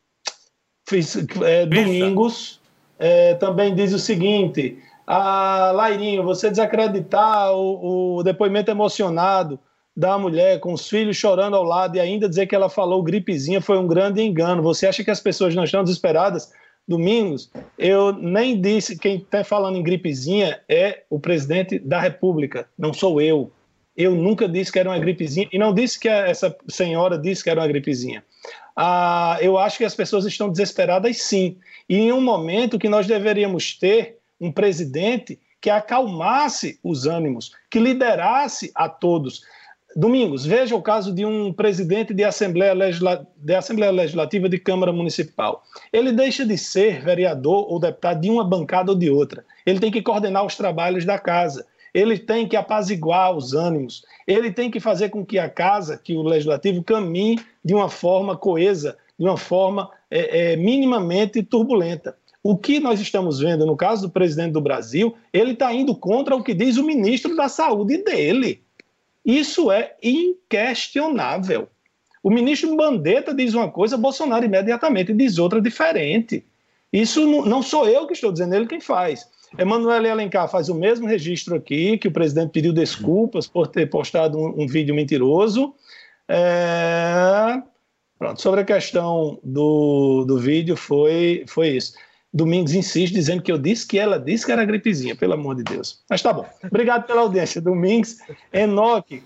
Fiz, 0.87 1.15
é, 1.41 1.65
Domingos 1.65 2.59
é, 2.99 3.33
também 3.35 3.73
diz 3.73 3.93
o 3.93 3.99
seguinte: 3.99 4.77
a 5.05 5.71
Lairinho, 5.71 6.23
você 6.23 6.49
desacreditar 6.49 7.51
o, 7.53 8.17
o, 8.17 8.23
depoimento 8.23 8.71
emocionado 8.71 9.59
da 9.95 10.17
mulher 10.17 10.59
com 10.59 10.73
os 10.73 10.87
filhos 10.87 11.17
chorando 11.17 11.55
ao 11.55 11.63
lado 11.63 11.95
e 11.95 11.99
ainda 11.99 12.27
dizer 12.27 12.47
que 12.47 12.55
ela 12.55 12.69
falou 12.69 13.03
gripezinha 13.03 13.61
foi 13.61 13.77
um 13.77 13.87
grande 13.87 14.21
engano. 14.21 14.63
Você 14.63 14.87
acha 14.87 15.03
que 15.03 15.11
as 15.11 15.19
pessoas 15.19 15.53
não 15.53 15.63
estão 15.63 15.83
desesperadas? 15.83 16.51
Domingos, 16.87 17.49
eu 17.77 18.11
nem 18.11 18.59
disse 18.59 18.97
quem 18.97 19.17
está 19.17 19.43
falando 19.43 19.77
em 19.77 19.83
gripezinha 19.83 20.59
é 20.67 21.03
o 21.09 21.19
presidente 21.19 21.79
da 21.79 21.99
República, 21.99 22.67
não 22.77 22.93
sou 22.93 23.21
eu. 23.21 23.51
Eu 23.95 24.15
nunca 24.15 24.49
disse 24.49 24.71
que 24.71 24.79
era 24.79 24.89
uma 24.89 24.99
gripezinha 24.99 25.47
e 25.51 25.57
não 25.57 25.73
disse 25.73 25.99
que 25.99 26.09
essa 26.09 26.55
senhora 26.67 27.17
disse 27.17 27.43
que 27.43 27.49
era 27.49 27.61
uma 27.61 27.67
gripezinha. 27.67 28.23
Ah, 28.75 29.37
eu 29.39 29.57
acho 29.57 29.77
que 29.77 29.85
as 29.85 29.95
pessoas 29.95 30.25
estão 30.25 30.49
desesperadas 30.49 31.21
sim. 31.21 31.57
E 31.87 31.95
em 31.97 32.11
um 32.11 32.21
momento 32.21 32.79
que 32.79 32.89
nós 32.89 33.05
deveríamos 33.05 33.77
ter 33.77 34.17
um 34.41 34.51
presidente 34.51 35.39
que 35.61 35.69
acalmasse 35.69 36.79
os 36.83 37.05
ânimos, 37.05 37.53
que 37.69 37.79
liderasse 37.79 38.71
a 38.75 38.89
todos. 38.89 39.43
Domingos, 39.95 40.45
veja 40.45 40.75
o 40.75 40.81
caso 40.81 41.13
de 41.13 41.25
um 41.25 41.53
presidente 41.53 42.13
de 42.13 42.23
Assembleia, 42.23 42.73
Legisla... 42.73 43.27
de 43.37 43.53
Assembleia 43.53 43.91
Legislativa 43.91 44.49
de 44.49 44.57
Câmara 44.57 44.91
Municipal. 44.91 45.63
Ele 45.91 46.11
deixa 46.11 46.45
de 46.45 46.57
ser 46.57 47.03
vereador 47.03 47.71
ou 47.71 47.79
deputado 47.79 48.21
de 48.21 48.29
uma 48.29 48.43
bancada 48.43 48.91
ou 48.91 48.97
de 48.97 49.09
outra. 49.09 49.45
Ele 49.65 49.79
tem 49.79 49.91
que 49.91 50.01
coordenar 50.01 50.45
os 50.45 50.55
trabalhos 50.55 51.05
da 51.05 51.19
casa 51.19 51.65
ele 51.93 52.17
tem 52.17 52.47
que 52.47 52.55
apaziguar 52.55 53.35
os 53.35 53.53
ânimos, 53.53 54.03
ele 54.25 54.51
tem 54.51 54.71
que 54.71 54.79
fazer 54.79 55.09
com 55.09 55.23
que 55.23 55.37
a 55.37 55.47
casa, 55.47 55.97
que 55.97 56.17
o 56.17 56.23
legislativo 56.23 56.83
caminhe 56.83 57.39
de 57.63 57.73
uma 57.73 57.87
forma 57.87 58.35
coesa, 58.35 58.97
de 59.17 59.25
uma 59.25 59.37
forma 59.37 59.89
é, 60.09 60.53
é, 60.53 60.55
minimamente 60.55 61.43
turbulenta. 61.43 62.17
O 62.41 62.57
que 62.57 62.79
nós 62.79 62.99
estamos 62.99 63.39
vendo 63.39 63.65
no 63.65 63.77
caso 63.77 64.07
do 64.07 64.11
presidente 64.11 64.53
do 64.53 64.59
Brasil, 64.59 65.15
ele 65.31 65.51
está 65.51 65.71
indo 65.73 65.95
contra 65.95 66.35
o 66.35 66.43
que 66.43 66.53
diz 66.53 66.77
o 66.77 66.83
ministro 66.83 67.35
da 67.35 67.47
Saúde 67.47 68.03
dele. 68.03 68.61
Isso 69.25 69.71
é 69.71 69.95
inquestionável. 70.01 71.69
O 72.21 72.29
ministro 72.29 72.75
Bandetta 72.75 73.33
diz 73.33 73.53
uma 73.53 73.69
coisa, 73.69 73.97
Bolsonaro 73.97 74.45
imediatamente 74.45 75.13
diz 75.13 75.37
outra 75.37 75.61
diferente. 75.61 76.45
Isso 76.91 77.25
não 77.45 77.61
sou 77.61 77.87
eu 77.87 78.05
que 78.07 78.13
estou 78.13 78.31
dizendo, 78.31 78.55
ele 78.55 78.67
quem 78.67 78.79
faz. 78.79 79.27
Emanuel 79.57 80.11
Alencar 80.11 80.49
faz 80.49 80.69
o 80.69 80.75
mesmo 80.75 81.07
registro 81.07 81.55
aqui, 81.55 81.97
que 81.97 82.07
o 82.07 82.11
presidente 82.11 82.51
pediu 82.51 82.73
desculpas 82.73 83.47
por 83.47 83.67
ter 83.67 83.89
postado 83.89 84.37
um, 84.37 84.63
um 84.63 84.67
vídeo 84.67 84.95
mentiroso. 84.95 85.73
É... 86.27 87.61
Pronto, 88.17 88.41
sobre 88.41 88.61
a 88.61 88.65
questão 88.65 89.39
do, 89.43 90.23
do 90.25 90.37
vídeo, 90.37 90.77
foi, 90.77 91.43
foi 91.47 91.69
isso. 91.69 91.93
Domingos 92.33 92.73
insiste 92.73 93.13
dizendo 93.13 93.43
que 93.43 93.51
eu 93.51 93.59
disse 93.59 93.85
que 93.85 93.99
ela 93.99 94.19
disse 94.19 94.45
que 94.45 94.51
era 94.51 94.65
gripezinha, 94.65 95.15
pelo 95.15 95.33
amor 95.33 95.55
de 95.55 95.63
Deus. 95.63 95.99
Mas 96.09 96.21
tá 96.21 96.33
bom. 96.33 96.45
Obrigado 96.63 97.05
pela 97.05 97.21
audiência, 97.21 97.61
Domingos. 97.61 98.17
Enoque 98.51 99.21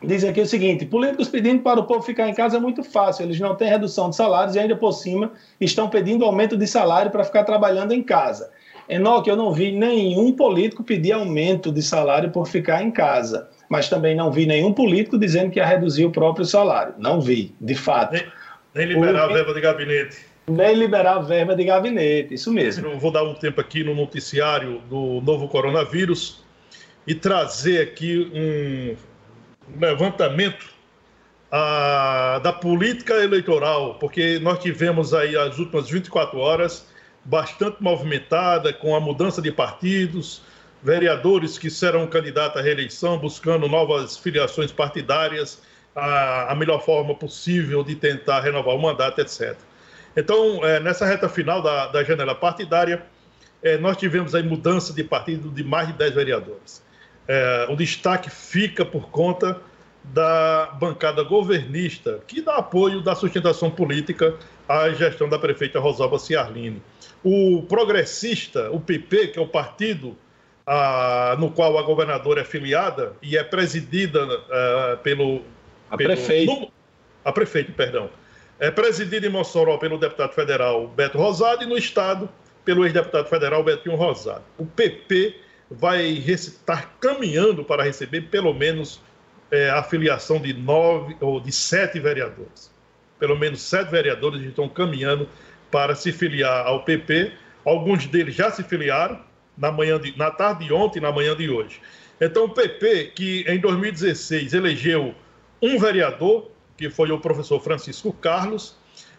diz 0.00 0.22
aqui 0.22 0.40
o 0.40 0.46
seguinte: 0.46 0.86
políticos 0.86 1.28
pedindo 1.28 1.62
para 1.62 1.80
o 1.80 1.84
povo 1.84 2.02
ficar 2.02 2.28
em 2.28 2.34
casa 2.34 2.58
é 2.58 2.60
muito 2.60 2.84
fácil. 2.84 3.24
Eles 3.24 3.40
não 3.40 3.56
têm 3.56 3.68
redução 3.68 4.10
de 4.10 4.16
salários 4.16 4.54
e 4.54 4.60
ainda 4.60 4.76
por 4.76 4.92
cima 4.92 5.32
estão 5.60 5.88
pedindo 5.88 6.24
aumento 6.24 6.56
de 6.56 6.68
salário 6.68 7.10
para 7.10 7.24
ficar 7.24 7.42
trabalhando 7.42 7.92
em 7.92 8.02
casa. 8.02 8.52
Enoque, 8.88 9.28
eu 9.28 9.36
não 9.36 9.52
vi 9.52 9.72
nenhum 9.72 10.32
político 10.32 10.84
pedir 10.84 11.12
aumento 11.12 11.72
de 11.72 11.82
salário 11.82 12.30
por 12.30 12.46
ficar 12.46 12.80
em 12.80 12.92
casa. 12.92 13.48
Mas 13.68 13.88
também 13.88 14.16
não 14.16 14.30
vi 14.30 14.46
nenhum 14.46 14.72
político 14.72 15.18
dizendo 15.18 15.50
que 15.50 15.58
ia 15.58 15.66
reduzir 15.66 16.04
o 16.04 16.10
próprio 16.10 16.44
salário. 16.44 16.94
Não 16.98 17.20
vi, 17.20 17.54
de 17.60 17.74
fato. 17.74 18.12
Nem, 18.12 18.24
nem 18.74 18.86
liberar 18.86 19.28
o... 19.28 19.30
a 19.30 19.34
verba 19.34 19.54
de 19.54 19.60
gabinete 19.60 20.29
nem 20.50 20.74
liberar 20.74 21.20
verba 21.20 21.54
de 21.54 21.64
gabinete, 21.64 22.34
isso 22.34 22.52
mesmo. 22.52 22.88
Eu 22.88 22.98
vou 22.98 23.10
dar 23.10 23.22
um 23.22 23.34
tempo 23.34 23.60
aqui 23.60 23.84
no 23.84 23.94
noticiário 23.94 24.80
do 24.88 25.20
novo 25.20 25.48
coronavírus 25.48 26.42
e 27.06 27.14
trazer 27.14 27.80
aqui 27.82 28.30
um 28.34 28.96
levantamento 29.80 30.66
a, 31.50 32.40
da 32.42 32.52
política 32.52 33.14
eleitoral, 33.14 33.94
porque 33.94 34.38
nós 34.38 34.58
tivemos 34.58 35.14
aí 35.14 35.36
as 35.36 35.58
últimas 35.58 35.88
24 35.88 36.38
horas 36.38 36.86
bastante 37.24 37.82
movimentada 37.82 38.72
com 38.72 38.94
a 38.94 39.00
mudança 39.00 39.42
de 39.42 39.52
partidos, 39.52 40.42
vereadores 40.82 41.58
que 41.58 41.68
serão 41.68 42.06
candidatos 42.06 42.60
à 42.60 42.64
reeleição, 42.64 43.18
buscando 43.18 43.68
novas 43.68 44.16
filiações 44.16 44.72
partidárias, 44.72 45.60
a, 45.94 46.52
a 46.52 46.54
melhor 46.54 46.82
forma 46.84 47.14
possível 47.14 47.82
de 47.84 47.94
tentar 47.94 48.40
renovar 48.40 48.74
o 48.74 48.80
mandato, 48.80 49.20
etc. 49.20 49.56
Então, 50.16 50.64
é, 50.64 50.80
nessa 50.80 51.06
reta 51.06 51.28
final 51.28 51.62
da, 51.62 51.86
da 51.88 52.02
janela 52.02 52.34
partidária, 52.34 53.04
é, 53.62 53.76
nós 53.78 53.96
tivemos 53.96 54.34
aí 54.34 54.42
mudança 54.42 54.92
de 54.92 55.04
partido 55.04 55.50
de 55.50 55.62
mais 55.62 55.88
de 55.88 55.94
10 55.94 56.14
vereadores. 56.14 56.82
É, 57.28 57.66
o 57.68 57.76
destaque 57.76 58.30
fica 58.30 58.84
por 58.84 59.10
conta 59.10 59.60
da 60.02 60.74
bancada 60.80 61.22
governista, 61.22 62.20
que 62.26 62.40
dá 62.40 62.56
apoio 62.56 63.02
da 63.02 63.14
sustentação 63.14 63.70
política 63.70 64.34
à 64.68 64.88
gestão 64.90 65.28
da 65.28 65.38
prefeita 65.38 65.78
Rosalba 65.78 66.18
Ciarline. 66.18 66.82
O 67.22 67.62
progressista, 67.68 68.70
o 68.70 68.80
PP, 68.80 69.28
que 69.28 69.38
é 69.38 69.42
o 69.42 69.46
partido 69.46 70.16
a, 70.66 71.36
no 71.38 71.50
qual 71.50 71.78
a 71.78 71.82
governadora 71.82 72.40
é 72.40 72.44
filiada 72.44 73.14
e 73.22 73.36
é 73.36 73.44
presidida 73.44 74.24
a, 74.50 74.96
pelo... 74.96 75.42
A 75.90 75.96
prefeito. 75.96 76.50
No, 76.50 76.72
a 77.24 77.32
prefeito, 77.32 77.72
perdão 77.72 78.08
é 78.60 78.70
presidido 78.70 79.26
em 79.26 79.30
Mossoró 79.30 79.78
pelo 79.78 79.98
deputado 79.98 80.34
federal 80.34 80.86
Beto 80.86 81.16
Rosado 81.16 81.64
e 81.64 81.66
no 81.66 81.78
Estado 81.78 82.28
pelo 82.64 82.84
ex-deputado 82.84 83.26
federal 83.26 83.64
Betinho 83.64 83.96
Rosado. 83.96 84.44
O 84.58 84.66
PP 84.66 85.34
vai 85.70 86.04
estar 86.06 86.94
caminhando 87.00 87.64
para 87.64 87.82
receber 87.82 88.22
pelo 88.22 88.52
menos 88.52 89.00
é, 89.50 89.70
a 89.70 89.82
filiação 89.82 90.38
de 90.38 90.52
nove 90.52 91.16
ou 91.20 91.40
de 91.40 91.50
sete 91.50 91.98
vereadores. 91.98 92.70
Pelo 93.18 93.38
menos 93.38 93.62
sete 93.62 93.90
vereadores 93.90 94.42
estão 94.42 94.68
caminhando 94.68 95.28
para 95.70 95.94
se 95.94 96.12
filiar 96.12 96.66
ao 96.66 96.84
PP. 96.84 97.32
Alguns 97.64 98.06
deles 98.06 98.34
já 98.34 98.50
se 98.50 98.62
filiaram 98.62 99.20
na, 99.56 99.72
manhã 99.72 99.98
de, 99.98 100.16
na 100.18 100.30
tarde 100.30 100.66
de 100.66 100.72
ontem 100.72 100.98
e 100.98 101.02
na 101.02 101.10
manhã 101.10 101.34
de 101.34 101.48
hoje. 101.48 101.80
Então, 102.20 102.44
o 102.44 102.50
PP, 102.50 103.12
que 103.14 103.44
em 103.48 103.58
2016 103.58 104.52
elegeu 104.52 105.14
um 105.62 105.78
vereador, 105.78 106.50
que 106.80 106.88
foi 106.88 107.12
o 107.12 107.20
professor 107.20 107.60
Francisco 107.60 108.10
Carlos. 108.10 108.74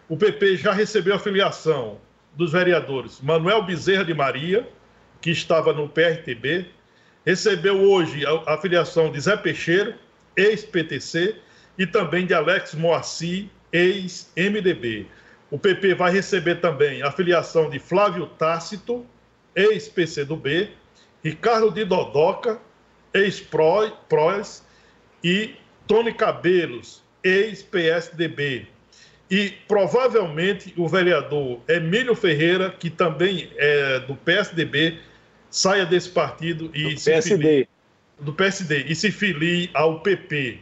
O 0.08 0.16
PP 0.16 0.56
já 0.56 0.72
recebeu 0.72 1.14
a 1.14 1.18
filiação 1.20 2.00
dos 2.34 2.50
vereadores 2.50 3.20
Manuel 3.20 3.62
Bezerra 3.62 4.04
de 4.04 4.12
Maria, 4.12 4.68
que 5.20 5.30
estava 5.30 5.72
no 5.72 5.88
PRTB, 5.88 6.66
recebeu 7.24 7.80
hoje 7.80 8.24
a, 8.48 8.58
filiação 8.58 9.12
de 9.12 9.20
Zé 9.20 9.36
Peixeiro, 9.36 9.94
ex-PTC, 10.36 11.36
e 11.78 11.86
também 11.86 12.26
de 12.26 12.34
Alex 12.34 12.74
Moacir, 12.74 13.46
ex-MDB. 13.72 15.06
O 15.48 15.56
PP 15.56 15.94
vai 15.94 16.10
receber 16.10 16.56
também 16.56 17.00
a 17.04 17.12
filiação 17.12 17.70
de 17.70 17.78
Flávio 17.78 18.26
Tácito, 18.26 19.06
ex-PCdoB, 19.54 20.68
Ricardo 21.22 21.70
de 21.70 21.84
Dodoca, 21.84 22.60
ex-PROS, 23.14 24.64
e 25.22 25.54
Tony 25.86 26.12
Cabelos, 26.12 27.01
ex-PSDB. 27.22 28.66
E 29.30 29.50
provavelmente 29.66 30.74
o 30.76 30.86
vereador 30.86 31.60
Emílio 31.68 32.14
Ferreira, 32.14 32.70
que 32.70 32.90
também 32.90 33.50
é 33.56 34.00
do 34.00 34.14
PSDB, 34.14 34.98
saia 35.50 35.86
desse 35.86 36.10
partido 36.10 36.70
e 36.74 36.94
do 36.94 36.98
se 36.98 37.10
PSD. 37.10 37.36
Filie, 37.36 37.68
do 38.20 38.32
PSD 38.32 38.84
e 38.88 38.94
se 38.94 39.10
filie 39.10 39.70
ao 39.72 40.00
PP. 40.00 40.58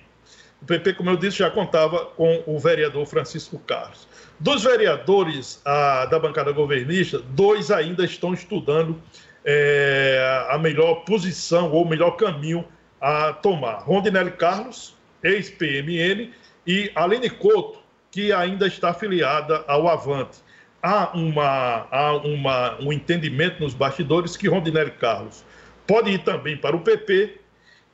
O 0.62 0.66
PP, 0.66 0.94
como 0.94 1.10
eu 1.10 1.16
disse, 1.16 1.38
já 1.38 1.50
contava 1.50 2.06
com 2.06 2.42
o 2.46 2.58
vereador 2.58 3.06
Francisco 3.06 3.58
Carlos. 3.58 4.06
Dos 4.38 4.62
vereadores 4.62 5.60
a, 5.64 6.06
da 6.06 6.18
bancada 6.18 6.52
governista, 6.52 7.18
dois 7.18 7.70
ainda 7.70 8.04
estão 8.04 8.34
estudando 8.34 9.00
é, 9.44 10.46
a 10.50 10.58
melhor 10.58 11.04
posição 11.04 11.70
ou 11.72 11.84
o 11.84 11.88
melhor 11.88 12.12
caminho 12.12 12.64
a 13.00 13.32
tomar. 13.32 13.80
Rondinelli 13.80 14.32
Carlos, 14.32 14.94
ex-PMN, 15.22 16.30
e 16.66 16.90
Aline 16.94 17.30
Couto, 17.30 17.78
que 18.10 18.32
ainda 18.32 18.66
está 18.66 18.90
afiliada 18.90 19.64
ao 19.66 19.88
Avante. 19.88 20.38
Há, 20.82 21.10
uma, 21.16 21.86
há 21.90 22.16
uma, 22.16 22.80
um 22.80 22.92
entendimento 22.92 23.60
nos 23.60 23.74
bastidores 23.74 24.36
que 24.36 24.48
Rondinelli 24.48 24.92
Carlos 24.92 25.44
pode 25.86 26.10
ir 26.10 26.24
também 26.24 26.56
para 26.56 26.74
o 26.74 26.80
PP 26.80 27.38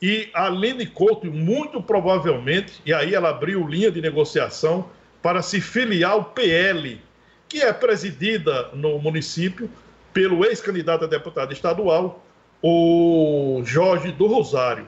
e 0.01 0.29
Aline 0.35 0.87
Couto, 0.87 1.27
muito 1.27 1.83
provavelmente, 1.83 2.81
e 2.85 2.93
aí 2.93 3.14
ela 3.14 3.31
abriu 3.31 3.67
linha 3.67 3.91
de 3.91 4.01
negociação 4.01 4.89
para 5.23 5.43
se 5.43 5.61
filiar 5.61 6.12
ao 6.12 6.25
PL, 6.25 7.01
que 7.49 7.61
é 7.61 7.73
presidida 7.73 8.71
no 8.75 8.99
município 8.99 9.71
pelo 10.12 10.45
ex-candidato 10.45 11.05
a 11.05 11.09
deputado 11.09 11.53
estadual, 11.53 12.25
o 12.62 13.62
Jorge 13.64 14.12
do 14.12 14.27
Rosário 14.27 14.87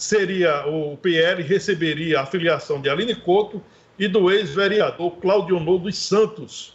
seria 0.00 0.66
o 0.66 0.96
PL 0.96 1.42
receberia 1.42 2.20
a 2.20 2.26
filiação 2.26 2.80
de 2.80 2.88
Aline 2.88 3.14
Couto 3.14 3.62
e 3.98 4.08
do 4.08 4.30
ex-vereador 4.30 5.18
Claudio 5.18 5.60
dos 5.78 5.98
Santos. 5.98 6.74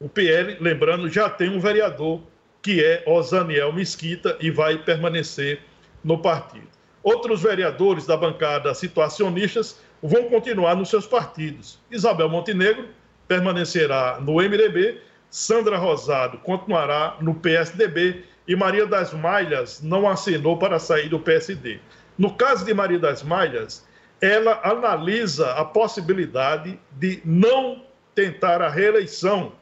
O 0.00 0.08
PL, 0.08 0.56
lembrando, 0.58 1.10
já 1.10 1.28
tem 1.28 1.50
um 1.50 1.60
vereador 1.60 2.22
que 2.62 2.82
é 2.82 3.04
Osaniel 3.06 3.70
Mesquita 3.70 4.36
e 4.40 4.50
vai 4.50 4.78
permanecer 4.78 5.60
no 6.02 6.18
partido. 6.18 6.66
Outros 7.02 7.42
vereadores 7.42 8.06
da 8.06 8.16
bancada 8.16 8.72
situacionistas 8.72 9.78
vão 10.02 10.30
continuar 10.30 10.74
nos 10.74 10.88
seus 10.88 11.06
partidos. 11.06 11.78
Isabel 11.90 12.30
Montenegro 12.30 12.88
permanecerá 13.28 14.18
no 14.20 14.36
MDB, 14.36 15.02
Sandra 15.28 15.76
Rosado 15.76 16.38
continuará 16.38 17.18
no 17.20 17.34
PSDB 17.34 18.24
e 18.48 18.56
Maria 18.56 18.86
das 18.86 19.12
Malhas 19.12 19.82
não 19.82 20.08
acenou 20.08 20.56
para 20.56 20.78
sair 20.78 21.10
do 21.10 21.20
PSD. 21.20 21.78
No 22.18 22.34
caso 22.34 22.64
de 22.64 22.74
Maria 22.74 22.98
das 22.98 23.22
Malhas, 23.22 23.86
ela 24.20 24.60
analisa 24.62 25.52
a 25.52 25.64
possibilidade 25.64 26.78
de 26.92 27.20
não 27.24 27.84
tentar 28.14 28.62
a 28.62 28.68
reeleição 28.68 29.52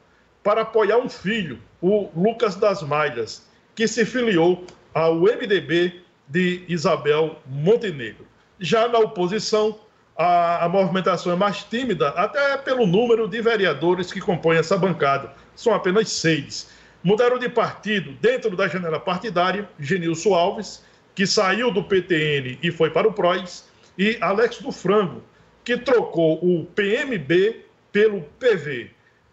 para 0.43 0.63
apoiar 0.63 0.99
um 0.99 1.09
filho, 1.09 1.59
o 1.81 2.11
Lucas 2.15 2.57
das 2.57 2.83
Malhas, 2.83 3.49
que 3.75 3.87
se 3.87 4.05
filiou 4.05 4.65
ao 4.93 5.15
MDB 5.17 6.03
de 6.29 6.65
Isabel 6.69 7.37
Montenegro. 7.47 8.27
Já 8.59 8.87
na 8.89 8.99
oposição, 8.99 9.81
a, 10.17 10.67
a, 10.67 10.69
movimentação 10.69 11.33
é 11.33 11.37
mais 11.37 11.65
tímida, 11.65 12.11
até 12.11 12.57
pelo 12.59 12.87
número 12.87 13.27
de 13.27 13.41
vereadores 13.41 14.13
que 14.13 14.21
compõem 14.21 14.59
essa 14.59 14.77
bancada. 14.77 15.33
São 15.57 15.73
apenas 15.73 16.11
seis. 16.11 16.71
Mudaram 17.03 17.39
de 17.39 17.49
partido 17.49 18.13
dentro 18.21 18.55
da 18.55 18.69
janela 18.69 19.01
partidária, 19.01 19.69
Genilson 19.79 20.35
Alves, 20.35 20.85
que 21.15 21.27
saiu 21.27 21.71
do 21.71 21.83
PTN 21.83 22.59
e 22.63 22.71
foi 22.71 22.91
para 22.91 23.09
o 23.09 23.13
PROS, 23.13 23.69
e 23.99 24.17
Alex 24.21 24.59
do 24.59 24.73
Frango, 24.73 25.23
que 25.65 25.77
trocou 25.77 26.39
o 26.43 26.65
PMB 26.67 27.61
pelo 27.93 28.23
PV. 28.39 28.91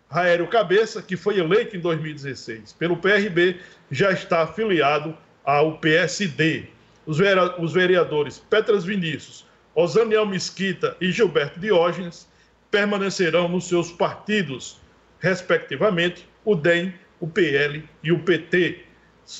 Raério 0.10 0.48
Cabeça, 0.48 1.02
que 1.02 1.18
foi 1.18 1.40
eleito 1.40 1.76
em 1.76 1.80
2016 1.80 2.74
pelo 2.74 2.98
PRB, 2.98 3.58
já 3.92 4.12
está 4.12 4.44
afiliado 4.44 5.16
ao 5.44 5.78
PSD. 5.80 6.66
Os 7.06 7.74
vereadores 7.74 8.40
Petras 8.40 8.84
Vinícius, 8.84 9.46
Osaniel 9.76 10.26
Mesquita 10.26 10.98
e 11.00 11.12
Gilberto 11.12 11.60
Diógenes 11.60 12.28
permanecerão 12.72 13.48
nos 13.48 13.68
seus 13.68 13.92
partidos, 13.92 14.80
respectivamente, 15.20 16.28
o 16.44 16.56
DEM, 16.56 16.94
o 17.20 17.28
PL 17.28 17.84
e 18.04 18.12
o 18.12 18.20
PT. 18.20 18.87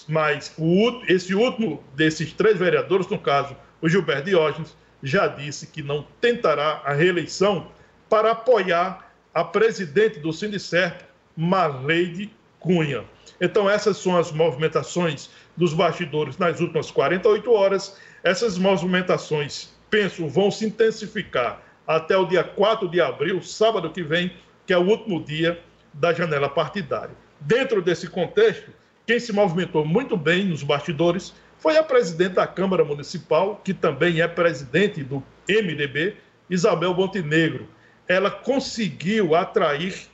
Mas 0.08 0.54
o, 0.58 1.02
esse 1.08 1.34
último 1.34 1.84
desses 1.96 2.34
três 2.34 2.58
vereadores, 2.58 3.08
no 3.08 3.18
caso, 3.18 3.56
o 3.82 3.88
Gilberto 3.88 4.26
Diógenes, 4.26 4.76
já 5.02 5.28
disse 5.28 5.68
que 5.68 5.82
não 5.82 6.06
tentará 6.20 6.82
a 6.84 6.94
reeleição 6.94 7.72
para 8.10 8.32
apoiar 8.32 9.12
a 9.34 9.44
presidente 9.44 10.20
do 10.20 10.34
Sindicerp, 10.34 11.02
Marleide 11.36 12.32
Cunha. 12.60 13.06
Então, 13.40 13.70
essas 13.70 13.98
são 13.98 14.18
as 14.18 14.32
movimentações 14.32 15.30
dos 15.56 15.74
bastidores 15.74 16.38
nas 16.38 16.60
últimas 16.60 16.90
48 16.90 17.52
horas. 17.52 17.98
Essas 18.24 18.58
movimentações, 18.58 19.70
penso, 19.90 20.28
vão 20.28 20.50
se 20.50 20.66
intensificar 20.66 21.62
até 21.86 22.18
o 22.18 22.26
dia 22.26 22.44
4 22.44 22.90
de 22.90 23.00
abril, 23.00 23.42
sábado 23.42 23.92
que 23.92 24.02
vem, 24.04 24.34
que 24.66 24.74
é 24.74 24.78
o 24.78 24.88
último 24.88 25.24
dia 25.24 25.62
da 25.94 26.14
janela 26.14 26.50
partidária. 26.50 27.16
Dentro 27.40 27.82
desse 27.82 28.08
contexto, 28.08 28.72
quem 29.08 29.22
se 29.22 29.32
movimentou 29.32 29.86
muito 29.86 30.18
bem 30.18 30.44
nos 30.44 30.62
bastidores 30.62 31.34
foi 31.60 31.78
a 31.78 31.84
presidente 31.84 32.34
da 32.34 32.46
Câmara 32.46 32.84
Municipal, 32.84 33.62
que 33.64 33.74
também 33.74 34.20
é 34.20 34.28
presidente 34.28 35.02
do 35.02 35.24
MDB, 35.48 36.18
Isabel 36.50 36.94
Montenegro. 36.94 37.70
Ela 38.06 38.30
conseguiu 38.30 39.34
atrair 39.34 40.08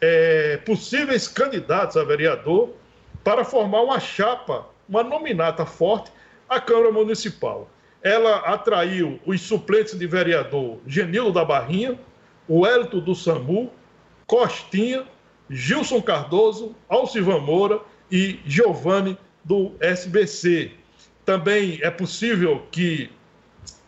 é, 0.00 0.56
possíveis 0.56 1.28
candidatos 1.28 1.98
a 1.98 2.04
vereador 2.04 2.70
para 3.22 3.44
formar 3.44 3.82
uma 3.82 4.00
chapa, 4.00 4.66
uma 4.88 5.04
nominata 5.04 5.66
forte 5.66 6.10
à 6.48 6.58
Câmara 6.58 6.90
Municipal. 6.90 7.68
Ela 8.02 8.38
atraiu 8.38 9.20
os 9.26 9.42
suplentes 9.42 9.96
de 9.96 10.06
vereador 10.06 10.78
Genildo 10.86 11.32
da 11.32 11.44
Barrinha, 11.44 12.00
o 12.48 12.66
Hélito 12.66 12.98
do 12.98 13.14
Samu, 13.14 13.70
Costinha, 14.26 15.04
Gilson 15.50 16.00
Cardoso, 16.00 16.74
Alcivan 16.88 17.38
Moura 17.40 17.91
e 18.12 18.38
Giovanni 18.44 19.16
do 19.42 19.74
SBC. 19.80 20.70
Também 21.24 21.78
é 21.82 21.90
possível 21.90 22.66
que, 22.70 23.10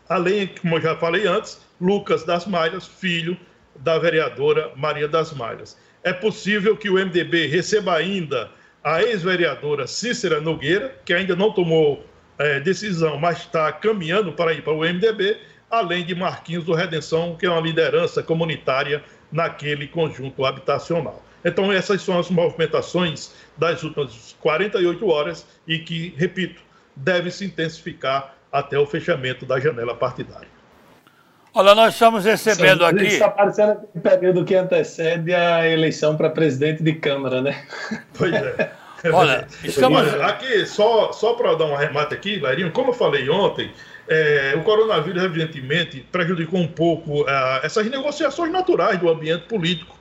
além, 0.09 0.47
como 0.47 0.77
eu 0.77 0.81
já 0.81 0.95
falei 0.95 1.27
antes, 1.27 1.61
Lucas 1.79 2.23
das 2.23 2.47
Malhas, 2.47 2.87
filho 2.87 3.37
da 3.75 3.99
vereadora 3.99 4.71
Maria 4.75 5.07
das 5.07 5.31
Malhas. 5.31 5.77
É 6.03 6.11
possível 6.11 6.75
que 6.75 6.89
o 6.89 6.95
MDB 6.95 7.47
receba 7.47 7.95
ainda 7.95 8.49
a 8.83 9.03
ex-vereadora 9.03 9.85
Cícera 9.85 10.41
Nogueira, 10.41 10.95
que 11.05 11.13
ainda 11.13 11.35
não 11.35 11.51
tomou 11.51 12.05
é, 12.37 12.59
decisão, 12.59 13.17
mas 13.17 13.39
está 13.39 13.71
caminhando 13.71 14.31
para 14.31 14.53
ir 14.53 14.63
para 14.63 14.73
o 14.73 14.79
MDB, 14.79 15.37
além 15.69 16.05
de 16.05 16.15
Marquinhos 16.15 16.63
do 16.65 16.73
Redenção, 16.73 17.35
que 17.35 17.45
é 17.45 17.49
uma 17.49 17.61
liderança 17.61 18.23
comunitária 18.23 19.03
naquele 19.31 19.87
conjunto 19.87 20.45
habitacional. 20.45 21.24
Então, 21.45 21.71
essas 21.71 22.01
são 22.01 22.17
as 22.17 22.31
movimentações 22.31 23.31
das 23.55 23.83
últimas 23.83 24.35
48 24.41 25.07
horas 25.07 25.45
e 25.67 25.77
que, 25.77 26.15
repito, 26.17 26.59
deve 26.95 27.29
se 27.29 27.45
intensificar 27.45 28.35
até 28.51 28.79
o 28.79 28.85
fechamento 28.87 29.45
da 29.45 29.59
janela 29.59 29.93
partidária. 29.93 30.47
Olha, 31.53 31.75
nós 31.75 31.93
estamos 31.93 32.25
recebendo 32.25 32.79
Sim, 32.79 32.95
aqui. 32.95 33.05
Está 33.05 33.29
parecendo 33.29 33.79
o 33.93 34.01
período 34.01 34.43
que 34.43 34.55
antecede 34.55 35.33
a 35.33 35.69
eleição 35.69 36.17
para 36.17 36.29
presidente 36.31 36.81
de 36.81 36.93
Câmara, 36.93 37.41
né? 37.41 37.63
Pois 38.17 38.33
é. 38.33 38.71
Olha, 39.13 39.47
estamos... 39.63 40.01
Olha, 40.01 40.25
aqui, 40.25 40.65
só, 40.65 41.11
só 41.11 41.33
para 41.33 41.53
dar 41.53 41.65
um 41.65 41.75
arremate 41.75 42.13
aqui, 42.13 42.39
Lairinho, 42.39 42.71
como 42.71 42.89
eu 42.89 42.93
falei 42.93 43.29
ontem, 43.29 43.71
é, 44.07 44.55
o 44.57 44.63
coronavírus, 44.63 45.23
evidentemente, 45.23 46.01
prejudicou 46.11 46.59
um 46.59 46.67
pouco 46.67 47.21
uh, 47.21 47.59
essas 47.61 47.87
negociações 47.87 48.51
naturais 48.51 48.99
do 48.99 49.07
ambiente 49.07 49.43
político 49.43 49.94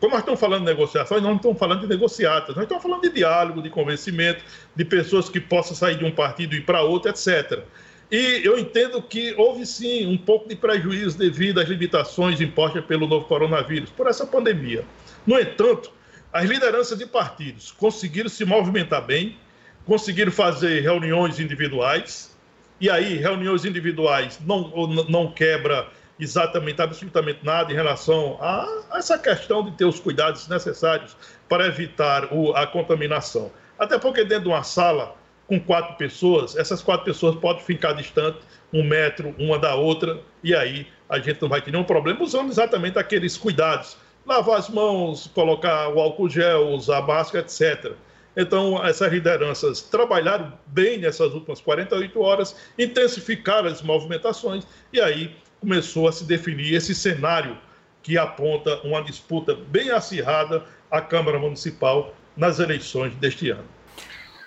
como 0.00 0.12
nós 0.12 0.20
estamos 0.20 0.38
falando 0.38 0.60
de 0.60 0.66
negociações, 0.66 1.22
não 1.22 1.36
estamos 1.36 1.58
falando 1.58 1.80
de 1.80 1.86
negociatas, 1.86 2.54
nós 2.54 2.64
estamos 2.64 2.82
falando 2.82 3.02
de 3.02 3.10
diálogo, 3.10 3.60
de 3.60 3.68
convencimento, 3.68 4.44
de 4.74 4.84
pessoas 4.84 5.28
que 5.28 5.40
possam 5.40 5.74
sair 5.74 5.96
de 5.96 6.04
um 6.04 6.10
partido 6.10 6.54
e 6.54 6.58
ir 6.58 6.64
para 6.64 6.82
outro, 6.82 7.10
etc. 7.10 7.64
E 8.10 8.40
eu 8.44 8.58
entendo 8.58 9.02
que 9.02 9.34
houve 9.36 9.66
sim 9.66 10.06
um 10.06 10.16
pouco 10.16 10.48
de 10.48 10.56
prejuízo 10.56 11.18
devido 11.18 11.60
às 11.60 11.68
limitações 11.68 12.40
impostas 12.40 12.84
pelo 12.84 13.06
novo 13.06 13.26
coronavírus, 13.26 13.90
por 13.90 14.06
essa 14.06 14.24
pandemia. 14.24 14.84
No 15.26 15.38
entanto, 15.38 15.90
as 16.32 16.44
lideranças 16.48 16.98
de 16.98 17.06
partidos 17.06 17.72
conseguiram 17.72 18.28
se 18.28 18.44
movimentar 18.44 19.04
bem, 19.04 19.36
conseguiram 19.84 20.30
fazer 20.30 20.80
reuniões 20.80 21.40
individuais, 21.40 22.36
e 22.80 22.88
aí 22.88 23.16
reuniões 23.16 23.64
individuais 23.64 24.38
não, 24.46 24.70
não 25.08 25.32
quebra 25.32 25.88
exatamente, 26.18 26.80
absolutamente 26.82 27.40
nada 27.44 27.72
em 27.72 27.74
relação 27.74 28.36
a, 28.40 28.66
essa 28.94 29.18
questão 29.18 29.64
de 29.64 29.72
ter 29.72 29.84
os 29.84 30.00
cuidados 30.00 30.48
necessários 30.48 31.16
para 31.48 31.66
evitar 31.66 32.32
o, 32.32 32.52
a 32.54 32.66
contaminação. 32.66 33.50
Até 33.78 33.98
porque 33.98 34.24
dentro 34.24 34.44
de 34.44 34.48
uma 34.48 34.62
sala 34.62 35.14
com 35.46 35.58
quatro 35.58 35.96
pessoas, 35.96 36.56
essas 36.56 36.82
quatro 36.82 37.04
pessoas 37.04 37.36
podem 37.36 37.62
ficar 37.64 37.92
distantes, 37.92 38.42
um 38.72 38.82
metro 38.82 39.34
uma 39.38 39.58
da 39.58 39.74
outra, 39.74 40.20
e 40.44 40.54
aí 40.54 40.86
a 41.08 41.18
gente 41.18 41.40
não 41.40 41.48
vai 41.48 41.62
ter 41.62 41.70
nenhum 41.70 41.84
problema, 41.84 42.22
usando 42.22 42.50
exatamente 42.50 42.98
aqueles 42.98 43.36
cuidados. 43.36 43.96
Lavar 44.26 44.58
as 44.58 44.68
mãos, 44.68 45.26
colocar 45.34 45.88
o 45.88 45.98
álcool 45.98 46.28
gel, 46.28 46.68
usar 46.68 47.00
máscara, 47.00 47.42
etc. 47.42 47.92
Então, 48.36 48.84
essas 48.84 49.10
lideranças 49.10 49.80
trabalharam 49.80 50.52
bem 50.66 50.98
nessas 50.98 51.32
últimas 51.32 51.62
48 51.62 52.20
horas, 52.20 52.54
intensificaram 52.78 53.68
as 53.68 53.80
movimentações, 53.80 54.66
e 54.92 55.00
aí 55.00 55.34
começou 55.60 56.08
a 56.08 56.12
se 56.12 56.24
definir 56.24 56.74
esse 56.74 56.94
cenário 56.94 57.56
que 58.02 58.16
aponta 58.16 58.80
uma 58.82 59.02
disputa 59.02 59.54
bem 59.54 59.90
acirrada 59.90 60.64
à 60.90 61.00
Câmara 61.00 61.38
Municipal 61.38 62.14
nas 62.36 62.58
eleições 62.58 63.14
deste 63.16 63.50
ano. 63.50 63.64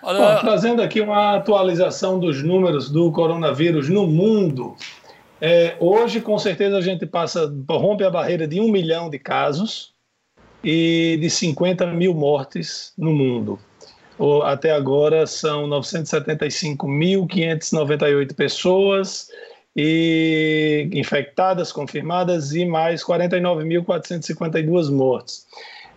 Bom, 0.02 0.40
trazendo 0.40 0.82
aqui 0.82 1.00
uma 1.00 1.36
atualização 1.36 2.20
dos 2.20 2.42
números 2.42 2.90
do 2.90 3.12
coronavírus 3.12 3.88
no 3.88 4.08
mundo. 4.08 4.76
É, 5.40 5.76
hoje, 5.80 6.20
com 6.22 6.40
certeza, 6.40 6.76
a 6.78 6.82
gente 6.82 7.06
passa, 7.06 7.54
rompe 7.70 8.04
a 8.04 8.10
barreira 8.10 8.48
de 8.48 8.60
um 8.60 8.72
milhão 8.72 9.12
de 9.12 9.20
casos 9.20 9.94
e 10.64 11.20
de 11.22 11.30
50 11.30 11.86
mil 11.88 12.16
mortes 12.16 12.94
no 12.98 13.12
mundo. 13.12 13.60
Até 14.44 14.72
agora 14.72 15.28
são 15.28 15.68
975.598 15.68 18.36
pessoas 18.36 19.28
e 19.76 20.90
infectadas 20.94 21.72
confirmadas 21.72 22.54
e 22.54 22.66
mais 22.66 23.04
49.452 23.04 24.92
mortes. 24.92 25.48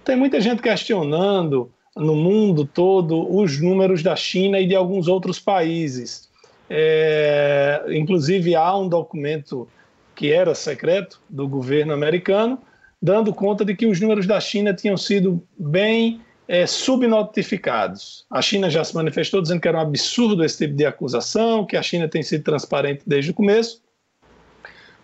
Tem 0.05 0.17
muita 0.17 0.41
gente 0.41 0.63
questionando 0.63 1.71
no 1.97 2.15
mundo 2.15 2.65
todo 2.65 3.35
os 3.35 3.61
números 3.61 4.03
da 4.03 4.17
China 4.17 4.59
e 4.61 4.67
de 4.67 4.75
alguns 4.75 5.09
outros 5.09 5.39
países. 5.39 6.29
É, 6.69 7.85
inclusive, 7.91 8.55
há 8.55 8.77
um 8.77 8.89
documento 8.89 9.69
que 10.15 10.33
era 10.33 10.55
secreto 10.55 11.21
do 11.29 11.49
governo 11.49 11.93
americano, 11.93 12.59
dando 13.01 13.35
conta 13.35 13.65
de 13.65 13.75
que 13.75 13.87
os 13.87 14.01
números 14.01 14.27
da 14.27 14.41
China 14.41 14.73
tinham 14.73 14.97
sido 14.97 15.43
bem 15.59 16.21
é, 16.47 16.67
subnotificados. 16.67 18.27
A 18.31 18.43
China 18.43 18.69
já 18.69 18.85
se 18.85 18.95
manifestou 18.95 19.41
dizendo 19.41 19.61
que 19.61 19.69
era 19.69 19.79
um 19.79 19.81
absurdo 19.81 20.45
esse 20.45 20.59
tipo 20.59 20.75
de 20.75 20.85
acusação, 20.85 21.65
que 21.65 21.77
a 21.77 21.83
China 21.83 22.09
tem 22.09 22.23
sido 22.23 22.45
transparente 22.45 23.03
desde 23.07 23.31
o 23.31 23.35
começo. 23.35 23.83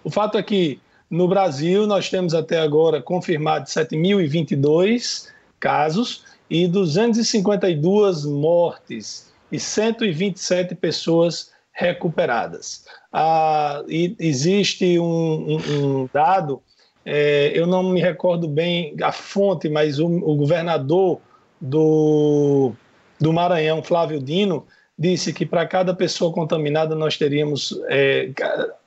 O 0.04 0.10
fato 0.10 0.38
é 0.38 0.42
que 0.42 0.80
no 1.10 1.26
Brasil 1.26 1.86
nós 1.86 2.08
temos 2.08 2.34
até 2.34 2.60
agora 2.60 3.02
confirmados 3.02 3.72
7.022 3.72 5.28
casos 5.58 6.24
e 6.48 6.66
252 6.66 8.24
mortes 8.24 9.32
e 9.50 9.58
127 9.58 10.74
pessoas 10.74 11.50
recuperadas. 11.72 12.84
Ah, 13.12 13.82
e 13.88 14.14
existe 14.18 14.98
um, 14.98 15.04
um, 15.04 16.02
um 16.02 16.08
dado, 16.12 16.62
é, 17.04 17.50
eu 17.54 17.66
não 17.66 17.82
me 17.82 18.00
recordo 18.00 18.46
bem 18.46 18.94
a 19.02 19.10
fonte, 19.10 19.68
mas 19.68 19.98
o, 19.98 20.06
o 20.06 20.36
governador 20.36 21.20
do, 21.60 22.72
do 23.18 23.32
Maranhão, 23.32 23.82
Flávio 23.82 24.20
Dino, 24.20 24.66
disse 24.98 25.32
que 25.32 25.46
para 25.46 25.66
cada 25.66 25.94
pessoa 25.94 26.32
contaminada 26.32 26.94
nós 26.94 27.16
teríamos, 27.16 27.78
é, 27.88 28.30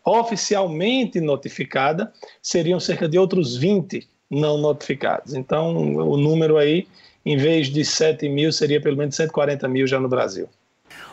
oficialmente 0.06 1.20
notificada, 1.20 2.12
seriam 2.42 2.80
cerca 2.80 3.08
de 3.08 3.18
outros 3.18 3.56
20 3.56 4.08
não 4.30 4.58
notificados. 4.58 5.34
Então, 5.34 5.76
o 5.76 6.18
número 6.18 6.58
aí, 6.58 6.88
em 7.26 7.38
vez 7.38 7.68
de 7.68 7.84
7 7.86 8.28
mil, 8.30 8.52
seria 8.52 8.82
pelo 8.82 8.98
menos 8.98 9.16
140 9.16 9.68
mil 9.68 9.88
já 9.88 10.00
no 10.00 10.10
Brasil. 10.10 10.48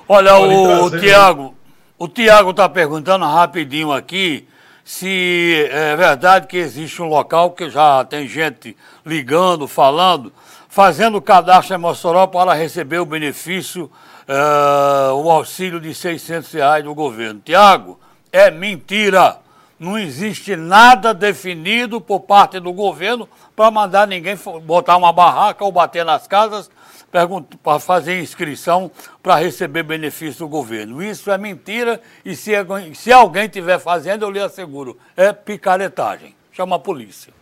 Olha, 0.08 0.36
o, 0.36 0.84
o 0.84 0.90
Tiago, 0.98 1.54
o 1.98 2.08
Tiago 2.08 2.50
está 2.50 2.68
perguntando 2.68 3.24
rapidinho 3.24 3.92
aqui 3.92 4.46
se 4.84 5.68
é 5.70 5.94
verdade 5.94 6.46
que 6.46 6.56
existe 6.56 7.00
um 7.00 7.06
local 7.06 7.52
que 7.52 7.70
já 7.70 8.04
tem 8.04 8.26
gente 8.26 8.76
ligando, 9.06 9.68
falando, 9.68 10.32
fazendo 10.70 11.20
cadastro 11.20 11.74
em 11.74 11.78
Mossoró 11.78 12.28
para 12.28 12.54
receber 12.54 13.00
o 13.00 13.04
benefício, 13.04 13.90
uh, 14.28 15.12
o 15.14 15.28
auxílio 15.28 15.80
de 15.80 15.92
600 15.92 16.52
reais 16.52 16.84
do 16.84 16.94
governo. 16.94 17.42
Tiago, 17.44 17.98
é 18.32 18.50
mentira. 18.50 19.38
não 19.78 19.98
existe 19.98 20.54
nada 20.54 21.12
definido 21.12 22.00
por 22.00 22.20
parte 22.20 22.60
do 22.60 22.72
governo 22.72 23.28
para 23.56 23.70
mandar 23.70 24.06
ninguém 24.06 24.38
botar 24.62 24.96
uma 24.96 25.12
barraca 25.12 25.64
ou 25.64 25.72
bater 25.72 26.04
nas 26.04 26.28
casas 26.28 26.70
para 27.10 27.80
fazer 27.80 28.20
inscrição 28.20 28.88
para 29.20 29.34
receber 29.34 29.82
benefício 29.82 30.40
do 30.40 30.48
governo. 30.48 31.02
Isso 31.02 31.30
é 31.32 31.36
mentira 31.36 32.00
e 32.24 32.36
se, 32.36 32.52
se 32.94 33.12
alguém 33.12 33.46
estiver 33.46 33.80
fazendo, 33.80 34.24
eu 34.24 34.30
lhe 34.30 34.38
asseguro, 34.38 34.96
é 35.16 35.32
picaretagem. 35.32 36.36
Chama 36.52 36.76
a 36.76 36.78
polícia. 36.78 37.39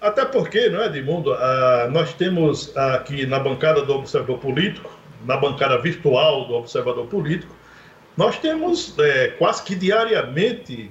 Até 0.00 0.24
porque, 0.24 0.68
não 0.68 0.80
é, 0.82 0.86
Edmundo? 0.86 1.32
Ah, 1.34 1.88
nós 1.90 2.14
temos 2.14 2.74
aqui 2.76 3.26
na 3.26 3.38
bancada 3.38 3.82
do 3.82 3.94
Observador 3.94 4.38
Político, 4.38 4.98
na 5.26 5.36
bancada 5.36 5.78
virtual 5.78 6.46
do 6.46 6.54
Observador 6.54 7.06
Político, 7.06 7.54
nós 8.16 8.38
temos 8.38 8.98
é, 8.98 9.28
quase 9.28 9.62
que 9.62 9.74
diariamente 9.74 10.90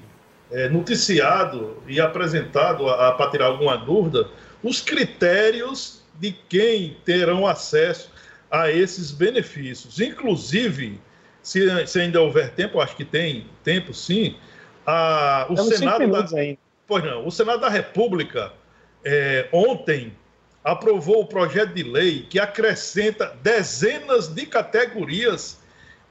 é, 0.52 0.70
noticiado 0.70 1.82
e 1.88 2.00
apresentado, 2.00 2.86
para 2.86 3.30
tirar 3.30 3.48
alguma 3.48 3.78
dúvida, 3.78 4.28
os 4.64 4.82
critérios 4.82 6.04
de 6.20 6.32
quem 6.32 6.98
terão 7.06 7.48
acesso 7.48 8.12
a 8.52 8.72
esses 8.72 9.12
benefícios. 9.12 10.00
Inclusive, 10.00 11.00
se, 11.42 11.88
se 11.88 12.00
ainda 12.00 12.22
houver 12.22 12.52
tempo, 12.52 12.80
acho 12.80 12.96
que 12.96 13.06
tem 13.06 13.48
tempo 13.64 13.94
sim, 13.94 14.36
a, 14.86 15.46
o, 15.50 15.58
Senado 15.58 16.08
da, 16.12 16.26
pois 16.88 17.04
não, 17.04 17.28
o 17.28 17.32
Senado 17.32 17.62
da 17.62 17.70
República 17.70 18.52
é, 19.04 19.48
ontem 19.52 20.14
aprovou 20.64 21.22
o 21.22 21.26
projeto 21.26 21.74
de 21.74 21.84
lei 21.84 22.26
que 22.30 22.40
acrescenta 22.40 23.36
dezenas 23.42 24.28
de 24.28 24.46
categorias 24.46 25.58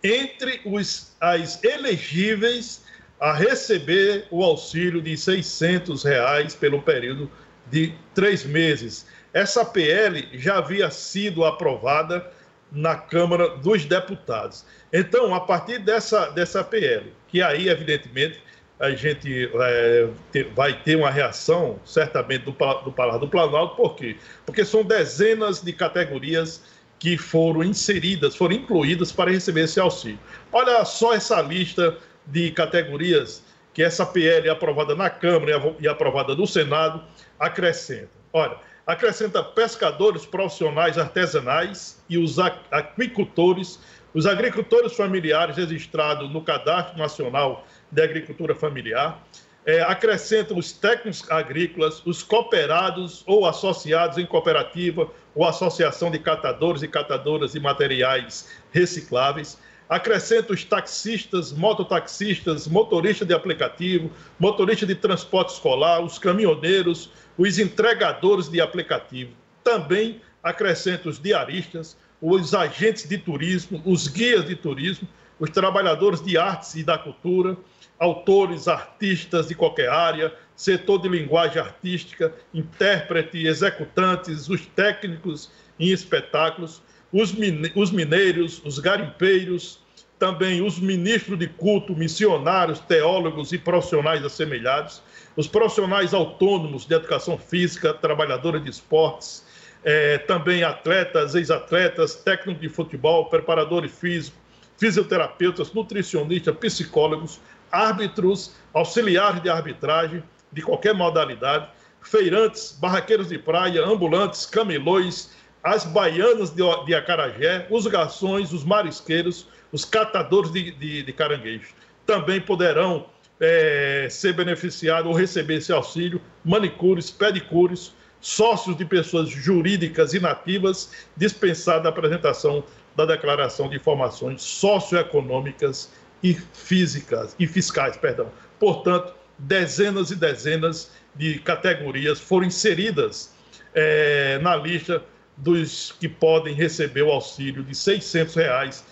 entre 0.02 0.60
os, 0.64 1.14
as 1.20 1.62
elegíveis 1.62 2.82
a 3.20 3.32
receber 3.32 4.26
o 4.30 4.42
auxílio 4.42 5.02
de 5.02 5.16
600 5.16 6.04
reais 6.04 6.54
pelo 6.54 6.80
período 6.80 7.30
de 7.70 7.92
três 8.14 8.44
meses. 8.44 9.06
Essa 9.32 9.64
PL 9.64 10.28
já 10.32 10.58
havia 10.58 10.90
sido 10.90 11.44
aprovada 11.44 12.30
na 12.70 12.96
Câmara 12.96 13.56
dos 13.56 13.84
Deputados. 13.84 14.64
Então, 14.92 15.34
a 15.34 15.40
partir 15.40 15.78
dessa, 15.78 16.30
dessa 16.30 16.62
PL, 16.62 17.12
que 17.26 17.42
aí, 17.42 17.68
evidentemente, 17.68 18.40
a 18.80 18.90
gente 18.90 19.50
é, 19.60 20.08
vai 20.54 20.72
ter 20.72 20.96
uma 20.96 21.10
reação, 21.10 21.80
certamente, 21.84 22.44
do, 22.44 22.52
do 22.52 22.92
Palácio 22.92 23.20
do 23.20 23.28
Planalto, 23.28 23.76
por 23.76 23.96
quê? 23.96 24.16
Porque 24.46 24.64
são 24.64 24.84
dezenas 24.84 25.60
de 25.60 25.72
categorias 25.72 26.62
que 26.98 27.16
foram 27.16 27.62
inseridas, 27.62 28.36
foram 28.36 28.54
incluídas 28.54 29.12
para 29.12 29.30
receber 29.30 29.62
esse 29.62 29.80
auxílio. 29.80 30.18
Olha 30.52 30.84
só 30.84 31.14
essa 31.14 31.40
lista 31.40 31.96
de 32.26 32.50
categorias 32.50 33.42
que 33.72 33.82
essa 33.82 34.04
PL 34.04 34.48
aprovada 34.50 34.94
na 34.94 35.08
Câmara 35.08 35.74
e 35.80 35.86
aprovada 35.86 36.34
no 36.34 36.46
Senado 36.46 37.02
acrescenta. 37.38 38.10
Olha, 38.32 38.56
acrescenta 38.86 39.42
pescadores 39.42 40.26
profissionais 40.26 40.98
artesanais 40.98 42.02
e 42.08 42.18
os 42.18 42.38
aquicultores, 42.70 43.78
os 44.12 44.26
agricultores 44.26 44.94
familiares 44.94 45.56
registrados 45.56 46.30
no 46.32 46.42
Cadastro 46.42 46.98
Nacional 46.98 47.64
de 47.90 48.02
Agricultura 48.02 48.54
Familiar, 48.54 49.22
é, 49.64 49.82
acrescenta 49.82 50.54
os 50.54 50.72
técnicos 50.72 51.30
agrícolas, 51.30 52.00
os 52.06 52.22
cooperados 52.22 53.22
ou 53.26 53.46
associados 53.46 54.16
em 54.16 54.24
cooperativa 54.24 55.10
ou 55.34 55.44
associação 55.44 56.10
de 56.10 56.18
catadores 56.18 56.82
e 56.82 56.88
catadoras 56.88 57.52
de 57.52 57.60
materiais 57.60 58.48
recicláveis, 58.72 59.58
acrescenta 59.88 60.52
os 60.52 60.64
taxistas, 60.64 61.52
mototaxistas, 61.52 62.66
motoristas 62.66 63.26
de 63.26 63.34
aplicativo, 63.34 64.10
motorista 64.38 64.86
de 64.86 64.94
transporte 64.94 65.52
escolar, 65.52 66.02
os 66.02 66.18
caminhoneiros, 66.18 67.10
os 67.36 67.58
entregadores 67.58 68.48
de 68.48 68.60
aplicativo. 68.60 69.32
Também 69.64 70.20
acrescenta 70.42 71.08
os 71.08 71.20
diaristas, 71.20 71.96
os 72.20 72.54
agentes 72.54 73.08
de 73.08 73.16
turismo, 73.16 73.80
os 73.84 74.08
guias 74.08 74.46
de 74.46 74.56
turismo, 74.56 75.08
os 75.38 75.50
trabalhadores 75.50 76.20
de 76.20 76.36
artes 76.36 76.74
e 76.74 76.82
da 76.82 76.98
cultura, 76.98 77.56
autores, 77.98 78.68
artistas 78.68 79.48
de 79.48 79.54
qualquer 79.54 79.88
área, 79.88 80.32
setor 80.54 80.98
de 80.98 81.08
linguagem 81.08 81.60
artística, 81.60 82.32
intérprete, 82.54 83.46
executantes, 83.46 84.48
os 84.48 84.66
técnicos 84.66 85.50
em 85.78 85.88
espetáculos, 85.90 86.82
os, 87.12 87.34
os 87.74 87.90
mineiros, 87.90 88.62
os 88.64 88.78
garimpeiros, 88.78 89.80
também 90.18 90.60
os 90.60 90.78
ministros 90.78 91.38
de 91.38 91.46
culto, 91.46 91.94
missionários, 91.94 92.80
teólogos 92.80 93.52
e 93.52 93.58
profissionais 93.58 94.24
assemelhados, 94.24 95.00
os 95.36 95.46
profissionais 95.46 96.12
autônomos 96.12 96.84
de 96.84 96.94
educação 96.94 97.38
física, 97.38 97.94
trabalhadores 97.94 98.62
de 98.64 98.70
esportes, 98.70 99.46
é, 99.84 100.18
também 100.18 100.64
atletas, 100.64 101.36
ex-atletas, 101.36 102.16
técnicos 102.16 102.60
de 102.60 102.68
futebol, 102.68 103.26
preparadores 103.26 103.92
físicos, 103.92 104.38
fisioterapeutas, 104.76 105.72
nutricionistas, 105.72 106.56
psicólogos, 106.56 107.40
árbitros, 107.70 108.54
auxiliares 108.72 109.42
de 109.42 109.48
arbitragem 109.48 110.22
de 110.52 110.62
qualquer 110.62 110.94
modalidade, 110.94 111.68
feirantes, 112.00 112.76
barraqueiros 112.80 113.28
de 113.28 113.38
praia, 113.38 113.84
ambulantes, 113.84 114.46
camelões, 114.46 115.30
as 115.62 115.84
baianas 115.84 116.50
de, 116.50 116.62
de 116.86 116.94
Acarajé, 116.94 117.66
os 117.70 117.86
garçons, 117.86 118.52
os 118.52 118.64
marisqueiros, 118.64 119.46
os 119.72 119.84
catadores 119.84 120.50
de, 120.50 120.70
de, 120.72 121.02
de 121.02 121.12
caranguejos. 121.12 121.74
Também 122.06 122.40
poderão 122.40 123.06
é, 123.40 124.08
ser 124.10 124.32
beneficiados 124.32 125.10
ou 125.10 125.16
receber 125.16 125.56
esse 125.56 125.72
auxílio 125.72 126.20
manicures, 126.44 127.10
pedicures, 127.10 127.92
sócios 128.20 128.76
de 128.76 128.84
pessoas 128.84 129.28
jurídicas 129.28 130.14
inativas, 130.14 130.90
dispensada 131.16 131.88
a 131.88 131.90
apresentação 131.90 132.64
da 132.96 133.04
declaração 133.04 133.68
de 133.68 133.76
informações 133.76 134.42
socioeconômicas 134.42 135.92
e 136.22 136.34
físicas 136.34 137.34
e 137.38 137.46
fiscais, 137.46 137.96
perdão. 137.96 138.30
Portanto, 138.58 139.14
dezenas 139.38 140.10
e 140.10 140.16
dezenas 140.16 140.90
de 141.14 141.38
categorias 141.38 142.20
foram 142.20 142.46
inseridas 142.46 143.32
é, 143.74 144.38
na 144.38 144.56
lista 144.56 145.02
dos 145.36 145.92
que 145.92 146.08
podem 146.08 146.54
receber 146.54 147.02
o 147.02 147.10
auxílio 147.10 147.62
de 147.62 147.74
600 147.74 148.34
reais 148.34 148.84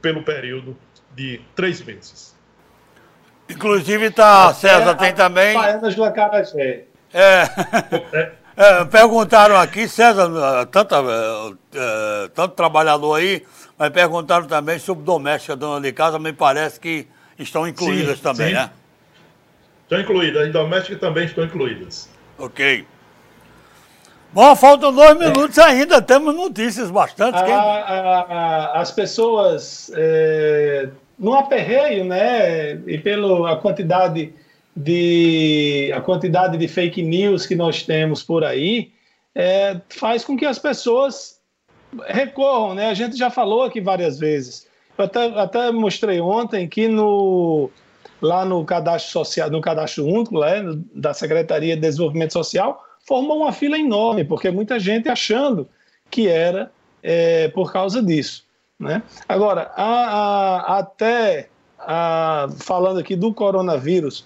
pelo 0.00 0.22
período 0.22 0.76
de 1.14 1.40
três 1.54 1.82
meses. 1.82 2.34
Inclusive, 3.48 4.10
tá, 4.10 4.54
César, 4.54 4.94
tem 4.94 5.12
também. 5.12 5.54
Baianas 5.54 5.94
do 5.94 6.04
Acarajé. 6.04 6.84
É. 7.12 7.42
é. 8.12 8.32
É, 8.56 8.84
perguntaram 8.84 9.56
aqui, 9.56 9.88
César, 9.88 10.30
tanto, 10.70 10.94
é, 10.94 12.28
tanto 12.34 12.54
trabalhador 12.54 13.14
aí, 13.14 13.42
mas 13.78 13.90
perguntaram 13.90 14.46
também 14.46 14.78
sobre 14.78 15.04
doméstica, 15.04 15.56
dona 15.56 15.80
de 15.80 15.92
casa, 15.92 16.18
me 16.18 16.32
parece 16.32 16.78
que 16.78 17.06
estão 17.38 17.66
incluídas 17.66 18.18
sim, 18.18 18.22
também, 18.22 18.48
sim. 18.48 18.54
né? 18.54 18.70
Estão 19.84 20.00
incluídas, 20.00 20.46
as 20.46 20.52
domésticas 20.52 21.00
também 21.00 21.24
estão 21.24 21.44
incluídas. 21.44 22.08
Ok. 22.38 22.86
Bom, 24.32 24.56
faltam 24.56 24.92
dois 24.94 25.18
minutos 25.18 25.58
é. 25.58 25.64
ainda, 25.64 26.00
temos 26.00 26.34
notícias 26.34 26.90
bastante. 26.90 27.36
A, 27.36 27.44
a, 27.44 28.20
a, 28.20 28.80
as 28.80 28.90
pessoas, 28.90 29.90
é, 29.94 30.88
no 31.18 31.34
aperreio, 31.34 32.04
né, 32.04 32.72
e 32.86 32.98
pela 32.98 33.56
quantidade 33.56 34.32
de 34.76 35.92
a 35.94 36.00
quantidade 36.00 36.56
de 36.56 36.66
fake 36.68 37.02
news 37.02 37.46
que 37.46 37.54
nós 37.54 37.82
temos 37.82 38.22
por 38.22 38.44
aí, 38.44 38.92
é, 39.34 39.80
faz 39.88 40.24
com 40.24 40.36
que 40.36 40.46
as 40.46 40.58
pessoas 40.58 41.40
recorram, 42.06 42.74
né? 42.74 42.88
A 42.88 42.94
gente 42.94 43.16
já 43.16 43.30
falou 43.30 43.64
aqui 43.64 43.80
várias 43.80 44.18
vezes. 44.18 44.66
Eu 44.96 45.04
até, 45.04 45.26
até 45.38 45.70
mostrei 45.70 46.20
ontem 46.20 46.68
que 46.68 46.88
no 46.88 47.70
lá 48.20 48.44
no 48.44 48.64
cadastro 48.64 49.10
social, 49.10 49.50
no 49.50 49.60
cadastro 49.60 50.06
único, 50.06 50.38
né, 50.38 50.62
da 50.94 51.12
Secretaria 51.12 51.74
de 51.74 51.82
Desenvolvimento 51.82 52.32
Social, 52.32 52.80
formou 53.04 53.38
uma 53.38 53.52
fila 53.52 53.76
enorme, 53.76 54.24
porque 54.24 54.48
muita 54.48 54.78
gente 54.78 55.08
achando 55.08 55.68
que 56.08 56.28
era 56.28 56.70
é, 57.02 57.48
por 57.48 57.72
causa 57.72 58.00
disso. 58.00 58.44
Né? 58.78 59.02
Agora, 59.28 59.72
a, 59.74 59.84
a, 59.84 60.78
até 60.78 61.48
a, 61.78 62.48
falando 62.58 63.00
aqui 63.00 63.16
do 63.16 63.34
coronavírus, 63.34 64.24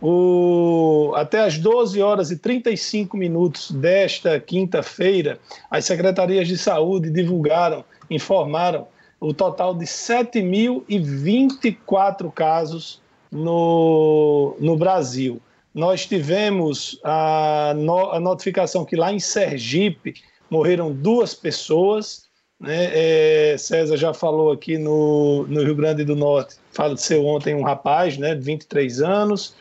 o, 0.00 1.12
até 1.16 1.40
as 1.40 1.58
12 1.58 2.00
horas 2.02 2.30
e 2.30 2.36
35 2.36 3.16
minutos 3.16 3.70
desta 3.70 4.38
quinta-feira, 4.38 5.38
as 5.70 5.84
secretarias 5.84 6.48
de 6.48 6.58
saúde 6.58 7.10
divulgaram, 7.10 7.84
informaram 8.10 8.86
o 9.20 9.32
total 9.32 9.72
de 9.74 9.86
7.024 9.86 12.30
casos 12.32 13.00
no, 13.30 14.56
no 14.60 14.76
Brasil. 14.76 15.40
Nós 15.74 16.06
tivemos 16.06 17.00
a, 17.04 17.74
no, 17.76 18.10
a 18.10 18.20
notificação 18.20 18.84
que 18.84 18.96
lá 18.96 19.12
em 19.12 19.18
Sergipe 19.18 20.14
morreram 20.50 20.92
duas 20.92 21.34
pessoas. 21.34 22.26
Né? 22.58 22.90
É, 22.92 23.56
César 23.58 23.96
já 23.96 24.14
falou 24.14 24.52
aqui 24.52 24.78
no, 24.78 25.46
no 25.46 25.62
Rio 25.62 25.74
Grande 25.74 26.04
do 26.04 26.16
Norte, 26.16 26.56
faleceu 26.72 27.26
ontem 27.26 27.54
um 27.54 27.62
rapaz 27.62 28.16
né, 28.16 28.34
de 28.34 28.40
23 28.40 29.02
anos. 29.02 29.54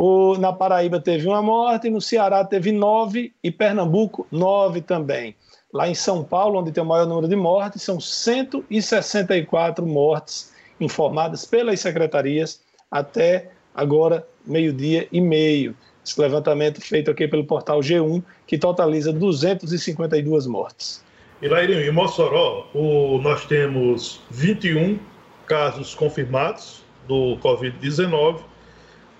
O, 0.00 0.38
na 0.38 0.52
Paraíba 0.52 1.00
teve 1.00 1.26
uma 1.26 1.42
morte, 1.42 1.90
no 1.90 2.00
Ceará 2.00 2.44
teve 2.44 2.70
nove 2.70 3.32
e 3.42 3.50
Pernambuco, 3.50 4.28
nove 4.30 4.80
também. 4.80 5.34
Lá 5.74 5.88
em 5.88 5.94
São 5.94 6.22
Paulo, 6.22 6.60
onde 6.60 6.70
tem 6.70 6.80
o 6.80 6.86
maior 6.86 7.04
número 7.04 7.26
de 7.26 7.34
mortes, 7.34 7.82
são 7.82 7.98
164 7.98 9.84
mortes 9.84 10.52
informadas 10.80 11.44
pelas 11.44 11.80
secretarias 11.80 12.62
até 12.88 13.50
agora, 13.74 14.24
meio-dia 14.46 15.08
e 15.10 15.20
meio. 15.20 15.74
Esse 16.06 16.20
levantamento 16.20 16.80
feito 16.80 17.10
aqui 17.10 17.26
pelo 17.26 17.42
portal 17.44 17.80
G1, 17.80 18.22
que 18.46 18.56
totaliza 18.56 19.12
252 19.12 20.46
mortes. 20.46 21.04
E 21.42 21.48
lá 21.48 21.64
em 21.64 21.90
Mossoró, 21.90 22.68
o, 22.72 23.18
nós 23.18 23.44
temos 23.46 24.20
21 24.30 24.96
casos 25.44 25.92
confirmados 25.96 26.84
do 27.08 27.36
Covid-19, 27.42 28.42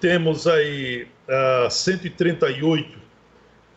temos 0.00 0.46
aí 0.46 1.06
uh, 1.66 1.70
138 1.70 2.98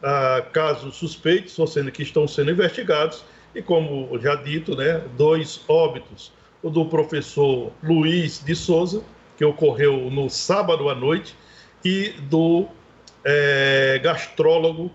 uh, 0.02 0.52
casos 0.52 0.96
suspeitos, 0.96 1.58
ou 1.58 1.68
seja, 1.68 1.92
que 1.92 2.04
estão 2.04 2.28
sendo 2.28 2.52
investigados, 2.52 3.24
e 3.54 3.62
como 3.62 4.18
já 4.20 4.36
dito, 4.36 4.76
né, 4.76 5.02
dois 5.18 5.64
óbitos. 5.68 6.32
O 6.64 6.70
do 6.70 6.86
professor 6.86 7.72
Luiz 7.84 8.44
de 8.44 8.56
Souza, 8.56 9.04
que 9.36 9.44
ocorreu 9.44 10.10
no 10.12 10.30
sábado 10.30 10.90
à 10.90 10.96
noite, 10.96 11.36
e 11.84 12.10
do 12.30 12.68
é, 13.24 14.00
gastrólogo 14.04 14.92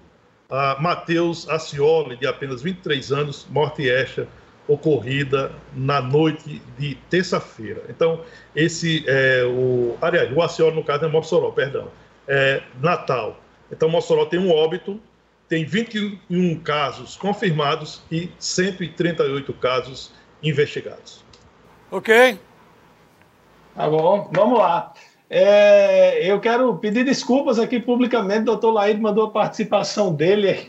uh, 0.49 0.81
Matheus 0.81 1.49
Acioli, 1.49 2.17
de 2.17 2.27
apenas 2.27 2.63
23 2.63 3.13
anos, 3.13 3.47
morte 3.51 3.89
esta, 3.89 4.29
ocorrida 4.69 5.53
na 5.75 6.01
noite 6.01 6.61
de 6.79 6.95
terça-feira. 7.09 7.83
Então, 7.89 8.23
esse 8.55 9.05
é 9.07 9.45
o. 9.45 9.97
Aliás, 10.01 10.35
o 10.35 10.43
Acioli, 10.43 10.77
no 10.77 10.85
caso, 10.85 11.05
é 11.05 11.09
Mossoró, 11.09 11.51
perdão. 11.51 11.89
É 12.27 12.63
Natal. 12.81 13.41
Então, 13.71 13.89
Mossoró 13.89 14.27
tem 14.27 14.39
um 14.39 14.51
óbito, 14.51 15.01
tem 15.49 15.65
21 15.65 16.59
casos 16.61 17.17
confirmados 17.17 18.03
e 18.11 18.31
138 18.39 19.53
casos 19.55 20.13
investigados. 20.43 21.25
Ok. 21.91 22.39
Tá 23.75 23.89
bom, 23.89 24.31
vamos 24.33 24.59
lá. 24.59 24.93
É, 25.29 26.31
eu 26.31 26.39
quero 26.39 26.77
pedir 26.77 27.05
desculpas 27.05 27.59
aqui 27.59 27.81
publicamente. 27.81 28.43
O 28.43 28.45
doutor 28.45 28.71
Laíde 28.71 29.01
mandou 29.01 29.25
a 29.25 29.31
participação 29.31 30.15
dele 30.15 30.69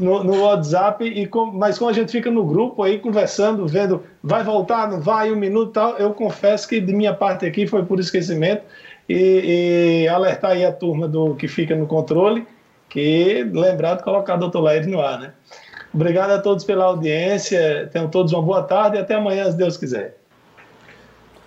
no, 0.00 0.24
no, 0.24 0.42
WhatsApp, 0.42 1.04
e 1.04 1.26
com, 1.26 1.46
mas 1.46 1.78
como 1.78 1.90
a 1.90 1.92
gente 1.92 2.10
fica 2.10 2.30
no 2.30 2.44
grupo 2.44 2.82
aí 2.82 2.98
conversando, 2.98 3.66
vendo 3.66 4.02
vai 4.22 4.42
voltar, 4.42 4.88
não 4.88 5.00
vai, 5.00 5.30
um 5.30 5.36
minuto 5.36 5.70
e 5.70 5.72
tal, 5.74 5.98
eu 5.98 6.14
confesso 6.14 6.66
que 6.66 6.80
de 6.80 6.94
minha 6.94 7.12
parte 7.12 7.44
aqui 7.44 7.66
foi 7.66 7.84
por 7.84 8.00
esquecimento 8.00 8.62
e, 9.06 10.04
e 10.04 10.08
alertar 10.08 10.52
aí 10.52 10.64
a 10.64 10.72
turma 10.72 11.06
do 11.06 11.34
que 11.34 11.46
fica 11.46 11.76
no 11.76 11.86
controle, 11.86 12.46
que 12.88 13.44
lembrar 13.52 13.96
de 13.96 14.02
colocar 14.02 14.36
o 14.36 14.38
doutor 14.38 14.60
Laíde 14.60 14.88
no 14.88 15.00
ar, 15.00 15.18
né? 15.18 15.32
Obrigado 15.92 16.30
a 16.30 16.40
todos 16.40 16.64
pela 16.64 16.86
audiência, 16.86 17.88
tenham 17.92 18.08
todos 18.08 18.32
uma 18.32 18.42
boa 18.42 18.62
tarde 18.62 18.96
e 18.96 19.00
até 19.00 19.14
amanhã, 19.14 19.48
se 19.50 19.56
Deus 19.56 19.76
quiser. 19.76 20.16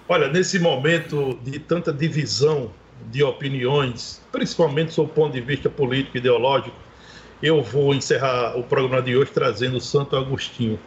Olha, 0.09 0.29
nesse 0.29 0.57
momento 0.57 1.37
de 1.43 1.59
tanta 1.59 1.91
divisão 1.91 2.71
de 3.11 3.21
opiniões, 3.23 4.21
principalmente 4.31 4.93
sob 4.93 5.11
o 5.11 5.13
ponto 5.13 5.33
de 5.33 5.41
vista 5.41 5.69
político 5.69 6.15
e 6.15 6.19
ideológico, 6.19 6.75
eu 7.43 7.61
vou 7.61 7.93
encerrar 7.93 8.57
o 8.57 8.63
programa 8.63 9.01
de 9.01 9.17
hoje 9.17 9.31
trazendo 9.31 9.81
Santo 9.81 10.15
Agostinho. 10.15 10.79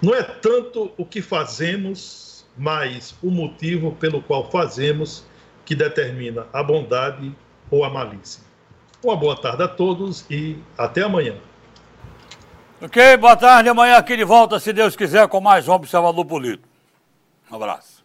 Não 0.00 0.14
é 0.14 0.22
tanto 0.22 0.92
o 0.96 1.04
que 1.04 1.20
fazemos, 1.20 2.46
mas 2.56 3.16
o 3.20 3.30
motivo 3.30 3.92
pelo 3.92 4.22
qual 4.22 4.50
fazemos 4.50 5.24
que 5.64 5.74
determina 5.74 6.46
a 6.52 6.62
bondade 6.62 7.34
ou 7.70 7.84
a 7.84 7.90
malícia. 7.90 8.42
Uma 9.02 9.16
boa 9.16 9.36
tarde 9.36 9.64
a 9.64 9.68
todos 9.68 10.24
e 10.30 10.56
até 10.78 11.02
amanhã. 11.02 11.34
Ok, 12.80 13.16
boa 13.16 13.36
tarde. 13.36 13.68
Amanhã 13.68 13.96
aqui 13.96 14.16
de 14.16 14.24
volta, 14.24 14.60
se 14.60 14.72
Deus 14.72 14.94
quiser, 14.94 15.26
com 15.28 15.40
mais 15.40 15.66
um 15.66 15.72
Observador 15.72 16.24
Político. 16.24 16.68
Um 17.50 17.56
abraço. 17.56 17.95